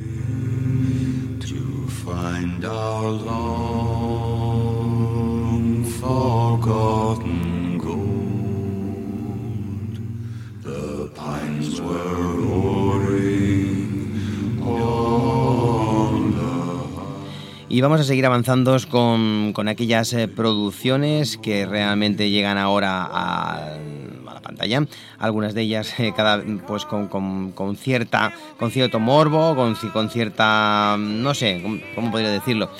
Y 17.69 17.81
vamos 17.81 18.01
a 18.01 18.05
seguir 18.05 18.27
avanzando 18.27 18.77
con, 18.91 19.53
con 19.55 19.69
aquellas 19.69 20.13
eh, 20.13 20.29
producciones 20.29 21.37
que 21.39 21.67
realmente 21.67 22.31
llegan 22.31 22.59
ahora 22.59 23.03
a, 23.03 23.57
a 23.57 23.61
la 23.61 24.06
pantalla. 24.47 24.87
Algunas 25.19 25.55
de 25.55 25.63
ellas 25.63 25.99
eh, 25.99 26.13
cada 26.17 26.43
pues 26.67 26.85
con, 26.87 27.09
con- 27.09 27.53
con 27.53 27.77
cierta 27.77 28.33
con 28.59 28.71
cierto 28.71 28.99
morbo, 29.01 29.55
con, 29.55 29.75
con 29.93 30.11
cierta 30.11 30.97
no 30.99 31.35
sé, 31.35 31.63
¿cómo, 31.95 32.11
podría 32.11 32.31
decirlo? 32.31 32.71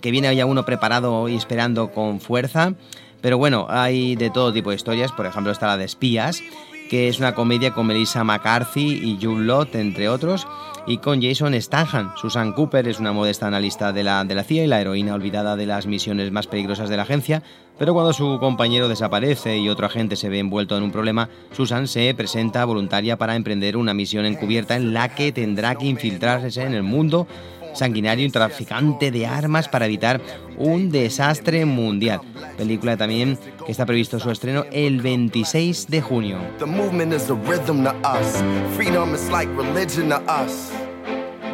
Que 0.00 0.10
viene 0.10 0.34
ya 0.36 0.46
uno 0.46 0.64
preparado 0.64 1.28
y 1.28 1.34
esperando 1.36 1.90
con 1.90 2.20
fuerza. 2.20 2.74
Pero 3.20 3.38
bueno, 3.38 3.66
hay 3.68 4.16
de 4.16 4.30
todo 4.30 4.52
tipo 4.52 4.70
de 4.70 4.76
historias. 4.76 5.12
Por 5.12 5.26
ejemplo, 5.26 5.52
está 5.52 5.66
la 5.68 5.76
de 5.76 5.84
espías, 5.84 6.42
que 6.90 7.08
es 7.08 7.18
una 7.20 7.34
comedia 7.34 7.72
con 7.72 7.86
Melissa 7.86 8.24
McCarthy 8.24 9.00
y 9.02 9.18
Jude 9.24 9.44
Law, 9.44 9.66
entre 9.74 10.08
otros, 10.08 10.46
y 10.88 10.98
con 10.98 11.22
Jason 11.22 11.54
Statham. 11.60 12.12
Susan 12.16 12.52
Cooper 12.52 12.88
es 12.88 12.98
una 12.98 13.12
modesta 13.12 13.46
analista 13.46 13.92
de 13.92 14.02
la, 14.02 14.24
de 14.24 14.34
la 14.34 14.42
CIA 14.42 14.64
y 14.64 14.66
la 14.66 14.80
heroína 14.80 15.14
olvidada 15.14 15.54
de 15.56 15.66
las 15.66 15.86
misiones 15.86 16.32
más 16.32 16.48
peligrosas 16.48 16.88
de 16.88 16.96
la 16.96 17.04
agencia, 17.04 17.44
pero 17.78 17.94
cuando 17.94 18.12
su 18.12 18.38
compañero 18.38 18.88
desaparece 18.88 19.58
y 19.58 19.68
otro 19.68 19.86
agente 19.86 20.16
se 20.16 20.28
ve 20.28 20.38
envuelto 20.38 20.76
en 20.76 20.82
un 20.82 20.92
problema, 20.92 21.28
Susan 21.52 21.88
se 21.88 22.14
presenta 22.14 22.64
voluntaria 22.64 23.16
para 23.16 23.36
emprender 23.36 23.76
una 23.76 23.94
misión 23.94 24.24
encubierta 24.24 24.76
en 24.76 24.92
la 24.92 25.08
que 25.14 25.32
tendrá 25.32 25.74
que 25.74 25.86
infiltrarse 25.86 26.62
en 26.62 26.74
el 26.74 26.82
mundo 26.82 27.26
sanguinario 27.74 28.26
y 28.26 28.30
traficante 28.30 29.10
de 29.10 29.26
armas 29.26 29.68
para 29.68 29.86
evitar 29.86 30.20
un 30.56 30.90
desastre 30.90 31.64
mundial. 31.64 32.20
Película 32.56 32.96
también 32.96 33.38
que 33.64 33.72
está 33.72 33.86
previsto 33.86 34.18
su 34.20 34.30
estreno 34.30 34.64
el 34.72 35.00
26 35.00 35.88
de 35.88 36.00
junio. 36.02 36.38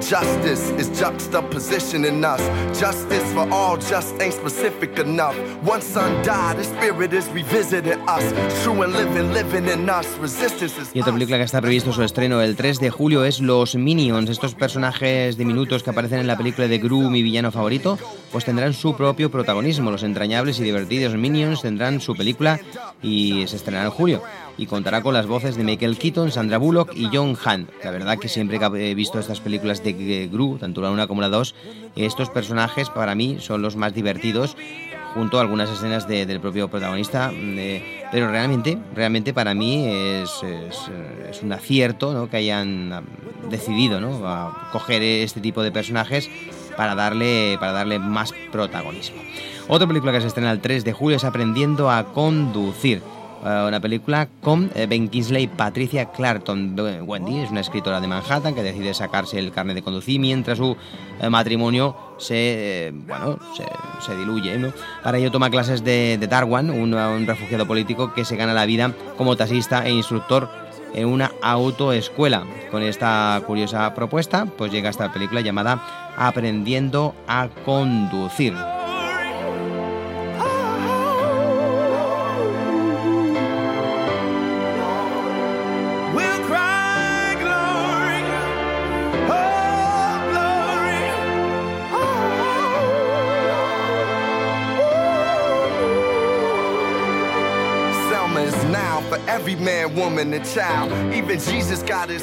Justice 0.00 0.70
is 0.78 0.88
juxtapositioning 0.90 2.24
us. 2.24 2.40
Justice 2.78 3.32
for 3.32 3.48
all 3.50 3.76
just 3.76 4.14
ain't 4.20 4.32
specific 4.32 4.98
enough. 4.98 5.36
One 5.62 5.82
son 5.82 6.22
died, 6.24 6.56
the 6.58 6.64
spirit 6.64 7.12
is 7.12 7.28
revisiting 7.30 7.98
us. 8.08 8.22
True 8.62 8.82
and 8.82 8.92
living, 8.92 9.32
living 9.32 9.66
in 9.66 9.88
us. 9.90 10.06
Resistance 10.20 10.78
is 10.78 10.90
Y 10.94 11.00
otra 11.00 11.12
película 11.12 11.38
que 11.38 11.44
está 11.44 11.60
previsto 11.60 11.92
su 11.92 12.02
estreno 12.02 12.40
el 12.40 12.56
3 12.56 12.78
de 12.80 12.90
julio 12.90 13.24
es 13.24 13.40
Los 13.40 13.74
Minions. 13.74 14.30
Estos 14.30 14.54
personajes 14.54 15.36
diminutos 15.36 15.82
que 15.82 15.90
aparecen 15.90 16.20
en 16.20 16.26
la 16.26 16.36
película 16.36 16.68
de 16.68 16.78
Gru, 16.78 17.10
mi 17.10 17.22
villano 17.22 17.50
favorito, 17.50 17.98
pues 18.32 18.44
tendrán 18.44 18.74
su 18.74 18.94
propio 18.96 19.30
protagonismo. 19.30 19.90
Los 19.90 20.02
entrañables 20.02 20.58
y 20.60 20.62
divertidos 20.64 21.14
Minions 21.14 21.62
tendrán 21.62 22.00
su 22.00 22.14
película 22.14 22.60
y 23.02 23.46
se 23.46 23.56
estrenará 23.56 23.86
en 23.86 23.90
julio. 23.90 24.22
Y 24.56 24.66
contará 24.66 25.02
con 25.02 25.14
las 25.14 25.26
voces 25.26 25.56
de 25.56 25.64
Michael 25.64 25.96
Keaton, 25.98 26.32
Sandra 26.32 26.58
Bullock 26.58 26.92
y 26.94 27.08
John 27.12 27.36
Hamm. 27.44 27.66
La 27.84 27.90
verdad 27.90 28.18
que 28.18 28.28
siempre 28.28 28.58
que 28.58 28.90
he 28.90 28.94
visto 28.94 29.18
estas 29.20 29.40
películas 29.40 29.82
de 29.84 30.28
Gru, 30.30 30.58
tanto 30.58 30.80
la 30.80 30.90
una 30.90 31.06
como 31.06 31.20
la 31.20 31.28
dos, 31.28 31.54
estos 31.96 32.28
personajes 32.30 32.90
para 32.90 33.14
mí 33.14 33.36
son 33.40 33.62
los 33.62 33.76
más 33.76 33.94
divertidos 33.94 34.56
junto 35.14 35.38
a 35.38 35.40
algunas 35.40 35.70
escenas 35.70 36.06
de- 36.06 36.26
del 36.26 36.38
propio 36.40 36.68
protagonista, 36.68 37.32
pero 38.12 38.30
realmente, 38.30 38.76
realmente 38.94 39.32
para 39.32 39.54
mí 39.54 39.86
es, 39.86 40.30
es- 40.42 41.42
un 41.42 41.52
acierto 41.52 42.12
¿no? 42.12 42.28
que 42.28 42.36
hayan 42.38 43.04
decidido 43.48 44.00
¿no? 44.00 44.26
a 44.28 44.68
coger 44.72 45.02
este 45.02 45.40
tipo 45.40 45.62
de 45.62 45.70
personajes 45.72 46.28
para 46.78 46.94
darle, 46.94 47.56
para 47.58 47.72
darle 47.72 47.98
más 47.98 48.32
protagonismo. 48.52 49.20
Otra 49.66 49.88
película 49.88 50.12
que 50.12 50.20
se 50.20 50.28
estrena 50.28 50.52
el 50.52 50.60
3 50.60 50.84
de 50.84 50.92
julio 50.92 51.16
es 51.16 51.24
Aprendiendo 51.24 51.90
a 51.90 52.04
Conducir. 52.04 53.02
Eh, 53.44 53.64
Una 53.66 53.80
película 53.80 54.28
con 54.40 54.70
eh, 54.76 54.86
Ben 54.88 55.08
Kingsley 55.08 55.42
y 55.42 55.46
Patricia 55.48 56.06
Clarkton. 56.12 56.76
Eh, 56.78 57.02
Wendy 57.02 57.40
es 57.40 57.50
una 57.50 57.60
escritora 57.60 58.00
de 58.00 58.06
Manhattan 58.06 58.54
que 58.54 58.62
decide 58.62 58.94
sacarse 58.94 59.40
el 59.40 59.50
carnet 59.50 59.74
de 59.74 59.82
conducir 59.82 60.20
mientras 60.20 60.58
su 60.58 60.76
matrimonio 61.28 61.96
se, 62.18 62.92
bueno, 63.08 63.40
se, 63.56 63.64
se 64.06 64.16
diluye. 64.16 64.56
¿no? 64.56 64.72
Para 65.02 65.18
ello 65.18 65.32
toma 65.32 65.50
clases 65.50 65.82
de, 65.82 66.16
de 66.16 66.26
Darwan, 66.28 66.70
un 66.70 67.26
refugiado 67.26 67.66
político 67.66 68.14
que 68.14 68.24
se 68.24 68.36
gana 68.36 68.54
la 68.54 68.66
vida 68.66 68.92
como 69.16 69.34
taxista 69.36 69.84
e 69.84 69.90
instructor 69.90 70.67
en 70.94 71.06
una 71.08 71.32
autoescuela. 71.42 72.44
Con 72.70 72.82
esta 72.82 73.40
curiosa 73.46 73.94
propuesta, 73.94 74.46
pues 74.46 74.72
llega 74.72 74.90
esta 74.90 75.12
película 75.12 75.40
llamada 75.40 76.14
Aprendiendo 76.16 77.14
a 77.26 77.48
conducir. 77.64 78.54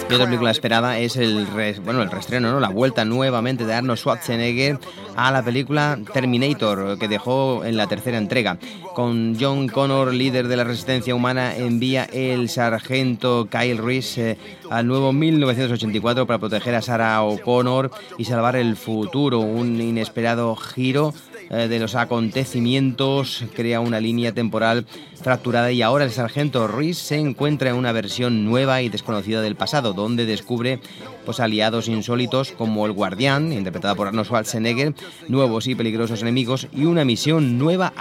Y 0.10 0.14
otra 0.14 0.26
película 0.26 0.52
esperada 0.52 0.98
es 1.00 1.16
el 1.18 1.48
re- 1.48 1.80
bueno 1.84 2.02
el 2.02 2.12
reestreno, 2.12 2.52
¿no? 2.52 2.60
La 2.60 2.70
vuelta 2.70 3.06
nuevamente 3.06 3.66
de 3.66 3.74
Arnold 3.74 4.00
Schwarzenegger 4.00 4.80
a 5.16 5.32
la 5.32 5.44
película 5.44 5.98
Terminator, 6.14 6.98
que 7.00 7.08
dejó 7.08 7.64
en 7.64 7.78
la 7.78 7.88
tercera 7.88 8.18
entrega. 8.18 8.58
Con 8.94 9.38
John 9.40 9.68
Connor, 9.68 10.14
líder 10.14 10.48
de 10.48 10.58
la 10.58 10.64
resistencia 10.64 11.16
humana, 11.16 11.56
envía 11.56 12.04
el 12.06 12.50
sargento 12.50 13.48
Kyle 13.50 13.78
Reese 13.78 14.32
eh, 14.32 14.38
al 14.70 14.88
nuevo 14.88 15.12
1984 15.14 16.26
para 16.26 16.40
proteger 16.40 16.76
a 16.76 16.82
Sarah 16.82 17.22
O'Connor 17.24 17.92
y 18.18 18.26
salvar 18.26 18.56
el 18.56 18.76
futuro. 18.78 19.40
Un 19.40 19.80
inesperado 19.82 20.56
giro 20.56 21.14
de 21.50 21.80
los 21.80 21.96
acontecimientos 21.96 23.44
crea 23.54 23.80
una 23.80 24.00
línea 24.00 24.32
temporal 24.32 24.86
fracturada 25.22 25.72
y 25.72 25.82
ahora 25.82 26.06
el 26.06 26.12
sargento 26.12 26.68
Reese 26.68 27.04
se 27.04 27.18
encuentra 27.18 27.70
en 27.70 27.76
una 27.76 27.92
versión 27.92 28.46
nueva 28.46 28.82
y 28.82 28.90
desconocida 28.90 29.42
del 29.42 29.56
pasado, 29.56 29.94
donde 29.94 30.26
descubre 30.26 30.80
pues, 31.26 31.40
aliados 31.40 31.88
insólitos 31.88 32.52
como 32.52 32.86
el 32.86 32.92
Guardián, 32.92 33.54
interpretada 33.54 33.96
por 33.96 34.08
Arnold 34.08 34.28
Schwarzenegger, 34.28 34.94
nuevos 35.28 35.68
y 35.68 35.76
peligrosos 35.76 36.22
enemigos 36.22 36.68
y 36.74 36.86
una 36.86 37.06
misión 37.06 37.58
nueva 37.58 37.94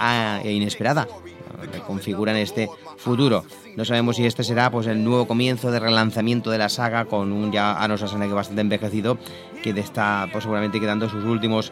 e 0.43 0.51
inesperada 0.51 1.07
que 1.71 1.79
configuran 1.79 2.35
este 2.35 2.69
futuro. 2.97 3.45
No 3.75 3.85
sabemos 3.85 4.15
si 4.15 4.25
este 4.25 4.43
será 4.43 4.69
pues 4.71 4.87
el 4.87 5.03
nuevo 5.03 5.27
comienzo 5.27 5.71
de 5.71 5.79
relanzamiento 5.79 6.49
de 6.49 6.57
la 6.57 6.69
saga 6.69 7.05
con 7.05 7.31
un 7.31 7.51
ya 7.51 7.73
Arnold 7.73 7.99
Schwarzenegger 7.99 8.35
bastante 8.35 8.61
envejecido 8.61 9.17
que 9.63 9.71
está 9.71 10.29
pues, 10.31 10.43
seguramente 10.43 10.79
quedando 10.79 11.09
sus 11.09 11.23
últimos 11.23 11.71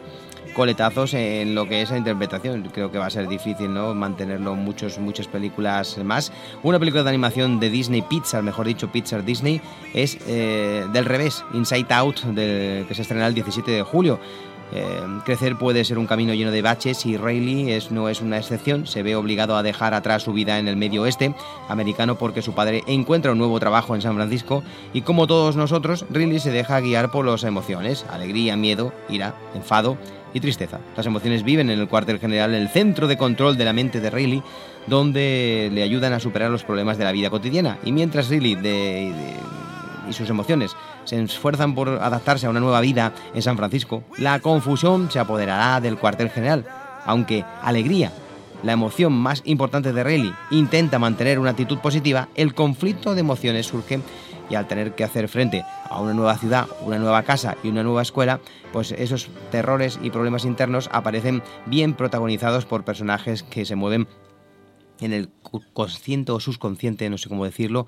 coletazos 0.54 1.12
en 1.14 1.54
lo 1.54 1.68
que 1.68 1.82
es 1.82 1.90
la 1.90 1.98
interpretación. 1.98 2.62
Creo 2.72 2.90
que 2.90 2.98
va 2.98 3.06
a 3.06 3.10
ser 3.10 3.28
difícil 3.28 3.72
¿no? 3.74 3.94
mantenerlo 3.94 4.54
muchos, 4.54 4.98
muchas 4.98 5.26
películas 5.26 5.98
más. 5.98 6.32
Una 6.62 6.78
película 6.78 7.02
de 7.02 7.10
animación 7.10 7.60
de 7.60 7.68
Disney 7.68 8.00
Pixar, 8.02 8.42
mejor 8.42 8.66
dicho 8.66 8.90
Pixar 8.90 9.24
Disney, 9.24 9.60
es 9.92 10.16
eh, 10.26 10.86
del 10.92 11.04
revés, 11.04 11.44
Inside 11.52 11.92
Out, 11.92 12.20
del- 12.22 12.86
que 12.86 12.94
se 12.94 13.02
estrenará 13.02 13.26
el 13.28 13.34
17 13.34 13.70
de 13.70 13.82
julio. 13.82 14.18
Eh, 14.72 15.00
crecer 15.24 15.56
puede 15.56 15.84
ser 15.84 15.98
un 15.98 16.06
camino 16.06 16.34
lleno 16.34 16.50
de 16.50 16.62
baches 16.62 17.06
y 17.06 17.16
Rayleigh 17.16 17.70
es, 17.76 17.90
no 17.92 18.08
es 18.08 18.20
una 18.20 18.38
excepción. 18.38 18.86
Se 18.86 19.02
ve 19.02 19.14
obligado 19.14 19.56
a 19.56 19.62
dejar 19.62 19.94
atrás 19.94 20.22
su 20.24 20.32
vida 20.32 20.58
en 20.58 20.66
el 20.68 20.76
medio 20.76 21.02
oeste 21.02 21.34
americano 21.68 22.16
porque 22.16 22.42
su 22.42 22.54
padre 22.54 22.82
encuentra 22.86 23.32
un 23.32 23.38
nuevo 23.38 23.60
trabajo 23.60 23.94
en 23.94 24.02
San 24.02 24.16
Francisco 24.16 24.64
y 24.92 25.02
como 25.02 25.26
todos 25.26 25.54
nosotros, 25.56 26.06
Riley 26.10 26.40
se 26.40 26.50
deja 26.50 26.80
guiar 26.80 27.10
por 27.10 27.24
las 27.26 27.44
emociones, 27.44 28.04
alegría, 28.10 28.56
miedo, 28.56 28.92
ira, 29.08 29.34
enfado 29.54 29.96
y 30.32 30.40
tristeza. 30.40 30.80
Las 30.96 31.06
emociones 31.06 31.44
viven 31.44 31.70
en 31.70 31.78
el 31.78 31.86
cuartel 31.86 32.18
general, 32.18 32.54
el 32.54 32.68
centro 32.68 33.06
de 33.06 33.16
control 33.16 33.56
de 33.56 33.64
la 33.66 33.72
mente 33.72 34.00
de 34.00 34.10
Riley, 34.10 34.42
donde 34.88 35.70
le 35.72 35.82
ayudan 35.82 36.12
a 36.12 36.20
superar 36.20 36.50
los 36.50 36.64
problemas 36.64 36.98
de 36.98 37.04
la 37.04 37.12
vida 37.12 37.30
cotidiana. 37.30 37.78
Y 37.84 37.92
mientras 37.92 38.28
Riley 38.28 38.56
de- 38.56 39.12
y 40.08 40.12
sus 40.12 40.28
emociones 40.28 40.72
se 41.04 41.22
esfuerzan 41.22 41.74
por 41.74 41.88
adaptarse 41.88 42.46
a 42.46 42.50
una 42.50 42.60
nueva 42.60 42.80
vida 42.80 43.12
en 43.34 43.42
San 43.42 43.56
Francisco, 43.56 44.04
la 44.18 44.40
confusión 44.40 45.10
se 45.10 45.18
apoderará 45.18 45.80
del 45.80 45.98
cuartel 45.98 46.30
general, 46.30 46.64
aunque 47.04 47.44
alegría, 47.62 48.12
la 48.62 48.72
emoción 48.72 49.12
más 49.12 49.42
importante 49.44 49.92
de 49.92 50.02
Riley, 50.02 50.34
intenta 50.50 50.98
mantener 50.98 51.38
una 51.38 51.50
actitud 51.50 51.78
positiva, 51.78 52.28
el 52.34 52.54
conflicto 52.54 53.14
de 53.14 53.20
emociones 53.20 53.66
surge 53.66 54.00
y 54.48 54.54
al 54.54 54.66
tener 54.66 54.94
que 54.94 55.04
hacer 55.04 55.28
frente 55.28 55.64
a 55.88 56.00
una 56.00 56.14
nueva 56.14 56.36
ciudad, 56.36 56.66
una 56.82 56.98
nueva 56.98 57.22
casa 57.22 57.56
y 57.62 57.68
una 57.68 57.82
nueva 57.82 58.02
escuela, 58.02 58.40
pues 58.72 58.92
esos 58.92 59.28
terrores 59.50 59.98
y 60.02 60.10
problemas 60.10 60.44
internos 60.44 60.88
aparecen 60.92 61.42
bien 61.66 61.94
protagonizados 61.94 62.64
por 62.64 62.84
personajes 62.84 63.42
que 63.42 63.64
se 63.64 63.76
mueven 63.76 64.08
en 65.00 65.12
el 65.12 65.30
consciente 65.72 66.32
o 66.32 66.40
subconsciente, 66.40 67.08
no 67.10 67.18
sé 67.18 67.28
cómo 67.28 67.44
decirlo, 67.44 67.86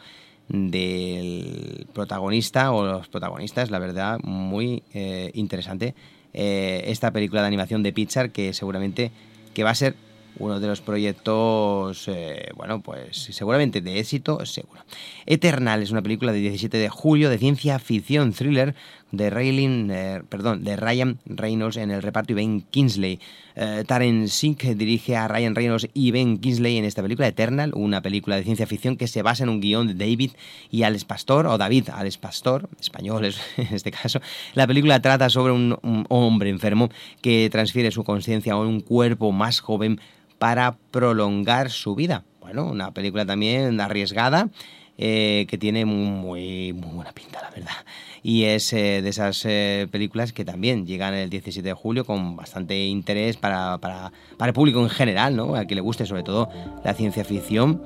del 0.48 1.86
protagonista 1.92 2.72
o 2.72 2.84
los 2.84 3.08
protagonistas, 3.08 3.70
la 3.70 3.78
verdad, 3.78 4.18
muy 4.22 4.82
eh, 4.94 5.30
interesante. 5.34 5.94
Eh, 6.32 6.84
esta 6.86 7.10
película 7.10 7.40
de 7.40 7.46
animación 7.48 7.82
de 7.82 7.92
Pixar 7.92 8.30
que 8.30 8.52
seguramente 8.52 9.10
que 9.54 9.64
va 9.64 9.70
a 9.70 9.74
ser 9.74 9.94
uno 10.38 10.60
de 10.60 10.66
los 10.66 10.80
proyectos, 10.80 12.08
eh, 12.08 12.50
bueno, 12.56 12.80
pues 12.80 13.16
seguramente 13.30 13.80
de 13.80 13.98
éxito, 13.98 14.44
seguro. 14.44 14.82
Eternal 15.24 15.82
es 15.82 15.90
una 15.90 16.02
película 16.02 16.32
de 16.32 16.40
17 16.40 16.76
de 16.76 16.88
julio 16.88 17.30
de 17.30 17.38
ciencia 17.38 17.78
ficción 17.78 18.32
thriller 18.32 18.74
de, 19.12 19.30
Raylin, 19.30 19.90
eh, 19.90 20.22
perdón, 20.28 20.64
de 20.64 20.76
Ryan 20.76 21.18
Reynolds 21.26 21.76
en 21.76 21.90
el 21.90 22.02
reparto 22.02 22.32
y 22.32 22.36
Ben 22.36 22.60
Kingsley. 22.62 23.18
Eh, 23.54 23.84
Sink 24.28 24.62
dirige 24.64 25.16
a 25.16 25.28
Ryan 25.28 25.54
Reynolds 25.54 25.88
y 25.94 26.10
Ben 26.10 26.38
Kingsley 26.38 26.76
en 26.76 26.84
esta 26.84 27.02
película 27.02 27.26
Eternal, 27.28 27.72
una 27.74 28.02
película 28.02 28.36
de 28.36 28.44
ciencia 28.44 28.66
ficción 28.66 28.96
que 28.96 29.08
se 29.08 29.22
basa 29.22 29.44
en 29.44 29.48
un 29.48 29.60
guion 29.60 29.86
de 29.86 29.94
David 29.94 30.32
y 30.70 30.82
Alex 30.82 31.04
Pastor, 31.04 31.46
o 31.46 31.56
David 31.56 31.88
Alex 31.92 32.18
Pastor, 32.18 32.68
español 32.80 33.24
es- 33.24 33.40
en 33.56 33.74
este 33.74 33.90
caso. 33.90 34.20
La 34.54 34.66
película 34.66 35.00
trata 35.00 35.30
sobre 35.30 35.52
un 35.52 36.06
hombre 36.08 36.50
enfermo 36.50 36.90
que 37.22 37.48
transfiere 37.50 37.90
su 37.90 38.04
conciencia 38.04 38.52
a 38.54 38.58
un 38.60 38.80
cuerpo 38.80 39.32
más 39.32 39.60
joven 39.60 40.00
para 40.38 40.76
prolongar 40.90 41.70
su 41.70 41.94
vida. 41.94 42.24
Bueno, 42.40 42.66
una 42.66 42.92
película 42.92 43.26
también 43.26 43.80
arriesgada, 43.80 44.50
eh, 44.98 45.46
que 45.48 45.58
tiene 45.58 45.84
muy, 45.84 46.72
muy 46.72 46.94
buena 46.94 47.12
pinta, 47.12 47.42
la 47.42 47.50
verdad. 47.50 47.84
Y 48.22 48.44
es 48.44 48.72
eh, 48.72 49.02
de 49.02 49.08
esas 49.08 49.44
eh, 49.44 49.88
películas 49.90 50.32
que 50.32 50.44
también 50.44 50.86
llegan 50.86 51.12
el 51.14 51.28
17 51.28 51.68
de 51.68 51.74
julio 51.74 52.04
con 52.04 52.36
bastante 52.36 52.86
interés 52.86 53.36
para, 53.36 53.78
para, 53.78 54.12
para 54.36 54.48
el 54.48 54.54
público 54.54 54.80
en 54.80 54.88
general, 54.88 55.36
¿no? 55.36 55.54
A 55.54 55.66
que 55.66 55.74
le 55.74 55.80
guste 55.80 56.06
sobre 56.06 56.22
todo 56.22 56.48
la 56.84 56.94
ciencia 56.94 57.24
ficción. 57.24 57.82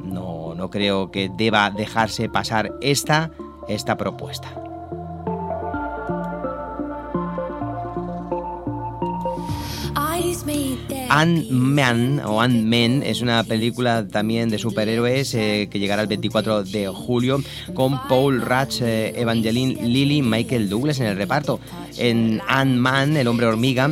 No, 0.00 0.54
no 0.54 0.70
creo 0.70 1.10
que 1.10 1.30
deba 1.34 1.70
dejarse 1.70 2.28
pasar 2.28 2.72
esta, 2.80 3.30
esta 3.68 3.96
propuesta. 3.96 4.73
Ant-Man 11.08 12.20
o 12.24 12.40
Ant-Man 12.40 13.02
es 13.02 13.20
una 13.20 13.44
película 13.44 14.06
también 14.06 14.48
de 14.50 14.58
superhéroes 14.58 15.34
eh, 15.34 15.68
que 15.70 15.78
llegará 15.78 16.02
el 16.02 16.08
24 16.08 16.64
de 16.64 16.88
julio 16.88 17.42
con 17.74 18.06
Paul 18.08 18.40
Rudd, 18.40 18.82
eh, 18.82 19.12
Evangeline 19.16 19.86
Lilly, 19.86 20.22
Michael 20.22 20.68
Douglas 20.68 21.00
en 21.00 21.06
el 21.06 21.16
reparto. 21.16 21.60
En 21.96 22.40
Ant-Man, 22.46 23.16
el 23.16 23.28
hombre 23.28 23.46
hormiga, 23.46 23.90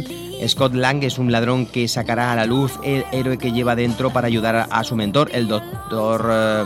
Scott 0.49 0.75
Lang 0.75 1.05
es 1.05 1.19
un 1.19 1.31
ladrón 1.31 1.67
que 1.67 1.87
sacará 1.87 2.33
a 2.33 2.37
la 2.37 2.47
luz 2.47 2.73
el 2.83 3.05
héroe 3.13 3.39
que 3.39 3.53
lleva 3.53 3.77
dentro 3.77 4.13
para 4.13 4.27
ayudar 4.27 4.67
a 4.71 4.85
su 4.85 4.97
mentor, 4.97 5.31
el 5.33 5.47
doctor 5.47 6.29
eh, 6.31 6.65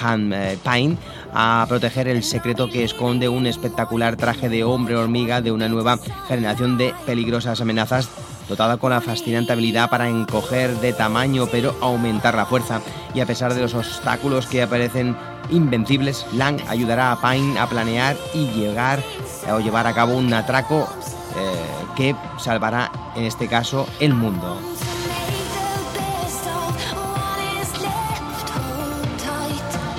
Han 0.00 0.32
eh, 0.32 0.58
Pine, 0.62 0.96
a 1.32 1.66
proteger 1.68 2.08
el 2.08 2.22
secreto 2.22 2.68
que 2.68 2.84
esconde 2.84 3.28
un 3.28 3.46
espectacular 3.46 4.16
traje 4.16 4.48
de 4.48 4.64
hombre 4.64 4.96
hormiga 4.96 5.40
de 5.40 5.50
una 5.52 5.68
nueva 5.68 5.98
generación 6.28 6.78
de 6.78 6.94
peligrosas 7.04 7.60
amenazas 7.60 8.08
dotada 8.48 8.76
con 8.76 8.90
la 8.90 9.00
fascinante 9.00 9.52
habilidad 9.52 9.90
para 9.90 10.08
encoger 10.08 10.76
de 10.80 10.92
tamaño 10.92 11.46
pero 11.50 11.74
aumentar 11.80 12.34
la 12.34 12.46
fuerza 12.46 12.80
y 13.14 13.20
a 13.20 13.26
pesar 13.26 13.54
de 13.54 13.60
los 13.60 13.74
obstáculos 13.74 14.46
que 14.46 14.62
aparecen 14.62 15.16
invencibles, 15.50 16.26
Lang 16.32 16.60
ayudará 16.68 17.12
a 17.12 17.20
Pine 17.20 17.58
a 17.58 17.66
planear 17.68 18.16
y 18.34 18.48
llegar 18.48 19.02
o 19.50 19.60
llevar 19.60 19.86
a 19.86 19.94
cabo 19.94 20.16
un 20.16 20.32
atraco 20.32 20.88
eh, 21.36 21.94
que 21.96 22.16
salvará 22.38 22.90
en 23.14 23.24
este 23.24 23.48
caso 23.48 23.86
el 24.00 24.14
mundo. 24.14 24.58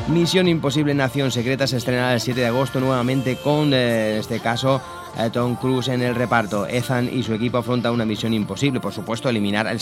Misión 0.09 0.47
Imposible 0.47 0.93
Nación 0.93 1.31
Secreta 1.31 1.67
se 1.67 1.75
estrenará 1.75 2.13
el 2.13 2.21
7 2.21 2.39
de 2.39 2.47
agosto 2.47 2.79
nuevamente 2.79 3.35
con, 3.35 3.73
eh, 3.73 4.13
en 4.13 4.19
este 4.21 4.39
caso, 4.39 4.81
eh, 5.19 5.29
Tom 5.33 5.55
Cruise 5.55 5.89
en 5.89 6.01
el 6.01 6.15
reparto. 6.15 6.65
Ethan 6.65 7.09
y 7.11 7.23
su 7.23 7.33
equipo 7.33 7.57
afrontan 7.57 7.91
una 7.91 8.05
misión 8.05 8.33
imposible, 8.33 8.79
por 8.79 8.93
supuesto, 8.93 9.27
eliminar 9.27 9.67
al, 9.67 9.79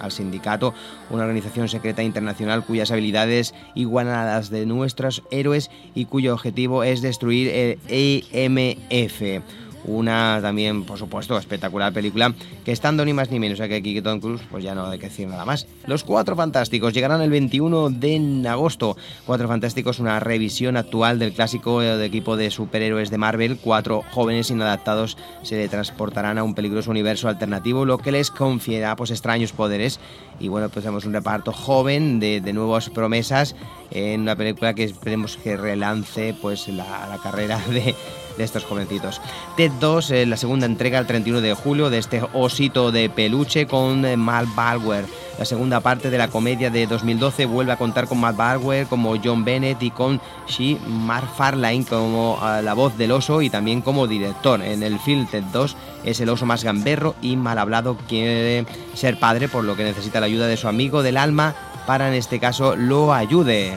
al 0.00 0.12
sindicato, 0.12 0.74
una 1.08 1.22
organización 1.22 1.70
secreta 1.70 2.02
internacional 2.02 2.62
cuyas 2.62 2.90
habilidades 2.90 3.54
igualan 3.74 4.14
a 4.14 4.24
las 4.26 4.50
de 4.50 4.66
nuestros 4.66 5.22
héroes 5.30 5.70
y 5.94 6.04
cuyo 6.04 6.34
objetivo 6.34 6.84
es 6.84 7.00
destruir 7.00 7.78
el 7.88 8.24
EMF. 8.32 9.42
Una 9.84 10.38
también, 10.40 10.84
por 10.84 10.98
supuesto, 10.98 11.36
espectacular 11.36 11.92
película 11.92 12.32
que 12.64 12.72
estando 12.72 13.04
ni 13.04 13.12
más 13.12 13.30
ni 13.30 13.38
menos 13.38 13.58
que 13.58 13.74
aquí 13.74 13.94
que 13.94 14.02
Tom 14.02 14.20
Cruise, 14.20 14.40
pues 14.50 14.64
ya 14.64 14.74
no 14.74 14.86
hay 14.86 14.98
que 14.98 15.08
decir 15.08 15.28
nada 15.28 15.44
más. 15.44 15.66
Los 15.86 16.04
Cuatro 16.04 16.36
Fantásticos 16.36 16.94
llegarán 16.94 17.20
el 17.20 17.30
21 17.30 17.90
de 17.90 18.48
agosto. 18.48 18.96
Cuatro 19.26 19.46
Fantásticos, 19.48 19.98
una 19.98 20.20
revisión 20.20 20.76
actual 20.76 21.18
del 21.18 21.32
clásico 21.32 21.80
de 21.80 22.04
equipo 22.04 22.36
de 22.36 22.50
superhéroes 22.50 23.10
de 23.10 23.18
Marvel. 23.18 23.58
Cuatro 23.58 24.02
jóvenes 24.10 24.50
inadaptados 24.50 25.18
se 25.42 25.68
transportarán 25.68 26.38
a 26.38 26.44
un 26.44 26.54
peligroso 26.54 26.90
universo 26.90 27.28
alternativo, 27.28 27.84
lo 27.84 27.98
que 27.98 28.12
les 28.12 28.30
confiera 28.30 28.96
pues 28.96 29.10
extraños 29.10 29.52
poderes. 29.52 30.00
Y 30.40 30.48
bueno, 30.48 30.68
pues 30.70 30.84
tenemos 30.84 31.04
un 31.04 31.12
reparto 31.12 31.52
joven 31.52 32.20
de, 32.20 32.40
de 32.40 32.52
nuevas 32.52 32.90
promesas 32.90 33.54
en 33.90 34.22
una 34.22 34.34
película 34.34 34.74
que 34.74 34.84
esperemos 34.84 35.36
que 35.36 35.56
relance 35.56 36.34
pues 36.40 36.68
la 36.68 37.18
carrera 37.22 37.58
de, 37.68 37.94
de 38.36 38.44
estos 38.44 38.64
jovencitos. 38.64 39.20
Ted 39.56 39.72
2, 39.80 40.10
eh, 40.10 40.26
la 40.26 40.36
segunda 40.36 40.66
entrega 40.66 40.98
el 40.98 41.06
31 41.06 41.40
de 41.40 41.54
julio 41.54 41.90
de 41.90 41.98
este 41.98 42.22
osito 42.32 42.92
de 42.92 43.08
peluche 43.10 43.66
con 43.66 44.04
eh, 44.04 44.16
Matt 44.16 44.46
Balwer. 44.54 45.04
La 45.38 45.44
segunda 45.44 45.80
parte 45.80 46.10
de 46.10 46.18
la 46.18 46.28
comedia 46.28 46.70
de 46.70 46.86
2012 46.86 47.46
vuelve 47.46 47.72
a 47.72 47.76
contar 47.76 48.06
con 48.06 48.20
Matt 48.20 48.36
Balwer 48.36 48.86
como 48.86 49.16
John 49.22 49.44
Bennett 49.44 49.82
y 49.82 49.90
con 49.90 50.20
She 50.46 50.78
MacFarlane 50.86 51.84
como 51.84 52.38
ah, 52.40 52.60
la 52.62 52.74
voz 52.74 52.96
del 52.96 53.10
oso 53.10 53.42
y 53.42 53.50
también 53.50 53.80
como 53.80 54.06
director. 54.06 54.62
En 54.62 54.82
el 54.82 54.98
film 55.00 55.26
Ted 55.26 55.44
2 55.52 55.76
es 56.04 56.20
el 56.20 56.28
oso 56.28 56.46
más 56.46 56.62
gamberro 56.62 57.16
y 57.20 57.36
mal 57.36 57.58
hablado, 57.58 57.96
quiere 58.08 58.64
ser 58.94 59.18
padre 59.18 59.48
por 59.48 59.64
lo 59.64 59.74
que 59.74 59.84
necesita 59.84 60.20
la 60.20 60.26
ayuda 60.26 60.46
de 60.46 60.56
su 60.56 60.68
amigo 60.68 61.02
del 61.02 61.16
alma 61.16 61.54
para 61.86 62.08
en 62.08 62.14
este 62.14 62.38
caso 62.38 62.76
lo 62.76 63.12
ayude. 63.12 63.76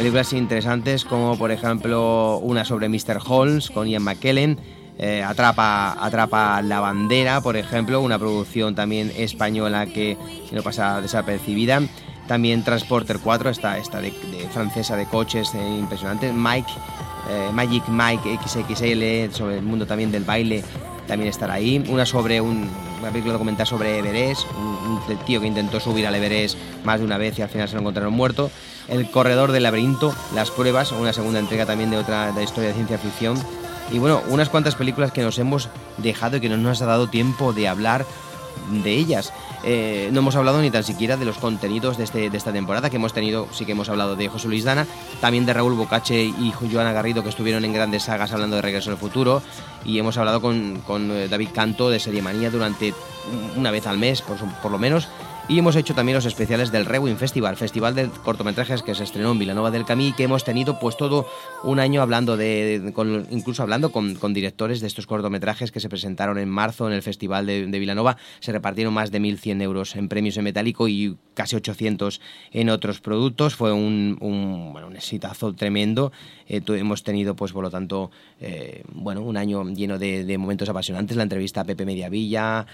Películas 0.00 0.32
interesantes 0.32 1.04
como 1.04 1.36
por 1.36 1.50
ejemplo 1.50 2.38
una 2.38 2.64
sobre 2.64 2.88
Mr. 2.88 3.20
Holmes 3.22 3.68
con 3.68 3.86
Ian 3.86 4.02
McKellen, 4.02 4.58
eh, 4.98 5.22
atrapa, 5.22 5.92
atrapa 6.02 6.62
la 6.62 6.80
bandera, 6.80 7.42
por 7.42 7.54
ejemplo, 7.58 8.00
una 8.00 8.18
producción 8.18 8.74
también 8.74 9.12
española 9.14 9.84
que 9.84 10.16
no 10.52 10.62
pasa 10.62 11.02
desapercibida. 11.02 11.82
También 12.26 12.64
Transporter 12.64 13.18
4, 13.22 13.50
esta, 13.50 13.76
esta 13.76 14.00
de, 14.00 14.10
francesa 14.50 14.96
de 14.96 15.04
coches 15.04 15.54
eh, 15.54 15.76
impresionante. 15.78 16.32
Mike, 16.32 16.72
eh, 17.28 17.50
Magic 17.52 17.86
Mike 17.88 18.38
XXL, 18.42 19.36
sobre 19.36 19.58
el 19.58 19.62
mundo 19.62 19.86
también 19.86 20.10
del 20.10 20.24
baile, 20.24 20.64
también 21.08 21.28
estará 21.28 21.52
ahí. 21.52 21.84
Una 21.90 22.06
sobre 22.06 22.40
un, 22.40 22.70
una 23.00 23.10
película 23.10 23.32
documental 23.32 23.66
sobre 23.66 23.98
Everest, 23.98 24.46
un, 24.56 25.02
un 25.08 25.18
tío 25.24 25.40
que 25.40 25.46
intentó 25.46 25.80
subir 25.80 26.06
al 26.06 26.14
Everest 26.14 26.56
más 26.84 27.00
de 27.00 27.06
una 27.06 27.18
vez 27.18 27.38
y 27.38 27.42
al 27.42 27.48
final 27.48 27.68
se 27.68 27.74
lo 27.74 27.80
encontraron 27.80 28.12
muerto. 28.12 28.50
El 28.88 29.10
corredor 29.10 29.52
del 29.52 29.62
laberinto, 29.62 30.14
Las 30.34 30.50
pruebas, 30.50 30.92
una 30.92 31.12
segunda 31.12 31.38
entrega 31.38 31.66
también 31.66 31.90
de 31.90 31.98
otra 31.98 32.32
de 32.32 32.42
historia 32.42 32.68
de 32.68 32.74
ciencia 32.74 32.98
ficción. 32.98 33.38
Y 33.92 33.98
bueno, 33.98 34.22
unas 34.28 34.48
cuantas 34.48 34.74
películas 34.74 35.12
que 35.12 35.22
nos 35.22 35.38
hemos 35.38 35.68
dejado 35.98 36.36
y 36.36 36.40
que 36.40 36.48
no 36.48 36.56
nos 36.56 36.80
ha 36.82 36.86
dado 36.86 37.08
tiempo 37.08 37.52
de 37.52 37.68
hablar 37.68 38.06
de 38.82 38.92
ellas. 38.92 39.32
Eh, 39.62 40.08
no 40.12 40.20
hemos 40.20 40.36
hablado 40.36 40.60
ni 40.60 40.70
tan 40.70 40.84
siquiera 40.84 41.16
de 41.16 41.24
los 41.24 41.38
contenidos 41.38 41.98
de, 41.98 42.04
este, 42.04 42.30
de 42.30 42.36
esta 42.36 42.52
temporada 42.52 42.88
que 42.88 42.96
hemos 42.96 43.12
tenido, 43.12 43.46
sí 43.52 43.66
que 43.66 43.72
hemos 43.72 43.88
hablado 43.88 44.16
de 44.16 44.28
José 44.28 44.48
Luis 44.48 44.64
Dana, 44.64 44.86
también 45.20 45.44
de 45.46 45.52
Raúl 45.52 45.74
Bocache 45.74 46.24
y 46.24 46.52
Joana 46.52 46.92
Garrido 46.92 47.22
que 47.22 47.28
estuvieron 47.28 47.64
en 47.64 47.72
grandes 47.72 48.04
sagas 48.04 48.32
hablando 48.32 48.56
de 48.56 48.62
Regreso 48.62 48.90
al 48.90 48.96
Futuro 48.96 49.42
y 49.84 49.98
hemos 49.98 50.16
hablado 50.16 50.40
con, 50.40 50.82
eh, 50.88 51.28
David 51.28 51.48
Canto 51.54 51.90
de 51.90 52.00
Serie 52.00 52.22
Manía 52.22 52.50
durante 52.50 52.94
una 53.56 53.70
vez 53.70 53.86
al 53.86 53.98
mes, 53.98 54.22
por, 54.22 54.38
por 54.38 54.70
lo 54.70 54.78
menos. 54.78 55.08
Y 55.50 55.58
hemos 55.58 55.74
hecho 55.74 55.96
también 55.96 56.14
los 56.14 56.26
especiales 56.26 56.70
del 56.70 56.86
Rewind 56.86 57.18
Festival, 57.18 57.56
festival 57.56 57.96
de 57.96 58.08
cortometrajes 58.22 58.84
que 58.84 58.94
se 58.94 59.02
estrenó 59.02 59.32
en 59.32 59.40
Vilanova 59.40 59.72
del 59.72 59.84
Camí 59.84 60.12
que 60.12 60.22
hemos 60.22 60.44
tenido 60.44 60.78
pues 60.78 60.96
todo 60.96 61.26
un 61.64 61.80
año 61.80 62.02
hablando 62.02 62.36
de, 62.36 62.80
incluso 63.30 63.64
hablando 63.64 63.90
con, 63.90 64.32
directores 64.32 64.80
de 64.80 64.86
estos 64.86 65.08
cortometrajes 65.08 65.72
que 65.72 65.80
se 65.80 65.88
presentaron 65.88 66.38
en 66.38 66.48
marzo 66.48 66.86
en 66.86 66.92
el 66.92 67.02
festival 67.02 67.46
de, 67.46 67.66
de 67.66 67.78
Vilanova. 67.80 68.16
Se 68.38 68.52
repartieron 68.52 68.94
más 68.94 69.10
de 69.10 69.20
1.100 69.20 69.60
euros 69.60 69.96
en 69.96 70.08
premios 70.08 70.36
en 70.36 70.44
metálico 70.44 70.86
y 70.86 71.16
casi 71.34 71.56
800 71.56 72.20
en 72.52 72.70
otros 72.70 73.00
productos. 73.00 73.56
Fue 73.56 73.72
un, 73.72 74.18
un, 74.20 74.72
bueno, 74.72 74.86
un 74.86 74.94
exitazo 74.94 75.52
tremendo. 75.52 76.12
Eh, 76.46 76.60
hemos 76.66 77.02
tenido 77.02 77.34
pues 77.34 77.52
por 77.52 77.64
lo 77.64 77.70
tanto 77.70 78.10
eh, 78.40 78.82
bueno 78.92 79.22
un 79.22 79.36
año 79.36 79.64
lleno 79.64 79.98
de, 79.98 80.36
momentos 80.38 80.68
apasionantes. 80.68 81.16
La 81.16 81.22
entrevista 81.22 81.62
a 81.62 81.64
Pepe 81.64 81.86
Mediavilla, 81.86 82.66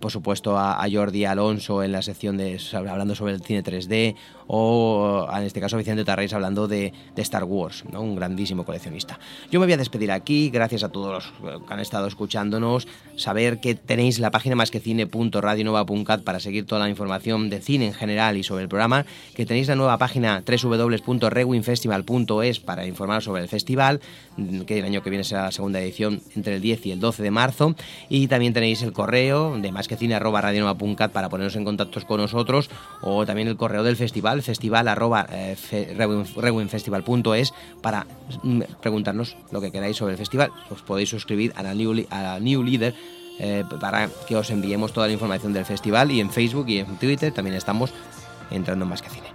por 0.00 0.10
supuesto 0.10 0.58
a, 0.58 0.82
a 0.82 0.90
Jordi 0.90 1.24
Alonso 1.24 1.82
en 1.82 1.92
la 1.92 2.02
sección 2.02 2.36
de 2.36 2.58
hablando 2.72 3.14
sobre 3.14 3.34
el 3.34 3.42
cine 3.42 3.62
3D 3.62 4.16
o 4.46 5.28
en 5.32 5.44
este 5.44 5.60
caso 5.60 5.76
Vicente 5.76 6.04
Tarrés 6.04 6.32
hablando 6.32 6.68
de, 6.68 6.92
Star 7.16 7.44
Wars, 7.44 7.84
¿no? 7.90 8.02
un 8.02 8.14
grandísimo 8.14 8.64
coleccionista. 8.64 9.18
Yo 9.50 9.58
me 9.58 9.66
voy 9.66 9.72
a 9.72 9.78
despedir 9.78 10.12
aquí, 10.12 10.50
gracias 10.50 10.82
a 10.82 10.90
todos 10.90 11.12
los 11.12 11.32
que 11.62 11.72
han 11.72 11.80
estado 11.80 12.06
escuchándonos, 12.06 12.86
saber 13.16 13.60
que 13.60 13.74
tenéis 13.74 14.18
la 14.18 14.30
página 14.30 14.56
más 14.56 14.70
para 16.24 16.40
seguir 16.40 16.66
toda 16.66 16.80
la 16.80 16.90
información 16.90 17.48
de 17.48 17.60
cine 17.60 17.86
en 17.86 17.94
general 17.94 18.36
y 18.36 18.42
sobre 18.42 18.64
el 18.64 18.68
programa, 18.68 19.06
que 19.34 19.46
tenéis 19.46 19.68
la 19.68 19.76
nueva 19.76 19.96
página 19.98 20.42
www.rewinfestival.es 20.46 22.60
para 22.60 22.86
informaros 22.86 23.24
sobre 23.24 23.42
el 23.42 23.48
festival, 23.48 24.00
que 24.66 24.78
el 24.78 24.84
año 24.84 25.02
que 25.02 25.10
viene 25.10 25.24
será 25.24 25.44
la 25.44 25.52
segunda 25.52 25.80
edición 25.80 26.20
entre 26.36 26.56
el 26.56 26.60
10 26.60 26.86
y 26.86 26.90
el 26.92 27.00
12 27.00 27.22
de 27.22 27.30
marzo, 27.30 27.74
y 28.08 28.28
también 28.28 28.52
tenéis 28.52 28.82
el 28.82 28.92
correo 28.92 29.58
de 29.58 29.72
más 29.72 29.88
para 31.12 31.28
poneros 31.28 31.56
en 31.56 31.64
contacto 31.64 32.00
con 32.06 32.20
nosotros, 32.20 32.70
o 33.00 33.24
también 33.24 33.48
el 33.48 33.56
correo 33.56 33.82
del 33.82 33.96
festival, 33.96 34.33
festival 34.42 34.88
arroba 34.88 35.26
eh, 35.30 35.56
fe- 35.56 35.94
rewin- 35.96 36.26
rewinfestival.es 36.36 37.52
para 37.82 38.06
mm, 38.42 38.60
preguntarnos 38.80 39.36
lo 39.50 39.60
que 39.60 39.70
queráis 39.70 39.96
sobre 39.96 40.12
el 40.12 40.18
festival. 40.18 40.50
Os 40.70 40.82
podéis 40.82 41.08
suscribir 41.10 41.52
a 41.56 41.62
la 41.62 41.74
New, 41.74 42.06
a 42.10 42.38
Leader 42.40 42.94
eh, 43.38 43.64
para 43.80 44.08
que 44.28 44.36
os 44.36 44.50
enviemos 44.50 44.92
toda 44.92 45.06
la 45.08 45.12
información 45.12 45.52
del 45.52 45.64
festival 45.64 46.10
y 46.10 46.20
en 46.20 46.30
Facebook 46.30 46.68
y 46.68 46.78
en 46.78 46.96
Twitter 46.98 47.32
también 47.32 47.56
estamos 47.56 47.92
entrando 48.50 48.84
en 48.84 48.88
más 48.90 49.02
que 49.02 49.10
cine. 49.10 49.26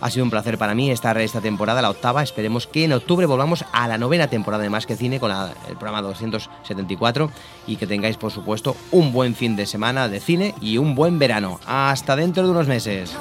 Ha 0.00 0.10
sido 0.10 0.24
un 0.24 0.30
placer 0.30 0.58
para 0.58 0.74
mí 0.74 0.90
estar 0.90 1.16
esta 1.18 1.40
temporada, 1.40 1.80
la 1.80 1.88
octava. 1.88 2.22
Esperemos 2.22 2.66
que 2.66 2.84
en 2.84 2.92
octubre 2.92 3.24
volvamos 3.24 3.64
a 3.72 3.88
la 3.88 3.96
novena 3.96 4.26
temporada 4.26 4.62
de 4.62 4.68
Más 4.68 4.84
que 4.84 4.96
Cine 4.96 5.18
con 5.18 5.30
el 5.30 5.76
programa 5.76 6.02
274 6.02 7.30
y 7.66 7.76
que 7.76 7.86
tengáis, 7.86 8.18
por 8.18 8.30
supuesto, 8.30 8.76
un 8.90 9.12
buen 9.12 9.34
fin 9.34 9.56
de 9.56 9.64
semana 9.64 10.08
de 10.08 10.20
cine 10.20 10.54
y 10.60 10.76
un 10.76 10.94
buen 10.94 11.18
verano. 11.18 11.58
Hasta 11.64 12.16
dentro 12.16 12.42
de 12.42 12.50
unos 12.50 12.66
meses. 12.68 13.16